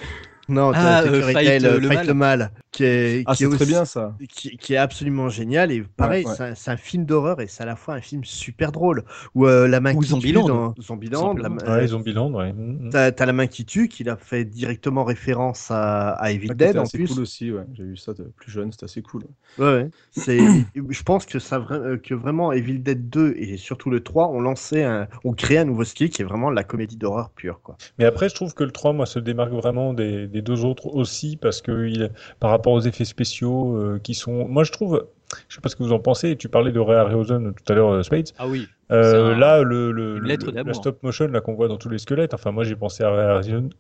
[0.49, 2.07] Non, Ah, euh, et Fight, Dale, euh, euh, le Fight mal.
[2.09, 4.17] le mal, qui est, Ah, qui est c'est très bien ça.
[4.29, 6.37] qui, qui est absolument génial et pareil Ouais, ouais.
[6.37, 9.05] c'est un- c'est un, film d'horreur et c'est à la fois un film super drôle
[9.35, 10.43] où euh, la main Ou qui Zombieland.
[10.45, 11.63] tue dans Zombieland la, Simplement.
[11.69, 12.53] euh, Ouais, Zombieland, ouais.
[12.53, 12.91] Mm, mm.
[12.91, 16.77] t'as t'as la main qui tue qu'il a fait directement référence à, à Evil Dead
[16.79, 17.65] en assez plus cool aussi, ouais.
[17.75, 19.25] J'ai vu ça de plus jeune, c'était assez cool.
[19.59, 19.91] ouais, ouais.
[20.11, 20.39] c'est
[20.89, 24.41] je pense que ça euh, que vraiment Evil Dead 2 et surtout le 3 ont
[24.41, 27.77] lancé un ont créé un nouveau style qui est vraiment la comédie d'horreur pure quoi
[27.99, 30.87] Mais après, je trouve que le 3, moi, se démarque vraiment des, des deux autres
[30.89, 34.47] aussi, parce que il, par rapport aux effets spéciaux euh, qui sont.
[34.49, 35.07] Moi, je trouve.
[35.49, 36.35] Je sais pas ce que vous en pensez.
[36.37, 38.31] Tu parlais de Ray Harryhausen tout à l'heure, euh, Spades.
[38.37, 38.67] Ah oui.
[38.91, 40.75] Euh, un- là, le, le, une le- lettre le- la d'amour.
[40.75, 42.35] stop motion là qu'on voit dans tous les squelettes.
[42.35, 43.11] Enfin, moi, j'ai pensé à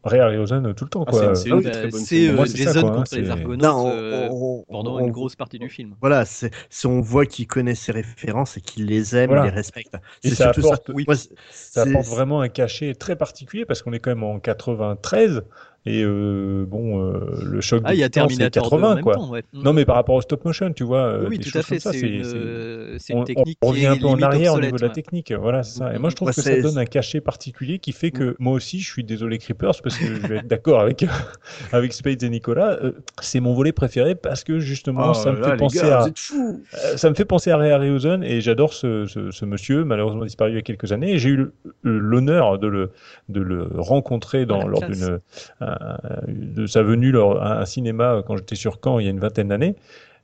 [0.04, 1.04] Ray Harryhausen, tout le temps.
[1.08, 2.36] Ah, c'est- Ah une oui, des très bonnes c'est films.
[2.36, 5.00] Moi, c'est ça, Jason quoi, hein, contre les Argonautes Non, on- euh, on- pendant on-
[5.06, 5.96] une grosse partie du film.
[6.00, 9.46] Voilà, c'est si on voit qu'il connaît ses références et qu'il les aime, Voilà.
[9.46, 9.96] il les respecte.
[10.22, 10.92] Et C'est ça apporte- ça.
[10.94, 11.02] oui.
[11.08, 11.16] Moi,
[11.50, 15.42] Ça apporte vraiment un cachet très particulier parce qu'on est quand même en 93
[15.86, 19.04] et euh, bon, euh, le choc Ah, il y a Terminator 2 en 80 même
[19.04, 19.14] quoi.
[19.14, 19.42] temps, ouais.
[19.54, 21.80] Non, mais par rapport au stop motion, tu vois, euh, oui, tout à fait.
[21.80, 24.60] C'est c'est une, on, une on technique revient qui est un peu en arrière au
[24.60, 25.32] niveau de la technique.
[25.32, 25.94] Voilà, ça.
[25.94, 28.80] Et moi, je trouve que ça donne un cachet particulier qui fait que moi aussi,
[28.80, 31.04] je suis désolé Creepers parce que je vais être d'accord avec
[31.72, 32.78] avec Spades et Nicolas.
[32.82, 32.92] euh,
[33.22, 36.96] c'est mon volet préféré parce que justement, Oh ça me là fait penser gars, à
[36.96, 40.50] ça me fait penser à Ray Harryhausen et j'adore ce, ce, ce monsieur, malheureusement disparu
[40.50, 41.16] il y a quelques années.
[41.18, 41.46] J'ai eu
[41.82, 42.90] l'honneur de le,
[43.28, 45.20] de le rencontrer dans, lors d'une,
[45.70, 49.10] euh, de sa venue lors, à un cinéma quand j'étais sur Caen il y a
[49.10, 49.76] une vingtaine d'années.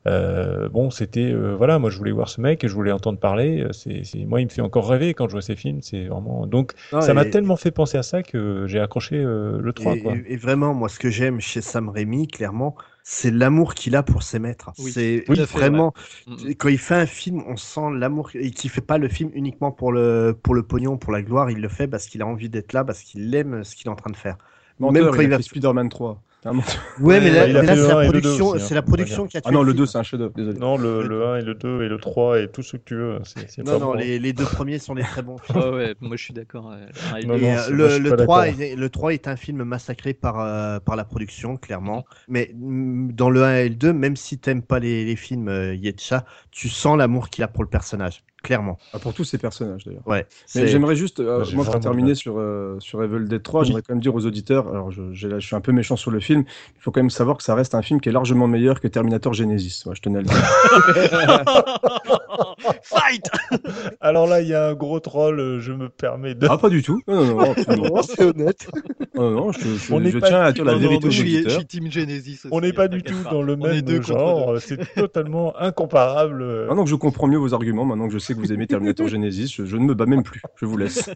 [0.07, 3.63] Euh, bon, c'était euh, voilà, moi je voulais voir ce mec, je voulais entendre parler.
[3.63, 5.81] euh, C'est, moi, il me fait encore rêver quand je vois ses films.
[5.83, 9.17] C'est vraiment donc Non, ça m'a et- tellement fait penser à ça que j'ai accroché
[9.17, 10.13] euh, le 3 Et, quoi.
[10.15, 14.03] et- et vraiment, moi, ce que j'aime chez Sam Raimi, clairement, c'est l'amour qu'il a
[14.03, 14.71] pour ses maîtres.
[14.79, 15.93] Oui, c'est vraiment
[16.27, 16.51] Mm.
[16.59, 19.73] quand il fait un film, on sent l'amour et qu'il fait pas le film uniquement
[19.73, 21.51] pour le pour le pognon, pour la gloire.
[21.51, 23.91] Il le fait parce qu'il a envie d'être là, parce qu'il aime ce qu'il est
[23.91, 24.39] en train de faire.
[24.79, 26.25] Menteur, quand il il a fait Spider-Man 3.
[26.43, 26.83] C'est un menteur.
[26.99, 29.51] Ouais, mais là, là, c'est la production, aussi, hein, c'est la production qui a tué
[29.51, 29.75] Ah non, le film.
[29.75, 30.59] 2, c'est un chef-d'œuvre, désolé.
[30.59, 32.95] Non, le, le 1 et le 2 et le 3 et tout ce que tu
[32.97, 33.21] veux.
[33.25, 33.95] C'est, c'est Non, pas non, bon.
[33.95, 35.65] les, les deux premiers sont des très bons films.
[35.65, 36.71] Ah ouais, moi je suis d'accord.
[36.73, 36.87] euh,
[37.31, 38.61] euh, le, suis le, pas 3 d'accord.
[38.61, 42.05] est, le 3 est un film massacré par, euh, par la production, clairement.
[42.29, 45.49] Mais mm, dans le 1 et le 2, même si t'aimes pas les, les films
[45.49, 48.79] euh, Yetcha, tu sens l'amour qu'il a pour le personnage, clairement.
[48.93, 50.07] Ah, pour tous ces personnages d'ailleurs.
[50.07, 50.27] Ouais.
[50.55, 53.61] Mais j'aimerais juste, euh, Moi, j'ai moi pour terminer sur, euh, sur Evil Dead 3,
[53.63, 53.67] Oui.
[53.67, 56.21] j'aimerais quand même dire aux auditeurs, alors je, je suis un peu méchant sur le
[56.21, 56.45] film,
[56.77, 58.89] il faut quand même savoir que ça reste un film qui est largement meilleur que
[58.89, 59.83] Terminator Genesis.
[59.87, 61.45] Ouais, je tenais à le dire.
[62.83, 63.25] Fight
[64.01, 66.47] Alors là, il y a un gros troll, euh, je me permets de.
[66.49, 67.01] ah, pas du tout.
[67.09, 68.69] Non, non, non, c'est honnête.
[69.15, 71.53] Non, non, je, je- On tiens à dire la vérité aux je suis, je auditeurs.
[71.59, 74.59] suis Team Genesis aussi, On n'est pas du tout dans le même genre, deux.
[74.61, 76.43] c'est totalement incomparable.
[76.43, 76.67] euh.
[76.69, 79.09] Maintenant que je comprends mieux vos arguments, maintenant que je sais que vous aimez Terminator
[79.09, 80.43] Genesis, je, je ne me bats même plus.
[80.57, 81.09] Je vous laisse.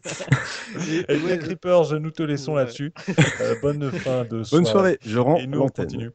[1.09, 2.63] Et bien, Creepers, nous te laissons Ouais.
[2.63, 2.93] là-dessus.
[3.41, 6.11] Euh, bonne fin de Bonne soirée, je rends Et nous, on l'antenne.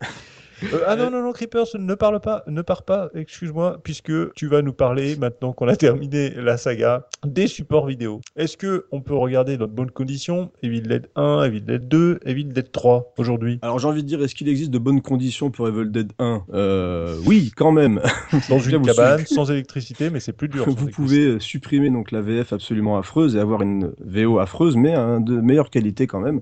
[0.64, 4.48] Euh, ah non, non, non, Creepers, ne parle pas, ne pars pas, excuse-moi, puisque tu
[4.48, 8.22] vas nous parler, maintenant qu'on a terminé la saga, des supports vidéo.
[8.36, 10.52] Est-ce que on peut regarder dans de bonnes conditions?
[10.64, 14.24] Evil Dead 1, Evil Dead 2, Evil Dead 3 aujourd'hui Alors j'ai envie de dire,
[14.24, 18.02] est-ce qu'il existe de bonnes conditions pour Evil Dead 1 euh, Oui, quand même.
[18.50, 20.66] Dans une cabane, sans électricité, mais c'est plus dur.
[20.76, 24.94] Vous pouvez euh, supprimer donc la VF absolument affreuse et avoir une VO affreuse, mais
[24.94, 26.42] hein, de meilleure qualité quand même.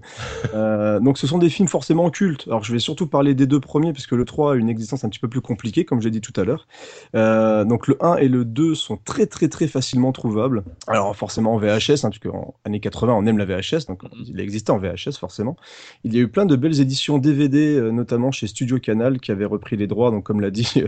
[0.54, 2.46] Euh, donc ce sont des films forcément cultes.
[2.48, 5.10] Alors je vais surtout parler des deux premiers, puisque le 3 a une existence un
[5.10, 6.68] petit peu plus compliquée, comme j'ai dit tout à l'heure.
[7.16, 10.64] Euh, donc le 1 et le 2 sont très très très facilement trouvables.
[10.88, 14.42] Alors forcément en VHS, hein, puisque en années 80 on aime la VHS, donc il
[14.42, 15.56] existait en VHS forcément.
[16.04, 19.32] Il y a eu plein de belles éditions DVD, euh, notamment chez Studio Canal, qui
[19.32, 20.84] avait repris les droits, donc comme l'a dit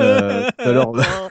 [0.00, 0.90] euh, tout à l'heure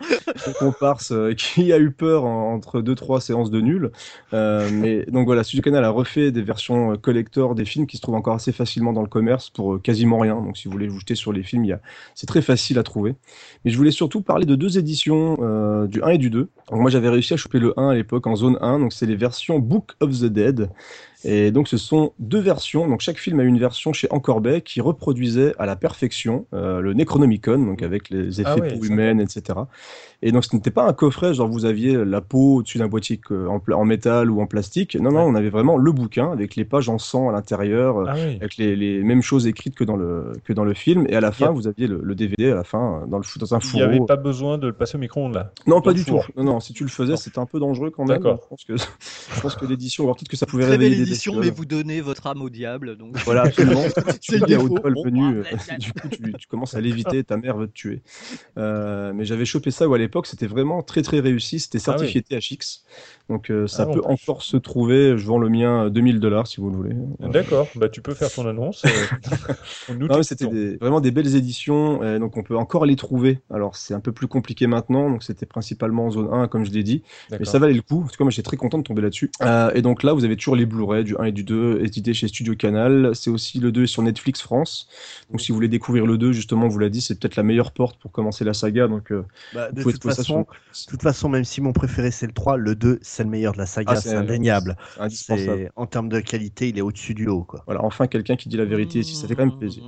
[0.59, 3.91] comparse qui a eu peur en- entre deux trois séances de nul.
[4.31, 8.15] Mais donc voilà, Studio Canal a refait des versions collector des films qui se trouvent
[8.15, 10.35] encore assez facilement dans le commerce pour quasiment rien.
[10.35, 11.77] Donc si vous voulez vous jeter sur les films,
[12.15, 13.15] c'est très facile à trouver.
[13.65, 16.49] Mais je voulais surtout parler de deux éditions, euh, du 1 et du 2.
[16.72, 19.06] Donc moi j'avais réussi à choper le 1 à l'époque en zone 1, donc c'est
[19.06, 20.69] les versions Book of the Dead.
[21.26, 24.81] Et donc ce sont deux versions, donc chaque film a une version chez Encorbet qui
[24.81, 29.19] reproduisait à la perfection euh, le Necronomicon, donc avec les effets Ah ouais, peau humaine,
[29.19, 29.60] etc.
[30.22, 33.19] Et donc ce n'était pas un coffret, genre vous aviez la peau au-dessus d'un boîtier
[33.31, 34.95] en, métal ou en plastique.
[34.95, 38.06] Non, non, on avait vraiment le bouquin avec les pages en sang à l'intérieur, euh,
[38.07, 38.35] Ah oui.
[38.38, 41.06] avec les, les mêmes choses écrites que dans le, que dans le film.
[41.10, 43.18] Et à la a- fin, vous aviez le, le DVD à la fin euh, dans,
[43.18, 44.06] le, dans un Il n'y avait fourreau.
[44.06, 45.52] pas besoin de le passer au micro-ondes là.
[45.65, 46.19] Non, pas du tout.
[46.35, 48.18] Non, non, si tu le faisais, c'était un peu dangereux quand même.
[48.18, 48.39] D'accord.
[48.44, 48.76] Je pense que,
[49.35, 50.95] je pense que l'édition, alors peut-être que ça pouvait Très réveiller
[51.39, 52.97] mais vous donnez votre âme au diable.
[52.97, 53.17] Donc...
[53.25, 53.84] Voilà, absolument.
[54.21, 54.67] C'est le défaut.
[54.67, 55.43] Bon, bah, euh,
[55.77, 58.01] du coup, tu, tu commences à l'éviter, ta mère veut te tuer.
[58.57, 61.59] Euh, mais j'avais chopé ça où à l'époque, c'était vraiment très très réussi.
[61.59, 62.84] C'était Ah certifié THX.
[63.29, 64.11] Donc euh, ça Ah, peut plus.
[64.11, 65.17] encore se trouver.
[65.17, 66.95] Je vends le mien euh, 2000 dollars si vous le voulez.
[67.19, 67.33] Voilà.
[67.33, 68.83] D'accord, bah tu peux faire ton annonce.
[68.85, 73.39] euh, Non, c'était des- vraiment des belles éditions, euh, donc on peut encore les trouver.
[73.53, 76.71] Alors c'est un peu plus compliqué maintenant, donc c'était principalement en zone 1, comme je
[76.71, 78.01] l'ai dit, mais ça valait le coup.
[78.03, 79.31] En tout cas, moi j'étais très content de tomber là-dessus.
[79.43, 82.13] Euh, et donc là, vous avez toujours les Blu-ray du 1 et du 2, édités
[82.13, 83.11] chez Studio Canal.
[83.13, 84.87] C'est aussi le 2 est sur Netflix France.
[85.31, 87.43] Donc si vous voulez découvrir le 2, justement, on vous l'a dit, c'est peut-être la
[87.43, 88.87] meilleure porte pour commencer la saga.
[88.87, 89.23] Donc euh,
[89.53, 90.45] Bah, de toute façon, de
[90.91, 93.57] toute façon, même si mon préféré c'est le 3, le 2 c'est le meilleur de
[93.57, 94.76] la saga, Ah, c'est indéniable.
[94.98, 95.72] indispensable.
[95.76, 97.44] En termes de qualité, il est au-dessus du haut.
[97.44, 97.64] Quoi.
[97.65, 99.84] Voilà, enfin quelqu'un qui dit la vérité ici, ça fait quand même plaisir.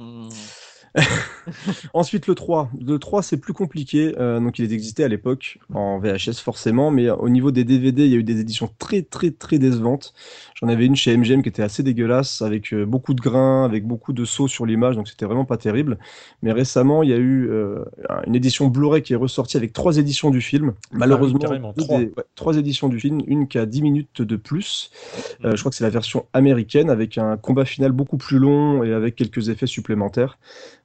[1.93, 2.69] Ensuite, le 3.
[2.79, 4.13] Le 3, c'est plus compliqué.
[4.19, 6.91] Euh, donc, il existait à l'époque en VHS, forcément.
[6.91, 10.13] Mais au niveau des DVD, il y a eu des éditions très, très, très décevantes.
[10.55, 13.85] J'en avais une chez MGM qui était assez dégueulasse, avec euh, beaucoup de grains, avec
[13.85, 14.95] beaucoup de sauts sur l'image.
[14.95, 15.97] Donc, c'était vraiment pas terrible.
[16.41, 17.83] Mais récemment, il y a eu euh,
[18.27, 20.73] une édition Blu-ray qui est ressortie avec trois éditions du film.
[20.91, 21.99] Malheureusement, carrément, deux trois.
[21.99, 23.21] des- ouais, trois éditions du film.
[23.27, 24.91] Une qui a 10 minutes de plus.
[25.45, 28.83] Euh, je crois que c'est la version américaine avec un combat final beaucoup plus long
[28.83, 30.37] et avec quelques effets supplémentaires.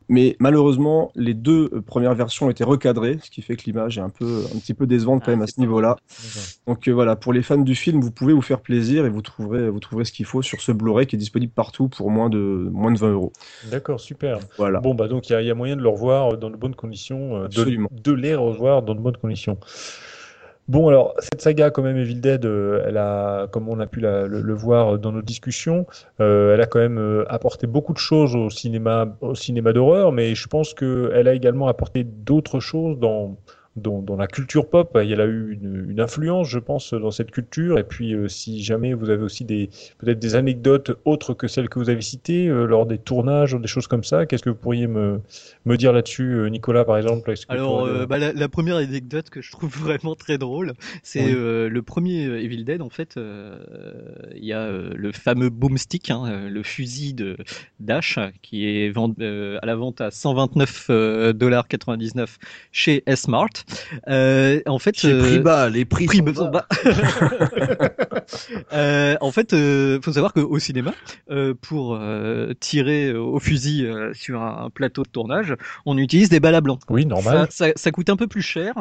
[0.09, 3.97] Mais malheureusement, les deux euh, premières versions ont été recadrées, ce qui fait que l'image
[3.99, 5.97] est un peu, un petit peu décevante quand Ah, même à ce niveau-là.
[6.67, 9.23] Donc euh, voilà, pour les fans du film, vous pouvez vous faire plaisir et vous
[9.23, 12.29] trouverez, vous trouverez ce qu'il faut sur ce Blu-ray qui est disponible partout pour moins
[12.29, 12.39] de,
[12.73, 13.33] moins de 20 euros.
[13.71, 14.39] D'accord, super.
[14.59, 14.81] Voilà.
[14.81, 16.57] Bon, bah donc il y, a- il y a moyen de le revoir dans de
[16.57, 17.89] bonnes conditions, euh, Absolument.
[17.93, 19.59] de, de les revoir dans de bonnes conditions.
[20.67, 24.01] Bon, alors, cette saga, quand même, Evil Dead, euh, elle a, comme on a pu
[24.01, 25.87] le voir dans nos discussions,
[26.21, 30.11] euh, elle a quand même euh, apporté beaucoup de choses au cinéma, au cinéma d'horreur,
[30.11, 33.37] mais je pense qu'elle a également apporté d'autres choses dans,
[33.77, 34.91] dans, dans la culture pop.
[34.95, 37.79] Elle a eu une, une influence, je pense, dans cette culture.
[37.79, 39.69] Et puis, euh, si jamais vous avez aussi des,
[39.99, 43.69] peut-être des anecdotes autres que celles que vous avez citées euh, lors des tournages, des
[43.69, 45.21] choses comme ça, qu'est-ce que vous pourriez me,
[45.65, 47.33] me dire là-dessus, euh, Nicolas, par exemple?
[47.49, 50.73] Alors, euh, bah, la, la première anecdote que je trouve vraiment très drôle,
[51.03, 51.33] c'est Oui.
[51.33, 52.81] le premier Evil Dead.
[52.83, 57.37] En fait, il y a le fameux boomstick, hein, le fusil de
[57.81, 62.37] Dash, qui est vend- à la vente à 129,99$
[62.73, 63.64] chez S-Mart.
[64.09, 66.67] Euh, en fait, euh, prix bas, les prix, prix sont bas- bas.
[68.73, 70.95] Euh, en fait, euh, faut savoir qu'au cinéma,
[71.31, 75.55] euh, pour euh, tirer au fusil euh, sur un, un plateau de tournage,
[75.87, 76.79] on utilise des balles à blanc.
[76.89, 77.47] Oui, normal.
[77.51, 78.75] Ça, ça, ça coûte un peu plus cher,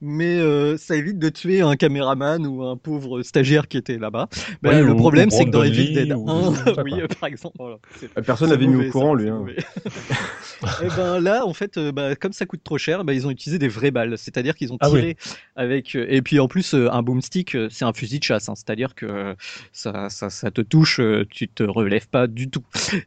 [0.00, 4.28] mais euh, ça évite de tuer un caméraman ou un pauvre stagiaire qui était là-bas.
[4.62, 6.64] Ben, Oui, le ou- problème, ou c'est que dans Evil Dead ou 1, des choses
[6.64, 7.76] comme ça, oui, euh, par exemple, voilà,
[8.24, 9.30] Personne n'avait mis au courant, ça, lui.
[9.30, 9.44] hein.
[10.84, 13.30] Et ben là, en fait, euh, bah, comme ça coûte trop cher, bah, ils ont
[13.30, 14.16] utilisé des vraies balles.
[14.32, 15.00] C'est-à-dire qu'ils ont Ah oui.
[15.00, 15.16] tiré
[15.56, 15.94] avec.
[15.96, 18.48] euh, Et puis en plus, euh, un boomstick, euh, c'est un fusil de chasse.
[18.48, 18.54] hein.
[18.56, 19.34] C'est-à-dire que
[19.72, 21.00] ça, ça, ça te touche,
[21.30, 22.62] tu te relèves pas du tout.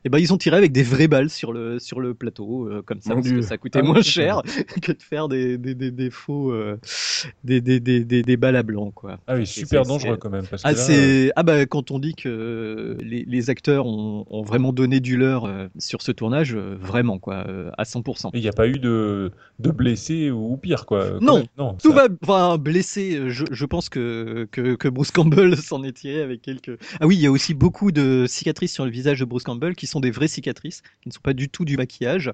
[0.05, 2.81] Et ben ils ont tiré avec des vraies balles sur le sur le plateau, euh,
[2.81, 3.37] comme ça, Mon parce Dieu.
[3.37, 4.41] que ça coûtait Ah moins cher
[4.81, 6.77] que de faire des des des, des faux euh,
[7.43, 9.19] des, des, des, des balles à blanc quoi.
[9.27, 10.45] Ah oui, super dangereux quand même.
[10.47, 14.41] Parce que ah, là, ah bah quand on dit que les, les acteurs ont, ont
[14.43, 17.45] vraiment donné du leur sur ce tournage, vraiment quoi,
[17.77, 18.29] à 100%.
[18.33, 21.12] il n'y a pas eu de, de blessés ou pire, quoi.
[21.19, 23.15] Quand Non, non Tout ça- va, enfin blessé.
[23.15, 26.77] euh, Je, je pense que, que que Bruce Campbell s'en est tiré avec quelques.
[26.99, 29.75] Ah oui, il y a aussi beaucoup de cicatrices sur le visage de Bruce Campbell
[29.75, 32.31] qui sont des vraies cicatrices, qui ne sont pas du tout du maquillage.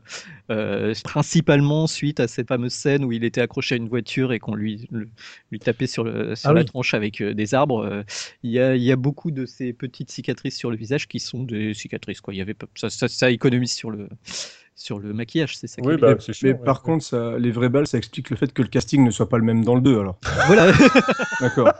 [0.51, 4.39] Euh, principalement suite à cette fameuse scène où il était accroché à une voiture et
[4.39, 5.07] qu'on lui le-
[5.51, 6.65] lui tapait sur le sur Ah la oui.
[6.65, 7.83] tronche avec euh, des arbres.
[7.85, 8.03] Euh,
[8.43, 11.19] Il y a il y a beaucoup de ces petites cicatrices sur le visage qui
[11.19, 12.33] sont des cicatrices quoi.
[12.33, 14.07] Il y avait ça, ça économise sur le
[14.79, 15.81] sur le maquillage, c'est ça.
[15.81, 16.33] qui Oui, est bah, sûr.
[16.43, 16.59] Mais ouais.
[16.65, 19.27] par contre, ça, les vraies balles, ça explique le fait que le casting ne soit
[19.27, 20.17] pas le même dans le 2, alors.
[20.47, 20.71] voilà.
[21.41, 21.73] D'accord.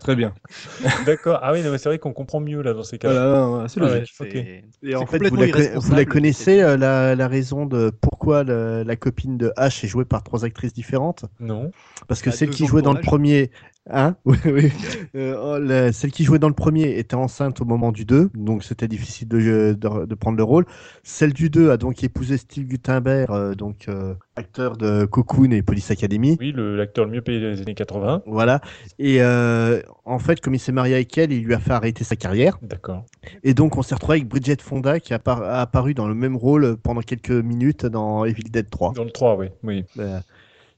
[0.00, 0.32] Très bien.
[1.06, 1.38] D'accord.
[1.42, 3.08] Ah oui, non, mais c'est vrai qu'on comprend mieux là dans ces cas.
[3.08, 4.12] Voilà, c'est Ah logique.
[4.20, 4.32] ouais, ok.
[4.32, 5.46] C'est- Et en c'est fait, vous la,
[5.78, 10.04] vous connaissez, euh, la, la raison de pourquoi le- la copine de H est jouée
[10.04, 11.24] par trois actrices différentes?
[11.38, 11.70] Non.
[12.08, 13.50] Parce que Bah, celle qui jouait dans le premier,
[13.90, 14.70] hein Oui, oui.
[15.14, 18.30] Euh, oh, la- celle qui jouait dans le premier était enceinte au moment du 2,
[18.34, 20.64] donc c'était difficile de, de, de prendre le rôle.
[21.02, 25.62] Celle du 2 a donc épousé Steve Guttenberg, euh, donc euh, acteur de Cocoon et
[25.62, 26.36] Police Academy.
[26.40, 28.22] Oui, l'acteur le mieux payé des années 80.
[28.26, 28.60] Voilà.
[28.98, 32.04] Et euh, en fait, comme il s'est marié avec elle, il lui a fait arrêter
[32.04, 32.58] sa carrière.
[32.62, 33.04] D'accord.
[33.44, 36.14] Et donc, on s'est retrouvé avec Bridget Fonda qui a, appar- a apparu dans le
[36.14, 38.92] même rôle pendant quelques minutes dans Evil Dead 3.
[38.92, 39.48] Dans le 3, oui.
[39.62, 39.84] oui.
[39.98, 40.18] Euh,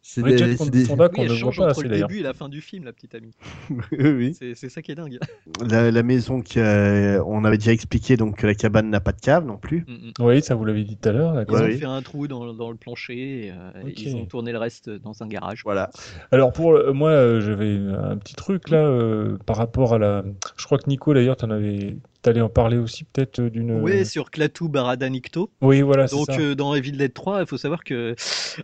[0.06, 1.88] c'est Bridget des- c'est des- Fonda Oui, qu'on elle ne voit change pas entre assez
[1.88, 3.32] le début et la fin du film, la petite amie.
[3.98, 4.34] oui.
[4.38, 5.18] C'est c'est ça qui est dingue.
[5.66, 9.46] La, la maison qu'on avait déjà expliqué, donc que la cabane n'a pas de cave
[9.46, 9.86] non plus.
[9.88, 10.12] Mm, mm.
[10.26, 11.42] Oui, ça vous l'avez dit tout à l'heure.
[11.48, 11.50] Ils.
[11.54, 11.78] Ouais, ont oui.
[11.78, 13.98] fait un trou dans, dans le plancher, et, euh, Ok.
[14.02, 15.62] ils ont tourné le reste dans un garage.
[15.64, 15.88] Voilà.
[16.30, 20.22] Alors pour euh, moi, euh, j'avais un petit truc là euh, par rapport à la.
[20.58, 23.80] Je crois que Nico d'ailleurs, t'en avais, t'allais en parler aussi peut-être euh, d'une.
[23.82, 25.50] Oui, sur Klaatu Barada Nikto.
[25.60, 26.40] Oui, voilà, Donc ça.
[26.40, 28.16] euh, dans Evil Dead 3, il faut savoir que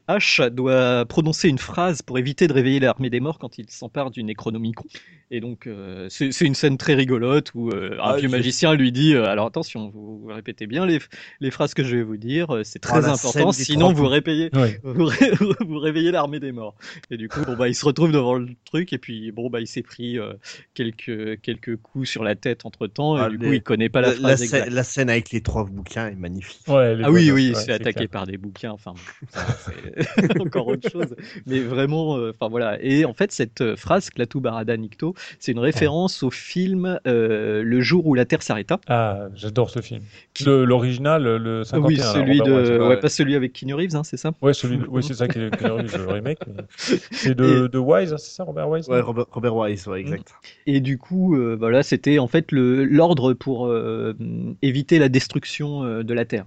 [0.09, 4.11] Ash doit prononcer une phrase pour éviter de réveiller l'armée des morts quand il s'empare
[4.11, 4.85] du Necronomicon.
[5.32, 8.32] Et donc euh, c'est c'est une scène très rigolote où euh, un Ah, vieux je-
[8.32, 10.98] magicien lui dit euh, alors attention, vous, vous répétez bien les,
[11.40, 14.07] les phrases que je vais vous dire, euh, c'est très Oh, scène important, sinon vous
[14.55, 14.74] Oui.
[14.82, 15.31] vous, ré-
[15.61, 16.74] vous réveillez l'armée des morts.
[17.12, 19.61] Et du coup, bon bah il se retrouve devant le truc et puis bon bah
[19.61, 20.32] il s'est pris euh,
[20.74, 23.89] quelques quelques coups sur la tête entre temps et Ah, du les- coup il connaît
[23.89, 24.70] pas la, La, la phrase exacte.
[24.73, 26.66] la scène avec les trois bouquins est magnifique.
[26.66, 28.09] Ouais, Ah oui, oui, il se fait c'est attaquer clair.
[28.09, 28.94] par des bouquins, enfin,
[29.31, 31.15] c'est encore autre chose.
[31.47, 32.82] Mais vraiment, euh, enfin voilà.
[32.82, 37.80] Et en fait, cette phrase, Klaatu Barada Nikto, c'est une référence au film euh, Le
[37.80, 38.80] jour où la Terre s'arrêta.
[38.88, 40.01] Ah, j'adore ce film.
[40.44, 41.88] Le- L'original, le 51.
[41.88, 44.32] oui, celui de, ouais, pas celui avec Keanu Reeves, hein, c'est ça?
[44.42, 46.38] Ouais, celui de- ouais, c'est ça qui est, qui est le remake.
[46.47, 46.64] mais-
[47.12, 48.88] C'est de, de Wise, hein, c'est ça, Robert Wise?
[48.88, 50.32] Ouais, Robert, Robert Wise, ouais, exact.
[50.66, 54.14] Et du coup, euh, voilà, c'était en fait le- l'ordre pour euh,
[54.62, 56.47] éviter la destruction euh, de la Terre.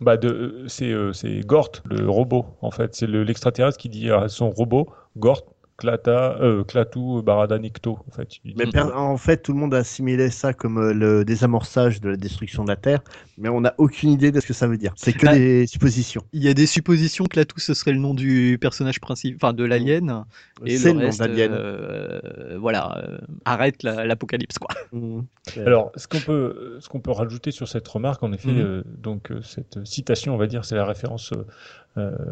[0.00, 2.94] Bah de, c'est euh, c'est Gort, le robot, en fait.
[2.94, 5.44] C'est le- l'extraterrestre qui dit à son robot, Gort,
[5.76, 8.28] Klata, euh, Klaatu, Barada, Nikto, en fait.
[8.56, 12.10] Mais per- en fait, tout le monde a assimilé ça comme euh, le désamorçage de
[12.10, 13.00] la destruction de la Terre,
[13.38, 14.92] mais on n'a aucune idée de ce que ça veut dire.
[14.96, 16.22] C'est que Bah, des suppositions.
[16.32, 19.52] Il y a des suppositions que Latou ce serait le nom du personnage principal, enfin
[19.52, 20.24] de l'alien,
[20.64, 21.50] et C'est le le nom d'Alien.
[21.52, 24.68] euh, voilà, euh, arrête la- l'apocalypse quoi.
[24.92, 25.22] Mmh.
[25.66, 29.32] Alors, ce qu'on peut, ce qu'on peut rajouter sur cette remarque, en effet, euh, donc
[29.32, 31.44] euh, cette citation, on va dire, c'est la référence euh, euh,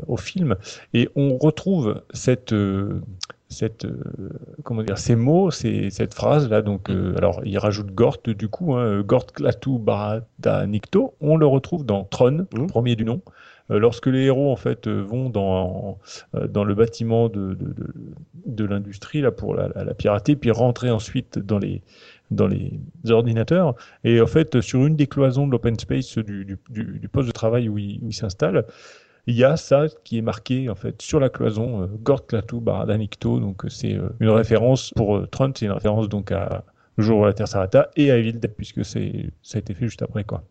[0.06, 0.56] au film,
[0.94, 3.01] et on retrouve cette, euh,
[3.48, 4.01] cette, euh,
[4.64, 6.62] comment dire, ces mots, ces, cette phrase là.
[6.62, 11.14] Donc, euh, alors, il rajoute Gort du coup, hein, Gort Klaatu Barada Nikto.
[11.20, 12.66] On le retrouve dans Tron, Mhm.
[12.66, 13.20] premier du nom.
[13.70, 15.98] Euh, lorsque les héros en fait euh, vont dans
[16.34, 17.94] euh, dans le bâtiment de de, de,
[18.47, 21.80] de l'industrie là pour la, la, la pirater, puis rentrer ensuite dans les
[22.32, 22.80] dans les
[23.10, 23.74] ordinateurs.
[24.05, 27.68] Et en fait, sur une des cloisons de l'open space du, du, poste de travail
[27.68, 28.64] où il, où il s'installe,
[29.27, 32.61] il y a ça qui est marqué en fait sur la cloison euh, Gort Klaatu
[32.61, 33.39] Barada Nikto.
[33.39, 36.65] Donc euh, c'est euh, une référence pour Tron, c'est une référence donc à
[36.97, 39.86] le jour où la Terre s'arrêta et à Evil Dead puisque ça a été fait
[39.86, 40.43] juste après quoi.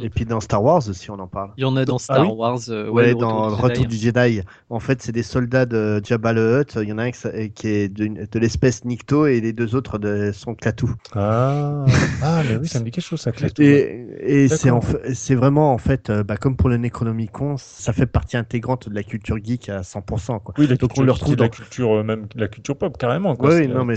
[0.00, 1.50] Et puis dans Star Wars aussi, on en parle.
[1.56, 3.86] Il y en a dans Ah Star oui Wars, euh, Ouais, dans Retour Jedi.
[3.86, 4.40] du Jedi.
[4.70, 6.78] En fait, c'est des soldats de Jabba le Hutt.
[6.80, 9.98] Il y en a un qui est de, de l'espèce Nikto et les deux autres
[9.98, 10.86] de, sont Klaatu.
[11.14, 11.84] Ah,
[12.22, 13.62] ah mais oui, ça me dit quelque chose ça Klaatu.
[13.64, 15.00] Et, et c'est en D'accord.
[15.02, 18.88] fait- c'est vraiment en fait, euh, bah, comme pour le Necronomicon, ça fait partie intégrante
[18.88, 20.38] de la culture geek à 100%.
[20.40, 20.54] Quoi.
[20.58, 22.76] Oui, la Donc culture, on le retrouve et la dans- culture euh, même la culture
[22.76, 23.48] pop carrément quoi.
[23.50, 23.96] Ouais, C'est- oui, non, mais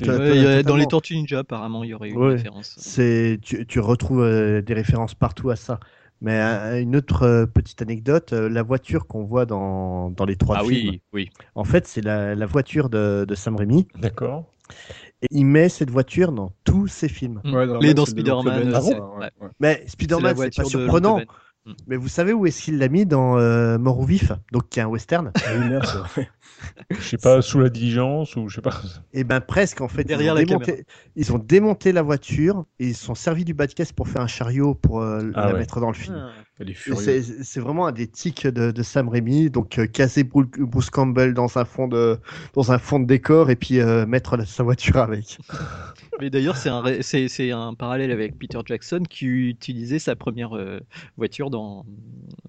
[0.64, 2.34] dans les Tortues Ninja apparemment il y aurait eu une Ouais.
[2.34, 2.76] référence.
[2.78, 5.80] C'est tu, tu retrouves euh, des références partout à ça.
[6.26, 10.36] Mais euh, une autre euh, petite anecdote, euh, la voiture qu'on voit dans, dans les
[10.36, 11.30] trois Ah films, oui, oui.
[11.54, 13.88] en fait, c'est la, la voiture de, de Sam Raimi.
[13.94, 14.52] D'accord.
[15.22, 17.42] Et il met cette voiture dans tous ses films.
[17.44, 17.54] Mm.
[17.54, 18.74] Ouais, dans Les le dans Spider-Man,
[19.20, 19.30] ouais.
[19.60, 21.22] Mais Spider-Man, c'est pas surprenant.
[21.86, 24.80] Mais vous savez où est-ce qu'il l'a mis dans euh, Mort ou Vif, donc qui
[24.80, 25.32] est un western
[26.90, 28.82] Je sais pas sous la diligence ou je sais pas.
[29.14, 30.04] Et ben presque en fait.
[30.04, 33.46] Derrière ils, ont la démonté, ils ont démonté la voiture et ils se sont servis
[33.46, 35.60] du bas de caisse pour faire un chariot pour euh, Ah la ouais.
[35.60, 36.16] mettre dans le film.
[36.16, 36.34] Furieuse.
[36.96, 40.90] C'est c'est vraiment un des tics de, de Sam Raimi, donc euh, casser Bruce, Bruce
[40.90, 42.18] Campbell dans un fond de
[42.54, 45.38] dans un fond de décor et puis euh, mettre la- sa voiture avec.
[46.22, 47.28] Mais d'ailleurs, c'est un, c'est,
[47.78, 50.80] parallèle avec Peter Jackson qui utilisait sa première euh,
[51.18, 51.86] voiture dans,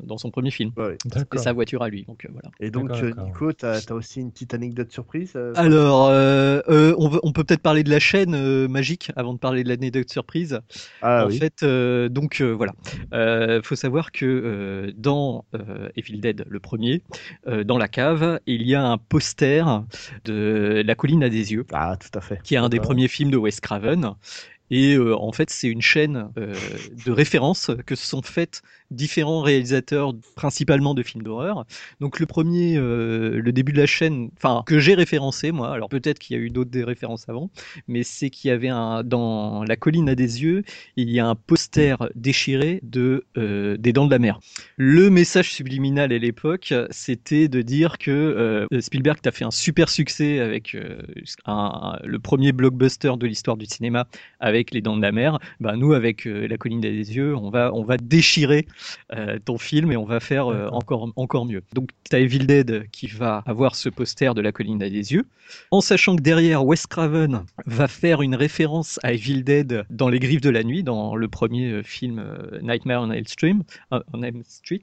[0.04, 0.70] dans son premier film.
[0.76, 0.96] Ouais.
[1.02, 1.40] C'était D'accord.
[1.40, 2.04] sa voiture à lui.
[2.04, 2.50] Donc, euh, voilà.
[2.60, 2.92] Et donc.
[3.02, 7.32] Nico, t'as as aussi une petite anecdote surprise euh, Alors, euh, euh, on, veut- on
[7.32, 10.60] peut peut-être parler de la chaîne euh, magique avant de parler de l'anecdote surprise.
[11.02, 11.38] Ah en oui.
[11.38, 12.72] fait, euh, donc euh, voilà.
[13.14, 17.02] Euh, faut savoir que euh, dans euh, Evil Dead, le premier,
[17.46, 19.82] euh, dans la cave, il y a un poster
[20.24, 22.40] de La colline à des yeux, Ah tout à fait.
[22.42, 22.88] qui est un des D'accord.
[22.90, 24.14] premiers films de Wes Craven.
[24.70, 26.52] Et euh, en fait, c'est une chaîne euh,
[27.04, 31.64] de références que se sont faites différents réalisateurs, principalement de films d'horreur.
[32.00, 35.72] Donc le premier, euh, le début de la chaîne, enfin que j'ai référencé moi.
[35.72, 37.50] Alors peut-être qu'il y a eu d'autres références avant,
[37.88, 40.62] mais c'est qu'il y avait un dans la colline à des yeux,
[40.96, 44.40] il y a un poster déchiré de euh, des Dents de la Mer.
[44.76, 49.88] Le message subliminal à l'époque, c'était de dire que euh, Spielberg a fait un super
[49.88, 51.02] succès avec euh,
[52.04, 54.06] le premier blockbuster de l'histoire du cinéma
[54.40, 55.38] avec les Dents de la Mer.
[55.60, 58.66] Ben nous, avec euh, la colline des yeux, on va on va déchirer
[59.12, 61.62] euh, ton film et on va faire euh, encore encore mieux.
[61.74, 65.24] Donc t'as Evil Dead qui va avoir ce poster de la colline à des yeux,
[65.70, 70.18] en sachant que derrière Wes Craven va faire une référence à Evil Dead dans Les
[70.18, 72.24] Griffes de la Nuit, dans le premier euh, film
[72.62, 73.56] Nightmare on Elm Street.
[73.90, 74.82] on Elm Street.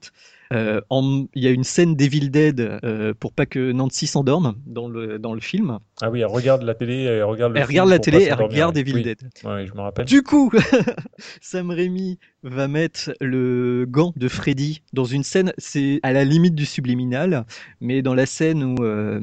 [0.54, 4.54] Euh, en- Il y a une scène d'Evil Dead euh, pour pas que Nancy s'endorme
[4.66, 5.78] dans le, dans le film.
[6.00, 8.34] Ah oui, elle regarde la télé, elle regarde le Elle film regarde la télé, elle
[8.34, 8.76] regarde.
[8.78, 9.02] Evil Oui.
[9.02, 9.18] Dead.
[9.44, 10.04] Ouais, je me rappelle.
[10.06, 10.50] Du coup,
[11.40, 16.54] Sam Raimi va mettre le gant de Freddy dans une scène, c'est à la limite
[16.54, 17.44] du subliminal,
[17.80, 19.20] mais dans la scène où euh,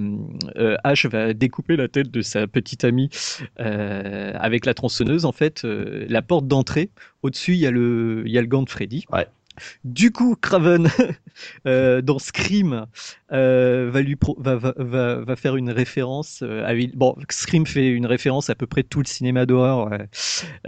[0.58, 3.10] euh, Ash va découper la tête de sa petite amie
[3.60, 6.90] euh, avec la tronçonneuse, en fait, euh, la porte d'entrée,
[7.24, 9.06] au-dessus, il y, a le- il y a le gant de Freddy.
[9.12, 9.28] Ouais.
[9.84, 10.88] Du coup, Craven,
[11.68, 12.86] euh, dans Scream,
[13.32, 14.74] euh, va, lui pro- va, va,
[15.22, 16.74] va, faire une référence euh, à...
[16.96, 19.90] Bon, Scream fait une référence à peu près tout le cinéma d'horreur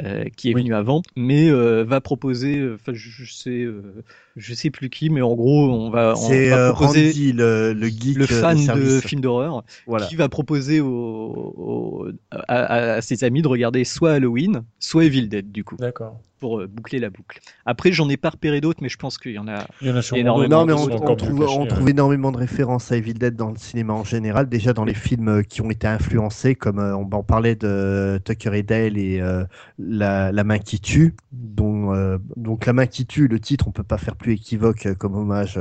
[0.03, 4.03] euh, qui est venu avant, mais euh, va proposer, enfin, je, je sais, euh,
[4.35, 7.73] je sais plus qui, mais en gros, on va, on C'est va proposer Randy, le,
[7.73, 10.07] le geek le fan de films d'horreur Voilà.
[10.07, 15.05] qui va proposer au, au- à, à- à ses amis de regarder soit Halloween, soit
[15.05, 16.19] Evil Dead, du coup, D'accord.
[16.43, 17.39] Pour euh, boucler la boucle.
[17.65, 19.65] Après, j'en ai pas repéré d'autres, mais je pense qu'il y en a.
[19.79, 20.59] Il y en a sûrement Énormément.
[20.59, 21.67] Non, mais on, trouve, mieux cachés, on ouais.
[21.69, 24.49] trouve énormément de références à Evil Dead dans le cinéma en général.
[24.49, 28.19] Déjà dans les films euh, qui ont été influencés, comme euh, on, on parlait de
[28.25, 29.45] Tucker et Dale et euh,
[29.79, 31.15] la, la main qui tue.
[31.31, 34.95] Dont, euh, donc La main qui tue, le titre, on peut pas faire plus équivoque
[34.95, 35.57] comme hommage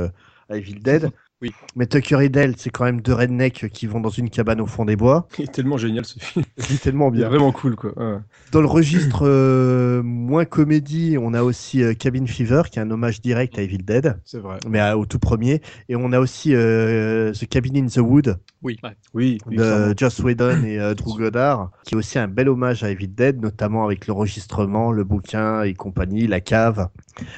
[0.49, 1.11] à Evil Dead.
[1.43, 1.51] Oui.
[1.75, 4.65] Mais Tucker et Dale, c'est quand même deux rednecks qui vont dans une cabane au
[4.65, 5.27] fond des bois.
[5.37, 6.45] Il est tellement génial ce film.
[6.57, 7.27] C'est tellement Il est bien.
[7.29, 7.91] vraiment cool quoi.
[7.97, 8.17] Ouais.
[8.53, 12.89] Dans le registre euh, moins comédie, on a aussi euh, Cabin Fever, qui est un
[12.91, 14.57] hommage direct à Evil Dead, C'est vrai.
[14.69, 15.61] mais au tout premier.
[15.89, 18.79] Et on a aussi euh, The Cabin in the Wood Oui.
[19.13, 19.93] Oui, oui, de.
[19.97, 23.41] Joss Whedon et euh, Drew Goddard, qui est aussi un bel hommage à Evil Dead,
[23.41, 26.87] notamment avec l'enregistrement, le bouquin et compagnie, la cave.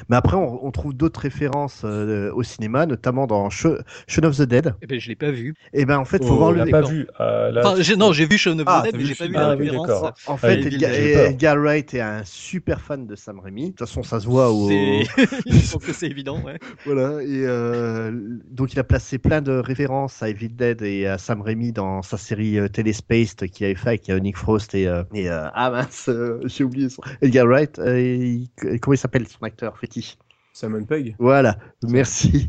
[0.09, 3.77] Mais après, on, on trouve d'autres références euh, au cinéma, notamment dans Shaun
[4.07, 4.73] Shaun of the Dead.
[4.81, 5.53] Eh ben, je l'ai pas vu.
[5.73, 7.07] Et ben en fait, faut Oh, voir On le l'a pas vu.
[7.19, 9.27] euh, là, Enfin, j'ai- non, j'ai vu Shaun of the Ah, Dead, mais j'ai pas
[9.27, 9.87] vu la Ah oui, référence.
[9.87, 10.13] d'accord.
[10.27, 13.63] En Ah, fait, Edgar, Wright est un super fan de Sam Raimi.
[13.65, 15.03] De toute façon, ça se voit au, C'est-
[15.45, 16.57] je pense que c'est évident, ouais.
[16.85, 18.11] Voilà, et euh,
[18.49, 22.01] donc il a placé plein de références à Evil Dead et à Sam Raimi dans
[22.01, 25.47] sa série euh, Telespaced qu'il avait fait avec euh, Nick Frost et, euh, et euh,
[25.53, 27.79] ah mince, euh, j'ai oublié son Edgar Wright.
[27.79, 30.17] euh, et comment il s'appelle son acteur fétiche?
[30.55, 31.17] Simon Pegg.
[31.19, 32.47] Voilà, merci.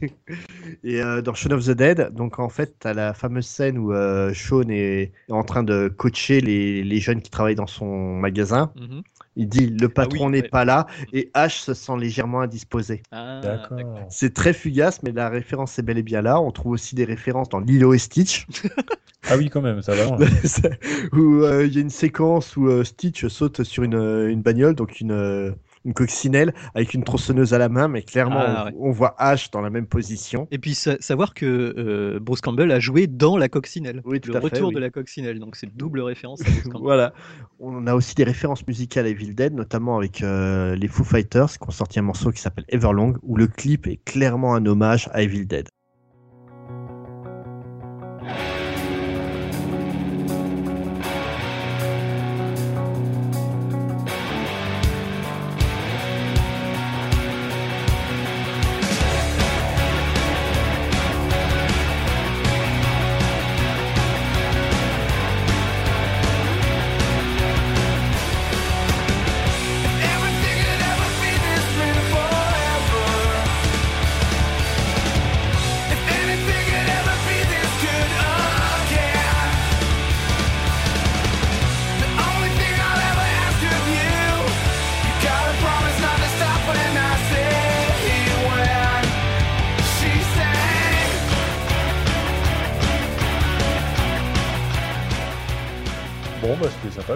[0.85, 3.93] Et euh, dans Shaun of the Dead, donc en fait, t'as la fameuse scène où
[3.93, 8.71] euh, Shaun est en train de coacher les, les jeunes qui travaillent dans son magasin.
[8.77, 9.03] Mhm.
[9.35, 10.49] Il dit le patron n'est ouais.
[10.49, 13.03] pas là et H se sent légèrement indisposé.
[13.11, 13.81] Ah, D'accord.
[14.09, 16.41] C'est très fugace, mais la référence est bel et bien là.
[16.41, 18.47] On trouve aussi des références dans Lilo et Stitch,
[19.29, 20.17] Ah oui, quand même, ça va
[21.13, 24.77] où euh, il y a une séquence où euh, Stitch saute sur une, une bagnole,
[24.77, 25.51] donc une, euh,
[25.87, 28.75] une coccinelle, avec une tronçonneuse à la main, mais clairement, Ah, on, ouais.
[28.89, 30.49] on voit H dans la même position.
[30.51, 31.47] Et puis sa- savoir que
[31.79, 34.03] euh, Bruce Campbell a joué dans la coccinelle.
[34.05, 34.75] Oui, tout le à fait, retour oui.
[34.75, 35.39] de la coccinelle.
[35.39, 36.83] Donc c'est double référence à Bruce Campbell.
[36.83, 37.13] Voilà.
[37.61, 41.51] On a aussi des références musicales à Evil Dead, notamment avec euh, les Foo Fighters,
[41.53, 45.09] qui ont sorti un morceau qui s'appelle Everlong, où le clip est clairement un hommage
[45.13, 45.69] à Evil Dead.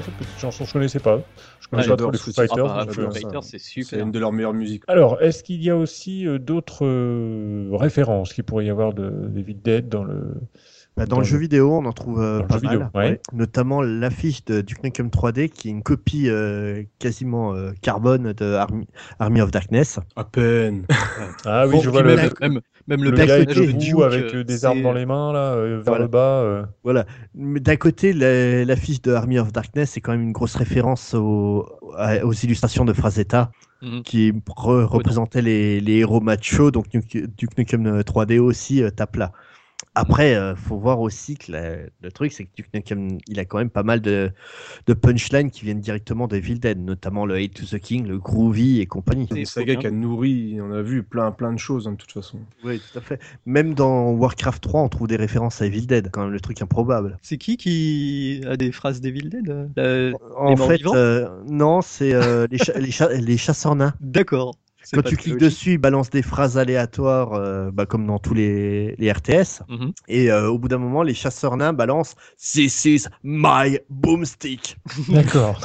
[0.03, 0.65] Cette petite chanson.
[0.65, 1.21] Je connaissais pas.
[1.61, 2.33] Je connais pas trop les Foo.
[2.33, 2.67] Fighters.
[2.67, 4.85] Ah bah, donc, Foo Fighters, c'est une de leurs meilleures musiques.
[4.89, 9.11] Alors, est-ce qu'il y a aussi euh, d'autres euh, références qu'il pourrait y avoir de
[9.11, 10.35] David Dead dans le.
[11.01, 13.19] Bah, dans, Dans le jeu vidéo, on en trouve euh, pas mal, vidéo, ouais.
[13.33, 18.53] notamment l'affiche de Duke Nukem 3D qui est une copie euh, quasiment euh, carbone de
[18.53, 18.87] Army,
[19.19, 19.99] Army of Darkness.
[20.15, 20.85] À peine.
[21.47, 24.35] Ah oui, Bon, je vois le, même- le, Même, même le, gars debout Duke, avec
[24.35, 26.05] euh, des armes dans les mains, là, euh, vers Voilà.
[26.05, 26.41] le bas.
[26.43, 26.65] euh.
[26.85, 27.07] Voilà.
[27.35, 31.15] Mais d'un côté, la- l'affiche de Army of Darkness c'est quand même une grosse référence
[31.15, 33.51] aux illustrations de Frazetta
[33.83, 34.03] Mhm.
[34.03, 36.71] qui re- représentait les, les héros machos.
[36.71, 39.33] Donc Duke Duke Nukem 3D aussi euh, tape là.
[39.97, 43.45] Après, euh, faut voir aussi que la- le truc, c'est que Duke Nukem, il a
[43.45, 44.31] quand même pas mal de,
[44.87, 48.19] de punchlines qui viennent directement de Evil Dead, notamment le Hate to the King, le
[48.19, 49.27] Groovy et compagnie.
[49.29, 51.97] C'est une saga qui a nourri, on a vu plein, plein de choses hein, de
[51.97, 52.39] toute façon.
[52.63, 53.21] Oui, tout à fait.
[53.47, 56.63] Même dans Warcraft 3, on trouve des références à Evil Dead, quand même le truc
[56.63, 57.19] improbable.
[57.23, 60.95] C'est qui qui a des phrases d'Evil Dead euh, En morts fait, vivants?
[60.95, 63.95] euh, non, c'est euh, les, cha- les, cha- les chasseurs nains.
[64.01, 64.57] D'accord.
[64.93, 65.41] Quand tu cliques logique.
[65.41, 69.63] dessus, il balance des phrases aléatoires, euh, bah, comme dans tous les, les RTS.
[69.69, 69.93] Mhm.
[70.09, 74.77] Et euh, au bout d'un moment, les chasseurs nains balancent This is my boomstick.
[75.09, 75.61] D'accord.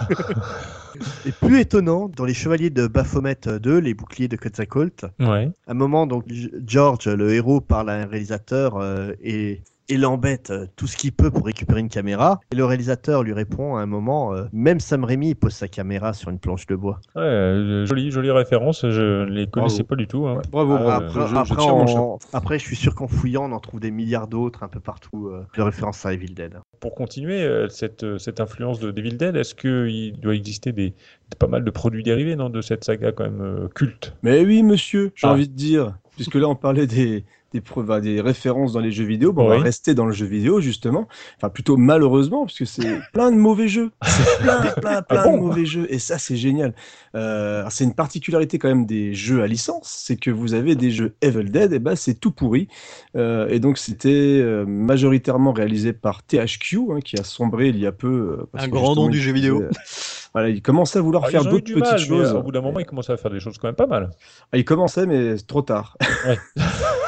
[1.25, 5.49] Et plus étonnant, dans les chevaliers de Baphomet 2, les boucliers de Quetzalcoatl, ouais.
[5.67, 6.25] à un moment, donc
[6.65, 11.11] George, le héros, parle à un réalisateur euh, et et l'embête euh, tout ce qu'il
[11.11, 12.39] peut pour récupérer une caméra.
[12.51, 16.13] Et le réalisateur lui répond à un moment, euh, même Sam Raimi pose sa caméra
[16.13, 16.99] sur une planche de bois.
[17.15, 18.81] Ouais, euh, jolie, jolie référence.
[18.89, 19.87] Je ne les connaissais Bravo.
[19.89, 20.27] pas du tout.
[20.27, 20.41] hein.
[20.51, 21.05] Bravo, Ah, bravo.
[21.05, 24.67] après, Je- après, après, suis sûr qu'en fouillant, on en trouve des milliards d'autres un
[24.67, 26.53] peu partout euh, de références à Evil Dead.
[26.79, 30.93] Pour continuer cette, cette influence de Devil Dead, est-ce qu'il doit exister des,
[31.39, 34.15] pas mal de produits dérivés non, de cette saga quand même euh, culte?
[34.23, 35.31] Mais oui, monsieur, j'ai Ah.
[35.31, 37.23] envie de dire, puisque là on parlait des,
[37.55, 40.25] des, preuves, des références dans les jeux vidéo, bon, on va rester dans le jeu
[40.25, 41.07] vidéo justement,
[41.37, 45.37] enfin plutôt malheureusement, puisque c'est plein de mauvais jeux, c'est plein, plein, plein Ah bon
[45.37, 46.73] de mauvais jeux, et ça c'est génial.
[47.15, 50.91] Euh, c'est une particularité quand même des jeux à licence, c'est que vous avez des
[50.91, 52.67] jeux Evil Dead, et ben c'est tout pourri,
[53.15, 57.85] Euh, et donc c'était euh, majoritairement réalisé par THQ, hein, qui a sombré il y
[57.85, 58.45] a peu.
[58.51, 59.63] parce Un que grand nom du jeu vidéo.
[60.35, 62.33] Voilà, il commençait à vouloir Ah, faire d'autres petites mal, choses.
[62.33, 64.11] au bout d'un moment, ils commençaient à faire des choses quand même pas mal.
[64.51, 65.97] Ah, ils commençaient, mais trop tard.
[66.27, 66.37] Ouais.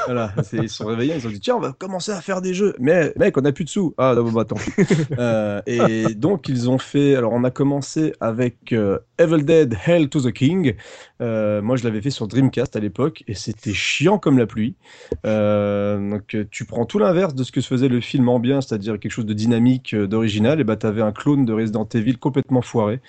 [0.05, 2.39] voilà, c'est- ils se sont réveillés, ils ont dit tiens, on va commencer à faire
[2.39, 2.73] des jeux.
[2.79, 3.93] Mais mec, on n'a plus de sous.
[3.97, 4.55] Ah, bon, bah pis.
[5.19, 7.15] Euh, et donc, ils ont fait.
[7.15, 10.75] Alors, on a commencé avec euh, Evil Dead Hell to the King.
[11.21, 14.75] Euh, moi, je l'avais fait sur Dreamcast à l'époque et c'était chiant comme la pluie.
[15.23, 18.99] Donc, tu prends tout l'inverse de ce que se faisait le film en bien, c'est-à-dire
[18.99, 20.59] quelque chose de dynamique, d'original.
[20.59, 23.01] Et bah, t'avais un clone de Resident Evil complètement foiré,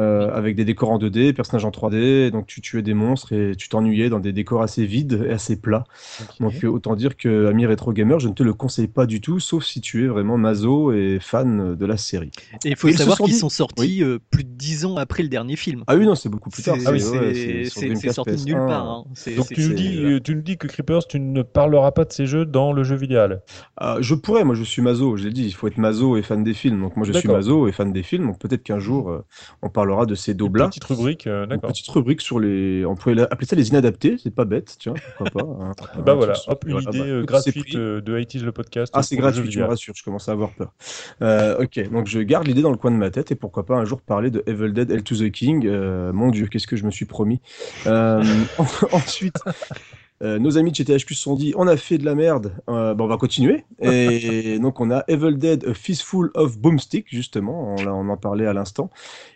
[0.00, 2.30] euh, avec des décors en 2D, personnages en 3D.
[2.30, 5.60] Donc, tu tuais des monstres et tu t'ennuyais dans des décors assez vides et assez
[5.60, 5.84] plats.
[6.40, 9.20] Donc euh, autant dire que Ami Retro Gamer, je ne te le conseille pas du
[9.20, 12.30] tout, sauf si tu es vraiment maso et fan de la série.
[12.64, 15.22] Et il faut Et savoir qu'ils dit- sont sortis euh, plus de 10 ans après
[15.22, 15.82] le dernier film.
[15.86, 16.76] Ah oui, non, c'est beaucoup plus tard.
[16.78, 17.64] C'est Ah oui, c'est-
[18.14, 18.66] sorti de nulle PS1.
[18.66, 18.86] part.
[18.90, 19.04] hein.
[19.36, 22.26] Donc tu nous, dis, tu nous dis que Creepers, tu ne parleras pas de ces
[22.26, 23.16] jeux dans le jeu vidéo.
[23.76, 26.22] Ah, je pourrais, moi je suis maso, je l'ai dit, il faut être maso et
[26.22, 26.80] fan des films.
[26.82, 29.24] Donc moi je suis maso et fan des films, donc peut-être qu'un jour euh,
[29.62, 30.68] on parlera de ces daubes-là.
[30.68, 31.70] petite rubrique, euh, d'accord.
[31.70, 32.84] petite rubrique sur les.
[32.86, 35.48] On pourrait appeler ça les inadaptés, c'est pas bête, tiens, pourquoi pas.
[35.64, 35.72] hein.
[36.04, 38.92] Bah Un voilà, hop, une voilà, idée bah, euh, gratuite euh, de 80 le podcast.
[38.96, 40.72] Ah, c'est gratuit, tu me rassures, je commence à avoir peur.
[41.22, 43.74] Euh, ok, donc je garde l'idée dans le coin de ma tête et pourquoi pas
[43.76, 45.66] un jour parler de Evil Dead Hell to the King.
[45.66, 47.40] Euh, mon dieu, qu'est-ce que je me suis promis.
[48.92, 49.36] Ensuite,
[50.22, 52.52] euh, nos amis de chez THQ se sont dit on a fait de la merde,
[52.70, 53.64] euh, bah, on va continuer.
[53.82, 58.54] Et donc on a Evil Dead A Fistful of Boomstick, justement, on, en parlait à
[58.54, 58.90] l'instant.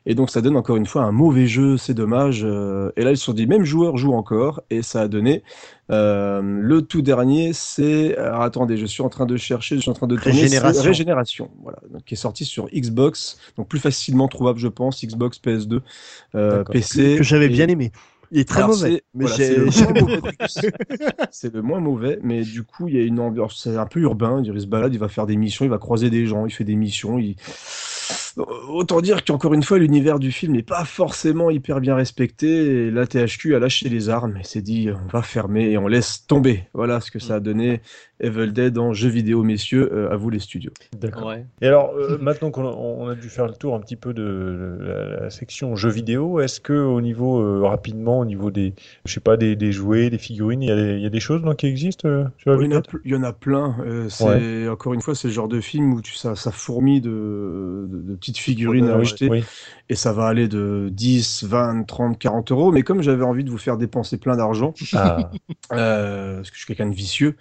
[0.07, 2.45] Et donc ça donne encore une fois un mauvais jeu, c'est dommage.
[2.45, 5.43] Euh, et là ils se sont dit même joueur joue encore et ça a donné
[5.93, 8.17] le tout dernier, c'est.
[8.17, 10.41] alors, attendez, je suis en train de chercher, je suis en train de tourner.
[10.41, 10.83] Régénération.
[10.85, 11.79] Régénération, voilà.
[11.91, 15.81] Donc, qui est sorti sur Xbox, donc plus facilement trouvable, je pense, Xbox, PS2,
[16.37, 16.73] euh, D'accord.
[16.73, 17.17] PC.
[17.17, 17.91] que j'avais bien aimé.
[18.33, 18.91] Il est très alors, mauvais.
[18.93, 19.37] c'est- Mais voilà,
[20.49, 23.61] c'est le, le moins mauvais, mais du coup, il y a une ambiance.
[23.63, 24.43] C'est un peu urbain.
[24.45, 26.65] Il se balade, il va faire des missions, il va croiser des gens, il fait
[26.65, 27.19] des missions.
[27.19, 27.35] Il...
[28.69, 32.87] Autant dire qu'encore une fois, l'univers du film n'est pas forcément hyper bien respecté.
[32.87, 35.89] Et la THQ a lâché les armes et s'est dit on va fermer et on
[35.89, 36.65] laisse tomber.
[36.73, 37.81] Voilà ce que ça a donné
[38.21, 39.91] Evil Dead en jeu vidéo, messieurs.
[39.93, 40.73] Euh, à vous les studios.
[40.99, 41.29] D'accord.
[41.29, 41.45] Ouais.
[41.63, 44.13] Et alors, euh, maintenant qu'on a, on a dû faire le tour un petit peu
[44.13, 48.75] de la, la section jeux vidéo, est-ce que au niveau euh, rapidement, au niveau des,
[49.07, 51.11] je sais pas, des, des jouets, des figurines, il y a des, il y a
[51.11, 53.15] des choses donc, qui existent euh, sur Il y, en a, vidéo ple- il y
[53.17, 53.77] en a plein.
[53.87, 57.01] Euh, c'est encore une fois, c'est le genre de film où tu, ça, ça fourmille
[57.01, 59.29] de, de, de petites figurines à acheter.
[59.93, 62.71] Et ça va aller de 10, 20, 30, 40 euros.
[62.71, 65.19] Mais comme j'avais envie de vous faire dépenser plein d'argent, Ah,
[65.73, 67.35] euh, parce que je suis quelqu'un de vicieux,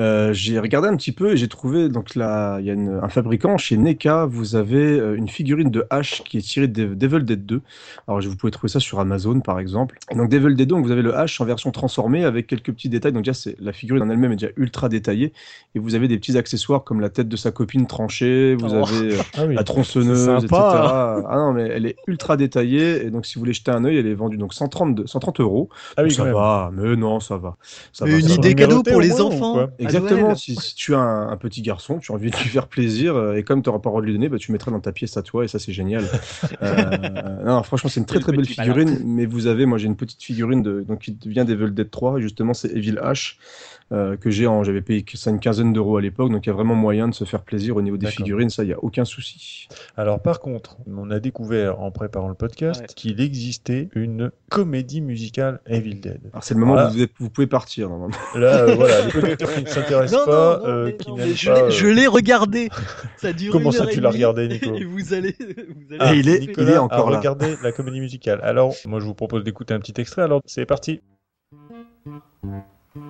[0.00, 3.00] euh, j'ai regardé un petit peu et j'ai trouvé, donc là, il y a une-
[3.02, 6.92] un fabricant chez NECA, vous avez euh, une figurine de H qui est tirée de
[6.94, 7.62] Devil Dead 2.
[8.06, 9.98] Alors je- vous pouvez trouver ça sur Amazon par exemple.
[10.10, 12.72] Et donc Devil Dead 2, donc, vous avez le H en version transformée avec quelques
[12.72, 13.12] petits détails.
[13.12, 15.32] Donc déjà, c'est, la figurine en elle-même est déjà ultra détaillée.
[15.74, 18.84] Et vous avez des petits accessoires comme la tête de sa copine tranchée, vous Oh.
[18.86, 19.54] avez ah oui.
[19.54, 20.48] la tronçonneuse, Etc.
[20.52, 23.04] Ah non, mais elle est ultra détaillée.
[23.06, 25.40] Et donc, si vous voulez jeter un œil, elle est vendue donc 130, de- 130
[25.40, 25.68] euros.
[25.96, 26.34] Ah oui, ça même.
[26.34, 27.56] va, mais non, ça va.
[27.92, 28.34] Ça Mais va, une ça va.
[28.34, 29.66] sont idée cadeau pour les moins, enfants.
[29.78, 32.68] Exactement, si, si tu as un, un petit garçon, tu as envie de lui faire
[32.68, 34.70] plaisir, euh, et comme tu n'auras pas le droit de lui donner, bah, tu mettras
[34.70, 36.04] dans ta pièce à toi, et ça c'est génial.
[36.62, 39.96] Euh, non, franchement, c'est une très très belle figurine, mais vous avez, moi j'ai une
[39.96, 43.36] petite figurine de, donc, qui vient d'Evil Dead 3, et justement c'est Evil H,
[43.92, 46.52] euh, que j'ai en, j'avais payé ça une quinzaine d'euros à l'époque, donc il y
[46.52, 48.82] a vraiment moyen de se faire plaisir au niveau des figurines, ça il n'y a
[48.82, 49.68] aucun souci.
[49.96, 52.86] Alors par contre, on a découvert en préparant le podcast Ouais.
[52.96, 56.20] qu'il existait une comédie musicale Evil Dead.
[56.32, 56.88] Alors c'est le moment Voilà.
[56.88, 58.16] où vous, êtes- vous pouvez partir normalement.
[58.34, 61.08] Là, euh, voilà, les auditeurs qui ne s'intéressent Non, pas, non, non, euh, mais qui
[61.10, 62.68] non, n'aiment mais je pas, l'ai- euh, je l'ai regardé.
[63.18, 65.98] Ça dure Comment une ça, heure tu l'as regardé, Nico Et vous allez, vous allez
[66.00, 66.48] Ah, Et il est- kiffer.
[66.62, 67.18] Nicolas encore a là.
[67.18, 68.40] regardé la comédie musicale.
[68.42, 70.22] Alors, moi, je vous propose d'écouter un petit extrait.
[70.22, 71.00] Alors, c'est parti.
[72.94, 73.02] What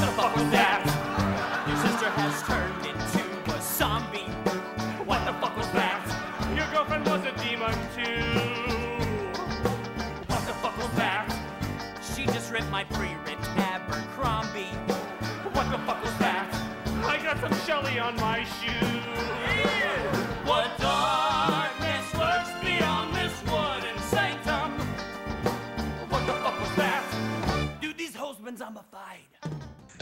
[0.00, 0.95] the fuck was that?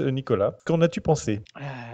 [0.03, 1.43] Nicolas, qu'en as-tu pensé?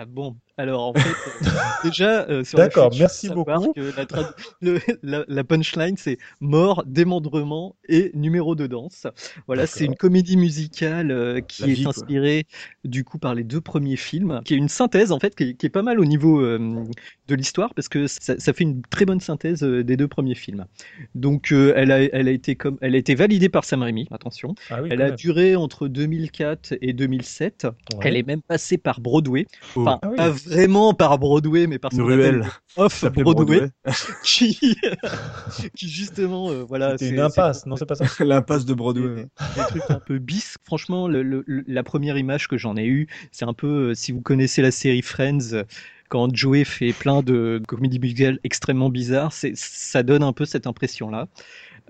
[0.09, 1.00] Bon, alors en fait,
[1.42, 1.50] euh,
[1.84, 3.72] déjà, euh, sur D'accord, merci beaucoup.
[3.72, 9.06] que la, trad- le- la- la punchline, c'est mort, démembrement et numéro de danse.
[9.46, 11.90] Voilà, c'est une comédie musicale euh, qui La est vie, quoi.
[11.90, 12.46] inspirée
[12.84, 15.54] du coup par les deux premiers films, qui est une synthèse en fait, qui est,
[15.54, 19.04] qui est pas mal au niveau de l'histoire parce que ça, ça fait une très
[19.04, 20.66] bonne synthèse des deux premiers films.
[21.14, 24.06] Donc, elle a, elle a été comme, elle a été validée par Sam Raimi.
[24.10, 24.54] Attention.
[24.70, 25.16] Ah oui, Elle a même.
[25.16, 27.64] duré entre 2004 et 2007.
[27.64, 28.00] Ouais.
[28.02, 29.46] Elle est même passée par Broadway.
[29.76, 29.80] Oh.
[29.82, 30.49] Enfin, Ah oui.
[30.51, 32.39] Vraiment par Broadway, mais par Une ce qu'on appelle ruelle.
[32.77, 33.22] le off Broadway,
[33.60, 33.70] Broadway.
[34.24, 34.59] qui,
[35.77, 39.27] qui justement, euh, voilà, c'est- une impasse, non, c'est pas ça L'impasse de Broadway.
[39.56, 40.56] des trucs un peu bis.
[40.64, 43.94] Franchement, le- le- le- la première image que j'en ai eue, c'est un peu, euh,
[43.94, 45.64] si vous connaissez la série Friends,
[46.09, 50.66] quand Joey fait plein de comédies musicales extrêmement bizarres, c'est, ça donne un peu cette
[50.66, 51.28] impression-là.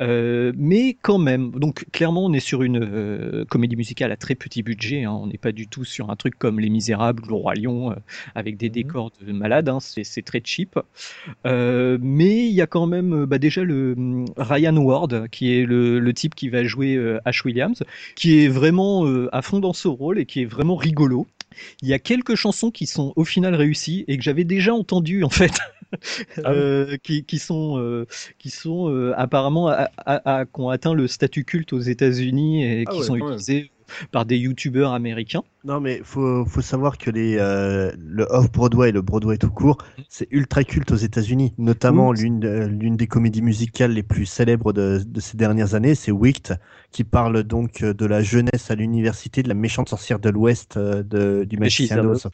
[0.01, 4.35] Euh, mais quand même, donc clairement, on est sur une euh, comédie musicale à très
[4.35, 5.05] petit budget.
[5.05, 5.13] hein.
[5.13, 7.93] On n'est pas du tout sur un truc comme Les Misérables ou Le Roi Lion
[7.93, 7.95] euh,
[8.35, 9.69] avec des décors de malades.
[9.69, 9.79] hein.
[9.81, 10.79] C'est, très cheap.
[11.45, 15.99] Mais il y a quand même bah, déjà le hum, Ryan Ward, qui est le,
[15.99, 17.83] le type qui va jouer Ash Williams,
[18.17, 21.27] qui est vraiment à fond dans ce rôle et qui est vraiment rigolo.
[21.83, 25.25] Il y a quelques chansons qui sont au final réussies et que j'avais déjà entendues
[25.25, 25.53] en fait,
[26.45, 28.07] Ah euh, qui, qui sont euh,
[28.39, 32.65] qui sont euh, apparemment à, à- à- qui ont atteint le statut culte aux États-Unis
[32.65, 33.71] et Ah qui ouais, sont utilisées
[34.13, 35.43] par des youtubeurs américains.
[35.63, 39.77] Non, mais faut, faut savoir que les, euh, le off-Broadway et le Broadway tout court,
[40.09, 41.53] c'est ultra culte aux États-Unis.
[41.59, 42.21] Notamment, Oui.
[42.23, 46.13] l'une de- l'une des comédies musicales les plus célèbres de, de ces dernières années, c'est
[46.13, 46.59] Wicked,
[46.93, 50.79] qui parle donc euh, de la jeunesse à l'université de la méchante sorcière de l'Ouest
[50.79, 52.27] euh, de, du magicien d'Oz.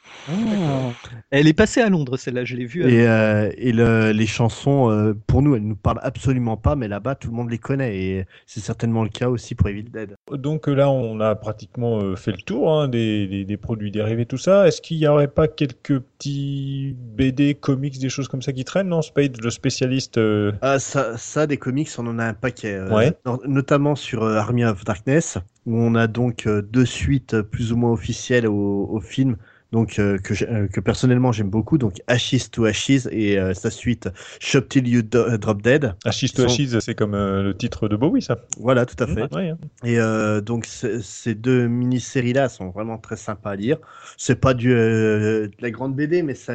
[1.30, 2.82] Elle est passée à Londres, celle-là, je l'ai vue.
[2.88, 7.16] Et, euh, et le- les chansons, pour nous, elles nous parlent absolument pas, mais là-bas,
[7.16, 7.96] tout le monde les connaît.
[7.98, 10.14] Et c'est certainement le cas aussi pour Evil Dead.
[10.32, 14.36] Donc là, on a pratiquement fait le tour hein, des, des- des produits dérivés, tout
[14.36, 14.66] ça.
[14.68, 18.88] Est-ce qu'il n'y aurait pas quelques petits BD, comics, des choses comme ça qui traînent?
[18.88, 20.18] Non, Spade, le spécialiste.
[20.18, 22.74] euh, Ah, ça, ça, des comics, on en a un paquet.
[22.74, 23.12] euh, Ouais.
[23.46, 27.92] Notamment sur euh, Army of Darkness, où on a donc deux suites plus ou moins
[27.92, 29.36] officielles au, au film.
[29.72, 33.70] Donc euh, que, euh, que personnellement j'aime beaucoup, donc Ashes to Ashes et euh, sa
[33.70, 34.08] suite
[34.40, 35.94] Shop Till You Do- Drop Dead.
[36.04, 38.38] Ashes to sont- Ashes, c'est comme euh, le titre de Bowie, ça.
[38.60, 39.32] Voilà, tout à fait.
[39.34, 39.58] Ouais, hein.
[39.84, 39.98] Et
[40.42, 43.78] donc ces deux mini-séries-là sont vraiment très sympas à lire.
[44.16, 46.54] C'est pas du, de la grande BD, mais ça,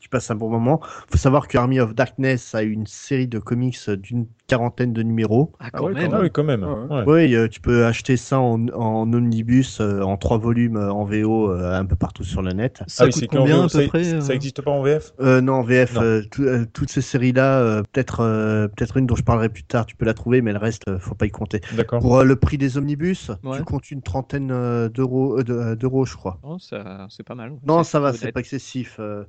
[0.00, 0.80] tu passes un bon moment.
[1.10, 5.52] Faut savoir que Army of Darkness a une série de comics d'une quarantaine de numéros.
[5.60, 6.10] Ah, Ah quand ouais, même.
[6.12, 6.64] Ah oui, quand même.
[6.64, 6.96] Ouais.
[6.96, 7.04] Ouais.
[7.06, 11.04] Oui, euh, tu peux acheter ça en, en omnibus, euh, en trois volumes, euh, en
[11.04, 12.82] VO, euh, un peu partout sur le net.
[12.88, 14.82] Ça ah oui, coûte combien VO, à peu ça, près ça euh existe pas en
[14.82, 16.02] VF Euh, non, en VF, Non.
[16.02, 19.64] euh, tout- euh, toutes ces séries-là, euh, peut-être euh, peut-être une dont je parlerai plus
[19.64, 21.60] tard, tu peux la trouver, mais le reste, euh, faut pas y compter.
[21.76, 22.00] D'accord.
[22.00, 23.58] Pour euh, le prix des omnibus, Ouais.
[23.58, 24.48] tu comptes une trentaine
[24.88, 26.38] d'euros, de- d'euros, je crois.
[26.42, 27.52] Oh, ça- c'est pas mal.
[27.66, 28.96] Non, ça va, c'est pas excessif.
[28.98, 29.24] euh.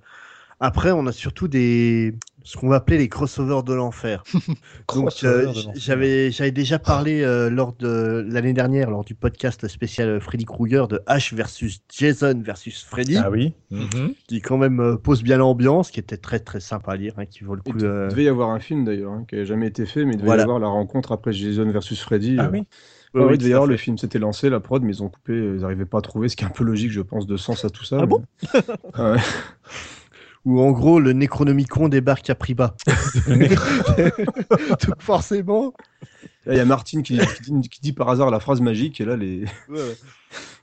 [0.61, 4.23] Après, on a surtout des ce qu'on va appeler les crossovers de l'enfer.
[4.33, 4.57] Donc,
[4.87, 10.19] Crossover euh, j'avais j'avais déjà parlé euh, lors de l'année dernière lors du podcast spécial
[10.21, 13.53] Freddy Krueger de Ash versus Jason versus Freddy, Ah oui.
[13.71, 14.13] Mhm.
[14.27, 17.25] qui quand même euh, pose bien l'ambiance, qui était très très sympa à lire, hein,
[17.25, 17.79] qui vaut le Il coup.
[17.83, 20.17] euh, devait y avoir un film d'ailleurs, hein, qui n'a jamais été fait, mais il
[20.17, 20.41] devait Voilà.
[20.41, 22.37] y avoir la rencontre après Jason versus Freddy.
[22.39, 22.49] Ah euh.
[22.51, 22.63] oui.
[23.15, 23.65] Oui, il fait.
[23.67, 26.29] le film, s'était lancé, la prod, mais ils ont coupé, ils n'arrivaient pas à trouver,
[26.29, 27.97] ce qui est un peu logique, je pense, de sens à tout ça.
[27.97, 28.23] Ah mais- bon
[28.93, 29.19] Ah ouais.
[30.45, 32.75] Où en gros le Necronomicon débarque à prix bas.
[33.27, 35.73] Donc forcément.
[36.47, 39.05] Il y a Martine qui, qui dit, qui dit par hasard la phrase magique, et
[39.05, 39.45] là, les...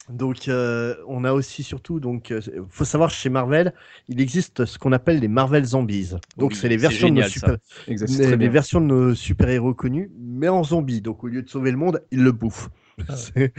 [0.08, 2.40] Donc euh, on a aussi surtout donc euh,
[2.70, 3.74] faut savoir chez Marvel
[4.08, 6.12] il existe ce qu'on appelle les Marvel Zombies.
[6.36, 7.56] Donc Oui, c'est les versions de nos super
[7.88, 11.00] les, les versions de nos super héros connus mais en zombies.
[11.00, 12.70] Donc au lieu de sauver le monde ils le bouffent.
[13.14, 13.52] C'est-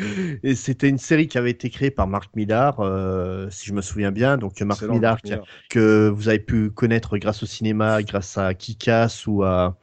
[0.43, 3.81] Et c'était une série qui avait été créée par Mark Millar, euh, si je me
[3.81, 4.37] souviens bien.
[4.37, 5.47] Donc Mark Excellent, Millar Mark qui a- Millar.
[5.69, 9.77] que vous avez pu connaître grâce au cinéma, grâce à Kick-Ass ou à,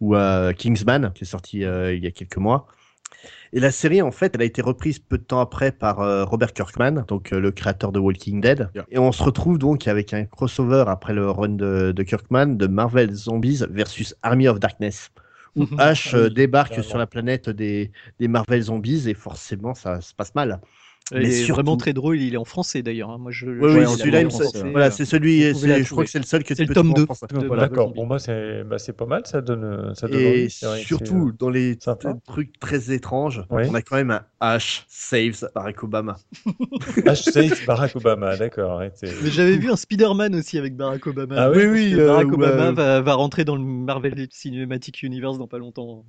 [0.00, 2.66] ou à Kingsman, qui est sorti euh, il y a quelques mois.
[3.54, 6.24] Et la série, en fait, elle a été reprise peu de temps après par euh,
[6.24, 8.68] Robert Kirkman, donc euh, le créateur de Walking Dead.
[8.74, 8.84] Yeah.
[8.90, 12.66] Et on se retrouve donc avec un crossover après le run de, de Kirkman de
[12.66, 15.10] Marvel Zombies versus Army of Darkness.
[15.58, 20.00] Où Ash Ah euh, débarque sur la planète des, des Marvel Zombies et forcément ça
[20.00, 20.60] se passe mal.
[21.12, 22.20] Il Mais est surtout- vraiment très drôle.
[22.20, 23.10] Il est en français d'ailleurs.
[23.10, 23.16] hein.
[23.18, 23.46] Moi, je.
[23.46, 24.28] Oui, oui, celui-là, il
[24.70, 26.74] voilà, euh, c'est celui, je crois que c'est le seul que C'est tu le peux
[26.74, 27.06] tome trouver en 2.
[27.06, 27.26] français.
[27.30, 27.62] de Voilà.
[27.68, 27.92] D'accord.
[27.94, 29.22] Bon, moi, c'est bah, c'est pas mal.
[29.24, 31.78] Ça donne, ça donne Et surtout, dans les
[32.26, 33.62] trucs très étranges, Oui.
[33.70, 36.16] on a quand même un H saves Barack Obama.
[37.14, 38.80] sais, c'est Barack Obama, d'accord.
[39.02, 41.34] Mais j'avais vu un Spider-Man aussi avec Barack Obama.
[41.38, 42.34] Ah oui, oui, euh, Barack ouais.
[42.34, 46.04] Obama va, va rentrer dans le Marvel Cinematic Universe dans pas longtemps.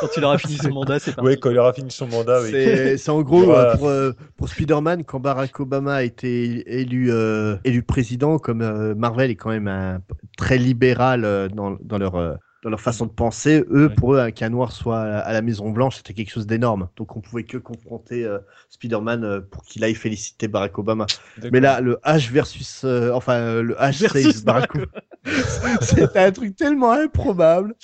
[0.00, 1.28] Quand il aura fini son mandat, c'est parti.
[1.28, 2.48] Ouais, quand il aura fini son mandat, oui.
[2.50, 7.12] C'est c'est en gros euh, pour, euh, pour Spider-Man, quand Barack Obama a été élu,
[7.12, 10.00] euh, élu président, comme euh, Marvel est quand même un,
[10.38, 12.38] très libéral euh, dans, dans leur.
[12.62, 13.94] Dans leur façon de penser, eux, Ouais.
[13.94, 16.88] pour eux, un qu'un noir soit à la, Maison Blanche, c'était quelque chose d'énorme.
[16.96, 18.38] Donc, on pouvait que confronter euh,
[18.68, 21.06] Spider-Man euh, pour qu'il aille féliciter Barack Obama.
[21.52, 24.92] Mais là, le H versus, euh, enfin, euh, le H Versus Barack Obama,
[25.80, 27.74] c'était un truc tellement improbable.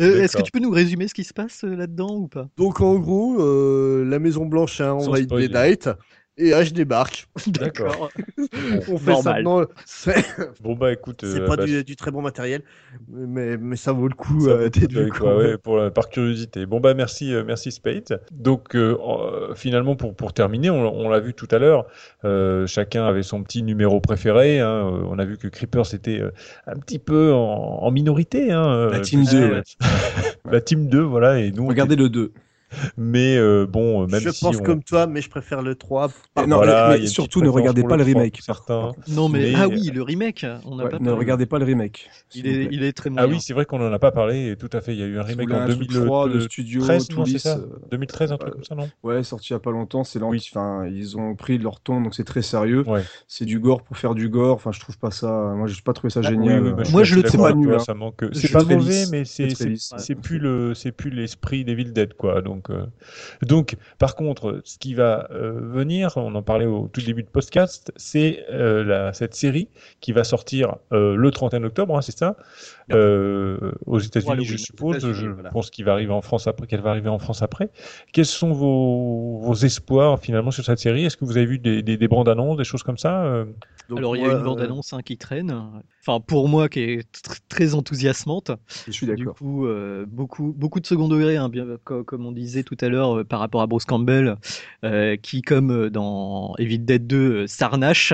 [0.00, 2.48] Euh, Est-ce que tu peux nous résumer ce qui se passe euh, là-dedans ou pas?
[2.56, 5.48] Donc en gros, euh, la Maison Blanche a envahi spoiler.
[6.38, 7.28] Et H débarque.
[7.48, 8.08] D'accord.
[8.88, 9.22] On fait Normal.
[9.22, 9.64] ça maintenant.
[9.84, 10.24] C'est
[10.62, 11.20] Bon, bah écoute.
[11.22, 12.62] c'est euh, pas bah, du, du très bon matériel,
[13.10, 15.76] mais, mais ça vaut le coup Ça euh, vaut le coup d'être vu ouais, pour
[15.76, 16.64] la- par curiosité.
[16.66, 18.20] Bon bah merci, euh, merci Spade.
[18.32, 18.96] Donc euh,
[19.54, 21.86] finalement pour pour terminer, on, on l'a vu tout à l'heure,
[22.24, 24.60] euh, chacun avait son petit numéro préféré.
[24.60, 24.82] hein.
[25.10, 26.30] On a vu que Creeper c'était euh,
[26.66, 27.38] un petit peu en,
[27.82, 28.52] en minorité.
[28.52, 29.62] Hein, euh, La team puisque- 2, ouais.
[30.52, 31.38] la team 2, voilà.
[31.40, 32.32] Et nous, on Regardez le 2.
[32.96, 35.74] Mais euh, bon, euh, même Je si pense on- comme toi, mais je préfère le
[35.74, 36.08] 3.
[36.36, 38.92] Ah, non, voilà, mais- surtout, ne regardez pas le remake, certains.
[39.08, 40.44] Non, mais, Mais- ah oui, le remake.
[40.64, 41.18] On Ouais, pas ne parlé.
[41.18, 42.10] regardez pas le remake.
[42.34, 42.68] Il est, plaît.
[42.72, 43.28] il est très Ah moyen.
[43.30, 44.50] oui, c'est vrai qu'on en a pas parlé.
[44.50, 46.28] Et tout à fait, il y a eu un remake en un truc 2000, froid
[46.28, 49.22] de euh, studio, 13, tout non, ça euh, 2013, un truc comme ça, non Ouais,
[49.22, 50.04] sorti il y a pas longtemps.
[50.04, 50.38] C'est Oui.
[50.38, 52.84] ils- enfin, ils ont pris leur ton, donc c'est très sérieux.
[52.86, 53.02] Ouais.
[53.26, 54.54] C'est du gore pour faire du gore.
[54.54, 55.52] Enfin, je trouve pas ça.
[55.56, 56.62] Moi, j'ai pas trouvé ça Ah, génial.
[56.62, 57.78] oui, oui, bah, Moi, je le trouve pas nul, hein.
[57.78, 62.14] ça manque- C'est pas très mauvais, mais c'est plus le c'est plus l'esprit d'Evil Dead
[62.14, 62.42] quoi.
[62.42, 62.86] Donc euh,
[63.42, 67.28] donc par contre, ce qui va euh, venir, on en parlait au tout début de
[67.28, 69.68] podcast, c'est euh, cette série
[70.00, 72.36] qui va sortir le 31 octobre, hein, c'est ça,
[72.92, 75.12] euh, aux États-Unis, je suppose.
[75.12, 75.50] Je voilà.
[75.50, 77.70] pense qu'il va arriver en France après, qu'elle va arriver en France après.
[78.12, 81.04] Quels sont vos vos espoirs finalement sur cette série?
[81.04, 83.44] Est-ce que vous avez vu des, des, des bandes annonces, des choses comme ça euh?
[83.88, 85.50] Donc, Alors, il y a une euh, bande-annonce hein, qui traîne.
[86.06, 88.50] Enfin, pour moi, qui est tr- très enthousiasmante.
[88.86, 89.34] Je suis Du d'accord.
[89.36, 93.18] coup, euh, beaucoup, beaucoup de second degré, hein, bien, comme on disait tout à l'heure,
[93.20, 94.36] euh, par rapport à Bruce Campbell,
[94.84, 98.12] euh, qui, comme dans Evil Dead 2, euh, s'arnache.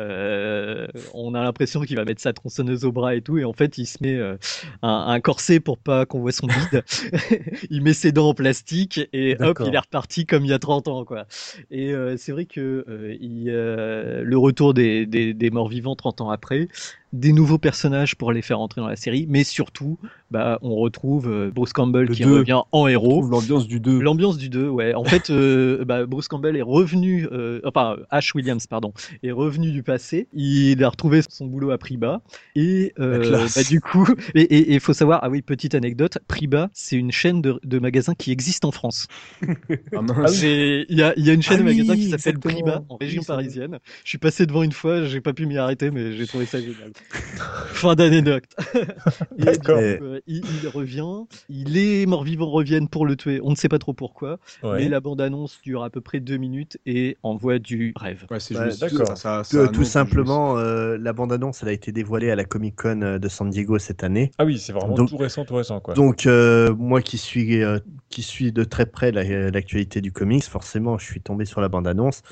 [0.00, 3.52] Euh, on a l'impression qu'il va mettre sa tronçonneuse au bras et tout, et en
[3.52, 4.36] fait, il se met euh,
[4.82, 6.84] un, un corset pour pas qu'on voit son bide.
[7.70, 10.58] il met ses dents en plastique et hop, il est reparti comme il y a
[10.58, 11.26] 30 ans, quoi.
[11.70, 16.20] Et euh, c'est vrai que euh, il, le retour des, des, des morts vivants 30
[16.22, 16.68] ans après,
[17.12, 19.98] des nouveaux personnages pour les faire entrer dans la série, mais surtout,
[20.30, 22.38] bah, on retrouve euh, Bruce Campbell Le qui deux.
[22.40, 23.22] revient en On héros.
[23.28, 24.00] l'ambiance du 2.
[24.00, 24.92] L'ambiance du 2, ouais.
[24.94, 28.92] En fait, euh, bah, Bruce Campbell est revenu, euh, enfin Ash Williams, pardon,
[29.22, 30.28] est revenu du passé.
[30.34, 32.20] Il a retrouvé son boulot à Priba
[32.54, 36.96] et euh, bah, du coup, et il faut savoir, ah oui, petite anecdote, Priba, c'est
[36.96, 39.06] une chaîne de, de magasins qui existe en France.
[39.94, 40.34] Ah, mince.
[40.40, 42.54] J'ai- Il y a, y a une chaîne Ah de magasins oui, qui s'appelle exactement.
[42.54, 43.78] Priba en région Oui, parisienne.
[44.04, 46.60] Je suis passé devant une fois, j'ai pas pu m'y arrêter, mais j'ai trouvé ça
[46.60, 46.92] génial.
[47.68, 48.44] fin d'anecdote.
[48.74, 49.76] Et du D'accord.
[49.78, 53.40] coup, euh, il, il revient, il les morts-vivants reviennent pour le tuer.
[53.42, 54.78] On ne sait pas trop pourquoi, Ouais.
[54.78, 58.24] mais la bande-annonce dure à peu près deux minutes et envoie du rêve.
[58.30, 58.80] Ouais, c'est Ouais, juste.
[58.80, 59.16] d'accord.
[59.16, 63.02] Ça, ça, tout simplement, euh, la bande-annonce, elle a été dévoilée à la Comic Con
[63.02, 64.30] euh, de San Diego cette année.
[64.38, 65.94] Ah oui, c'est vraiment Donc- tout récent, tout récent quoi.
[65.94, 67.78] Donc, euh, moi qui suis, euh,
[68.08, 71.68] qui suis de très près la- l'actualité du comics, forcément, je suis tombé sur la
[71.68, 72.22] bande-annonce.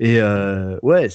[0.00, 1.08] Et euh, ouais,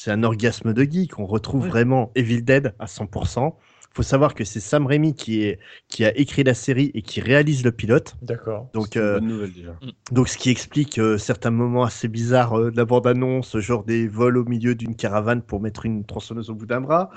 [0.00, 1.18] c'est un orgasme de geek.
[1.18, 1.68] On retrouve Ouais.
[1.68, 3.56] vraiment Evil Dead à 100%.
[3.94, 5.58] faut savoir que c'est Sam Raimi qui, est,
[5.88, 8.16] qui a écrit la série et qui réalise le pilote.
[8.22, 8.70] D'accord.
[8.72, 9.72] Donc, C'est une euh, bonne nouvelle déjà.
[10.12, 14.06] donc, ce qui explique euh, certains moments assez bizarres euh, de la bande-annonce, genre des
[14.06, 17.10] vols au milieu d'une caravane pour mettre une tronçonneuse au bout d'un bras.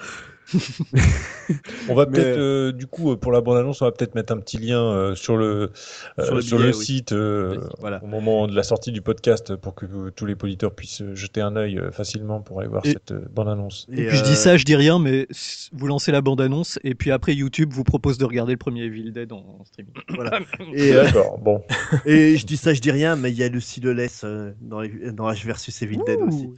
[1.90, 4.38] On va peut-être, euh, du coup, euh, pour la bande-annonce, on va peut-être mettre un
[4.38, 5.72] petit lien euh, sur le,
[6.20, 6.84] euh, Sur le sur billet, le oui.
[6.86, 8.02] site euh, Voilà.
[8.04, 11.42] au moment de la sortie du podcast pour que euh, tous les auditeurs puissent jeter
[11.42, 13.88] un œil euh, facilement pour aller voir Et- cette euh, bande-annonce.
[13.92, 16.96] Et, puis je dis ça, je dis rien, mais s- vous lancez la bande-annonce et
[16.96, 19.94] puis après YouTube vous propose de regarder le premier Evil Dead en, en streaming.
[20.16, 20.40] Voilà.
[20.74, 21.64] Et, euh, D'accord, bon.
[22.06, 24.82] et je dis ça, je dis rien, mais il y a Lucy Leless euh, dans,
[24.82, 26.50] les- dans H versus Evil Dead aussi.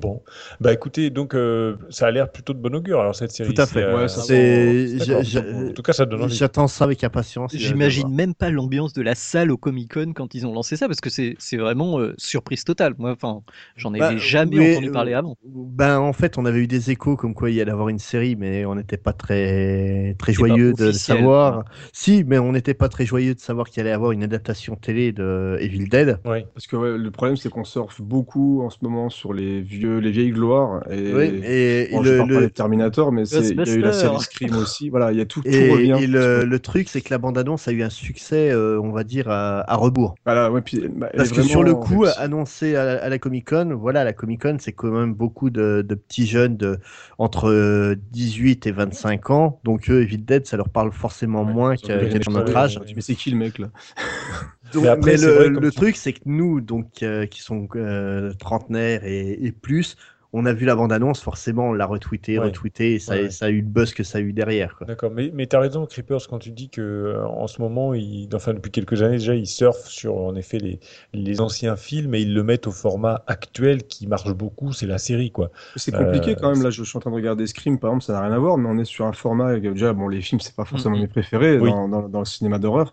[0.00, 0.22] Bon,
[0.60, 3.54] bah écoutez, donc euh, ça a l'air plutôt de bon augure alors cette série.
[3.54, 3.82] Tout à fait.
[3.82, 6.34] euh, Ouais, C'est- En tout cas, ça donne envie.
[6.34, 7.54] J'attends ça avec impatience.
[7.56, 10.86] J'imagine même pas l'ambiance de la salle au Comic Con quand ils ont lancé ça,
[10.86, 12.94] parce que c'est c'est vraiment euh, surprise totale.
[12.98, 13.42] Moi, enfin,
[13.76, 15.36] j'en avais Bah, jamais entendu parler avant.
[15.44, 17.98] Ben, en fait, on avait eu des échos comme quoi il y allait avoir une
[17.98, 21.64] série, mais on n'était pas très, très joyeux de officiel, savoir.
[21.92, 25.12] Si, mais on n'était pas très joyeux de savoir qu'il allait avoir une adaptation télé
[25.12, 26.18] de Evil Dead.
[26.24, 26.44] Oui.
[26.54, 29.83] Parce que ouais, le problème, c'est qu'on surfe beaucoup en ce moment sur les vieux,
[29.84, 30.82] les vieilles gloires.
[30.90, 33.70] Et, Oui, et, bon, je le, parle pas le- des Terminator, mais c'est- il y
[33.70, 34.18] a eu la série.
[34.20, 34.88] Scream aussi.
[34.90, 35.96] Voilà, il y a tout, tout et, revient.
[36.00, 39.04] et le, le truc, c'est que la bande-annonce a eu un succès, euh, on va
[39.04, 40.14] dire, à, à rebours.
[40.24, 43.74] Voilà, ouais, puis, bah, Parce que sur le coup, annoncé à, à la Comic Con,
[43.74, 46.78] voilà, la Comic Con, c'est quand même beaucoup de, de petits jeunes de,
[47.18, 49.60] entre euh, 18 et 25 ans.
[49.64, 52.80] Donc eux, Evil Dead, ça leur parle forcément Ouais, moins qu'à être notre âge.
[52.94, 53.68] Mais c'est qui le mec là?
[54.74, 57.68] Donc, Mais le, vrai, comme le tu- truc, c'est que nous, donc, euh, qui sont
[57.76, 59.96] euh, trentenaires et, et plus,
[60.36, 62.46] on a vu la bande-annonce, forcément, on l'a retweeté, Ouais.
[62.46, 63.30] retweeté, et ça, Ouais, ouais.
[63.30, 64.82] ça a eu le buzz que ça a eu derrière.
[64.84, 67.94] D'accord, mais, mais tu as raison, Creepers, quand tu dis que euh, en ce moment,
[67.94, 70.80] ils, enfin depuis quelques années déjà, ils surfent sur en effet les,
[71.12, 74.98] les anciens films et ils le mettent au format actuel qui marche beaucoup, c'est la
[74.98, 75.52] série quoi.
[75.76, 76.64] C'est compliqué Euh, quand même.
[76.64, 78.38] Là, je, je suis en train de regarder Scream, par exemple, ça n'a rien à
[78.38, 79.60] voir, mais on est sur un format.
[79.60, 81.02] Déjà, bon, les films, c'est pas forcément Mhm.
[81.02, 81.70] mes préférés Oui.
[81.70, 82.92] dans, dans- dans le cinéma d'horreur,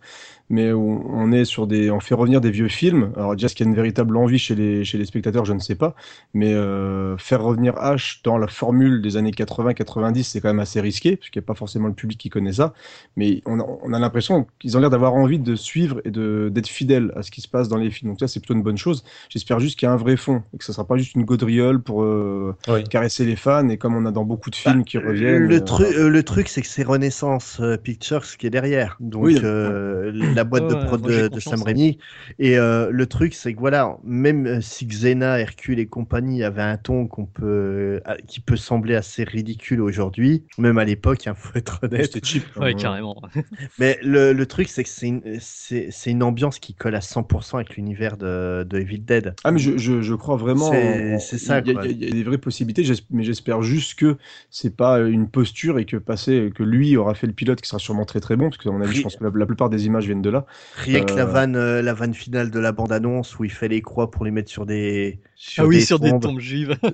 [0.51, 3.11] mais où on est sur des, on fait revenir des vieux films.
[3.15, 5.53] Alors déjà, est-ce qu'il y a une véritable envie chez les, chez les spectateurs, je
[5.53, 5.95] ne sais pas,
[6.33, 10.81] mais euh, faire revenir H dans la formule des années 80-90, c'est quand même assez
[10.81, 12.73] risqué, parce qu'il n'y a pas forcément le public qui connaît ça.
[13.15, 16.49] Mais on a, on a l'impression qu'ils ont l'air d'avoir envie de suivre et de
[16.53, 18.11] d'être fidèles à ce qui se passe dans les films.
[18.11, 19.03] Donc ça, c'est plutôt une bonne chose.
[19.29, 21.23] J'espère juste qu'il y a un vrai fond et que ça sera pas juste une
[21.23, 22.83] gaudriole pour euh, Oui.
[22.83, 25.47] caresser les fans et comme on a dans beaucoup de films qui reviennent.
[25.47, 28.97] Le, euh, tru- euh, le truc, c'est que c'est Renaissance Pictures qui est derrière.
[28.99, 30.11] Donc, Oui, euh,
[30.41, 31.63] la boîte de prod de, de Sam hein.
[31.65, 31.97] Raimi.
[32.39, 36.61] Et euh, le truc, c'est que voilà, même euh, si Xena, Hercule et compagnie avaient
[36.61, 41.33] un ton qu'on peut, euh, qui peut sembler assez ridicule aujourd'hui, même à l'époque, il
[41.35, 42.05] faut être honnête.
[42.13, 42.43] C'était cheap.
[42.57, 43.21] Ouais, carrément.
[43.79, 47.01] Mais le, le truc, c'est que c'est une, c'est, c'est une ambiance qui colle à
[47.01, 49.33] 100% avec l'univers de, de Evil Dead.
[49.43, 50.69] Ah mais je, je, je crois vraiment.
[50.71, 51.85] C'est- ça, Il y, a- quoi.
[51.85, 54.17] il y a- il y a des vraies possibilités, mais j'espère juste que
[54.49, 57.79] c'est pas une posture et que passer, que lui aura fait le pilote qui sera
[57.79, 59.69] sûrement très très bon, parce que à mon avis, je pense que la, la plupart
[59.69, 60.45] des images viennent de là.
[60.73, 63.67] Rien que la Euh, vanne, euh, la vanne finale de la bande-annonce où il fait
[63.67, 66.21] les croix pour les mettre sur des, sur ah oui, des sur des tombes.
[66.21, 66.75] tombes juives.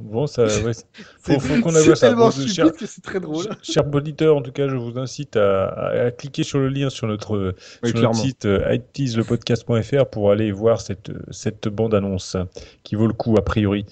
[0.00, 0.72] Bon, ça, ouais,
[1.20, 2.08] faut, qu'on c'est ça.
[2.08, 3.46] tellement stupide cher- que c'est très drôle.
[3.62, 6.90] Cher auditeur, en tout cas, je vous incite à, à- à cliquer sur le lien
[6.90, 12.36] sur notre, Oui, sur notre site euh, itteaslepodcast.fr pour aller voir cette, cette bande-annonce
[12.82, 13.86] qui vaut le coup, a priori.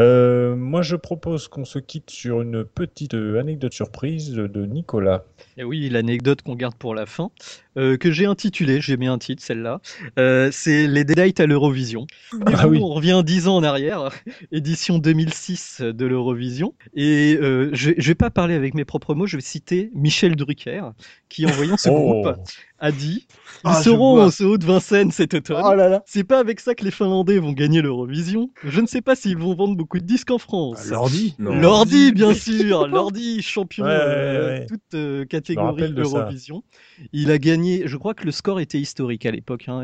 [0.00, 5.24] Euh, moi, je propose qu'on se quitte sur une petite euh, anecdote surprise de Nicolas.
[5.58, 7.30] Et oui, l'anecdote qu'on garde pour la fin,
[7.76, 9.80] euh, que j'ai intitulée, j'ai mis un titre celle-là,
[10.18, 12.06] euh, c'est les Deadites à l'Eurovision.
[12.46, 12.78] Ah oui.
[12.82, 14.10] On revient dix ans en arrière,
[14.52, 19.26] édition 2006 de l'Eurovision, et euh, je, je vais pas parler avec mes propres mots,
[19.26, 20.82] je vais citer Michel Drucker,
[21.28, 21.94] qui en voyant ce Oh.
[22.22, 22.36] groupe
[22.82, 25.62] a dit Ils Ah, seront au Zoo de Vincennes cet automne.
[25.64, 26.02] Oh là là.
[26.06, 28.50] C'est pas avec ça que les Finlandais vont gagner l'Eurovision.
[28.64, 30.86] Je ne sais pas s'ils vont vendre beaucoup de disques en France.
[30.88, 31.54] L'ordi Non.
[31.60, 34.66] Lordi, bien sûr, Lordi, champion Ouais, ouais, euh, ouais.
[34.66, 36.20] toute euh, catégorie de ça.
[36.20, 36.62] Eurovision.
[37.12, 39.64] Il a gagné, je crois que le score était historique à l'époque.
[39.68, 39.82] hein.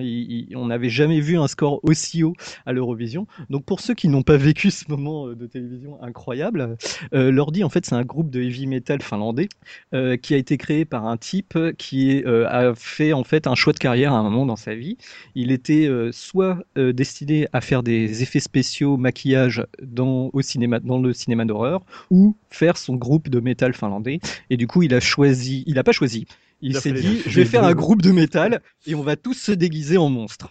[0.55, 2.35] On n'avait jamais vu un score aussi haut
[2.65, 3.27] à l'Eurovision.
[3.51, 6.77] Donc pour ceux qui n'ont pas vécu ce moment euh, de télévision incroyable,
[7.15, 9.49] euh, Lordi en fait c'est un groupe de heavy metal finlandais
[9.95, 13.73] euh, qui a été créé par un type qui a fait en fait un choix
[13.73, 14.97] de carrière à un moment dans sa vie.
[15.35, 21.13] Il était soit destiné à faire des effets spéciaux, maquillage dans, au cinéma, dans le
[21.13, 24.21] cinéma d'horreur, ou faire son groupe de métal finlandais.
[24.51, 26.27] Et du coup, il a choisi, il a pas choisi.
[26.61, 29.53] Il, s'est dit, je vais faire un groupe de métal et on va tous se
[29.53, 30.49] déguiser en monstres.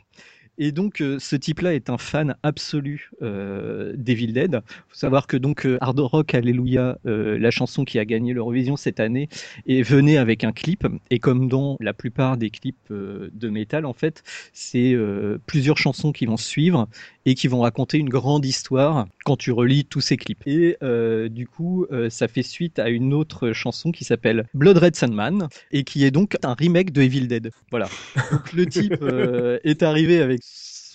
[0.58, 4.62] Et donc, euh, ce type-là est un fan absolu euh, d'Evil Dead.
[4.88, 8.78] faut savoir que donc euh, Hard Rock Alléluia, euh, la chanson qui a gagné l'Eurovision
[8.78, 9.28] cette année,
[9.66, 10.88] et venait avec un clip.
[11.10, 14.24] Et comme dans la plupart des clips euh, de métal, en fait,
[14.54, 14.96] c'est
[15.46, 16.88] plusieurs chansons qui vont suivre
[17.26, 20.46] et qui vont raconter une grande histoire quand tu relis tous ces clips.
[20.46, 20.78] Et
[21.30, 25.84] du coup, ça fait suite à une autre chanson qui s'appelle Blood Red Sandman et
[25.84, 27.52] qui est donc un remake de Evil Dead.
[27.72, 27.90] Voilà.
[28.32, 29.04] Donc le type
[29.64, 30.42] est arrivé avec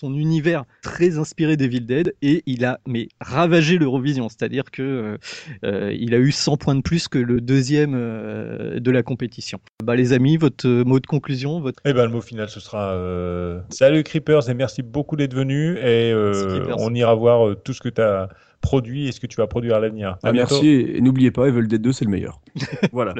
[0.01, 5.17] son univers très inspiré d'Evil Dead et il a mais ravagé l'Eurovision, c'est-à-dire que euh,
[5.63, 9.59] euh, il a eu 100 points de plus que le deuxième euh, de la compétition.
[9.83, 12.93] Bah les amis, votre mot de conclusion, votre Eh ben, le mot final, ce sera
[12.93, 15.77] euh, Salut Creepers et merci beaucoup d'être venu.
[15.77, 18.27] Et euh, on ira voir euh, tout ce que tu as
[18.61, 20.17] produit et ce que tu vas produire à l'avenir.
[20.23, 22.39] Ah, merci et n'oubliez pas, Evil Dead 2 c'est le meilleur.
[22.91, 23.13] Voilà.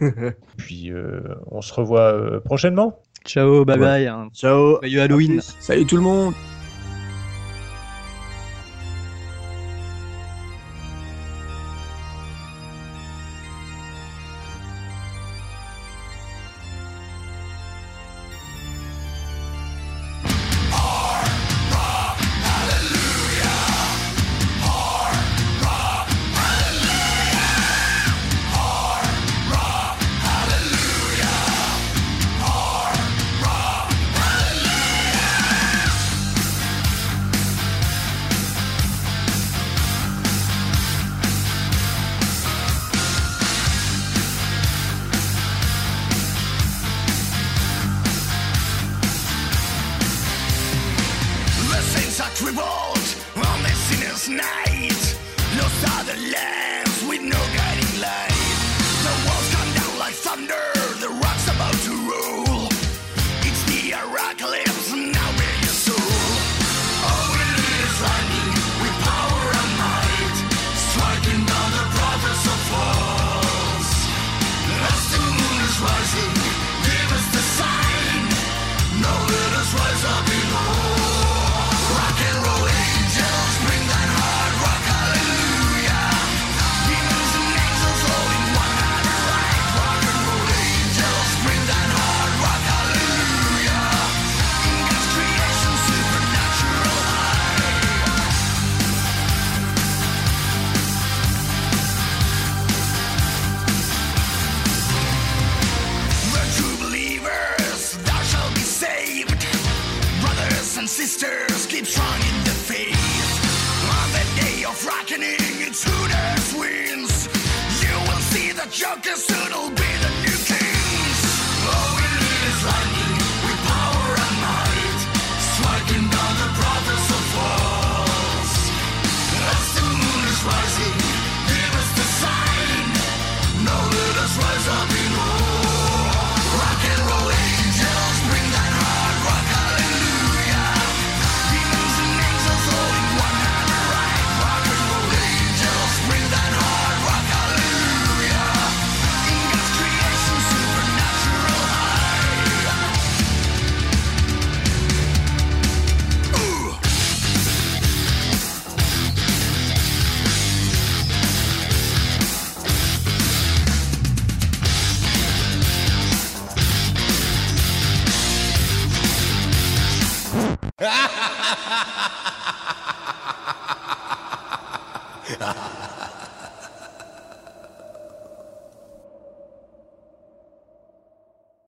[0.56, 3.00] Puis euh, on se revoit euh, prochainement.
[3.24, 3.84] Ciao, bye Ouais.
[3.86, 4.28] bye, hein.
[4.34, 4.78] Ciao.
[4.82, 5.40] joyeux Halloween.
[5.60, 6.34] Salut tout le monde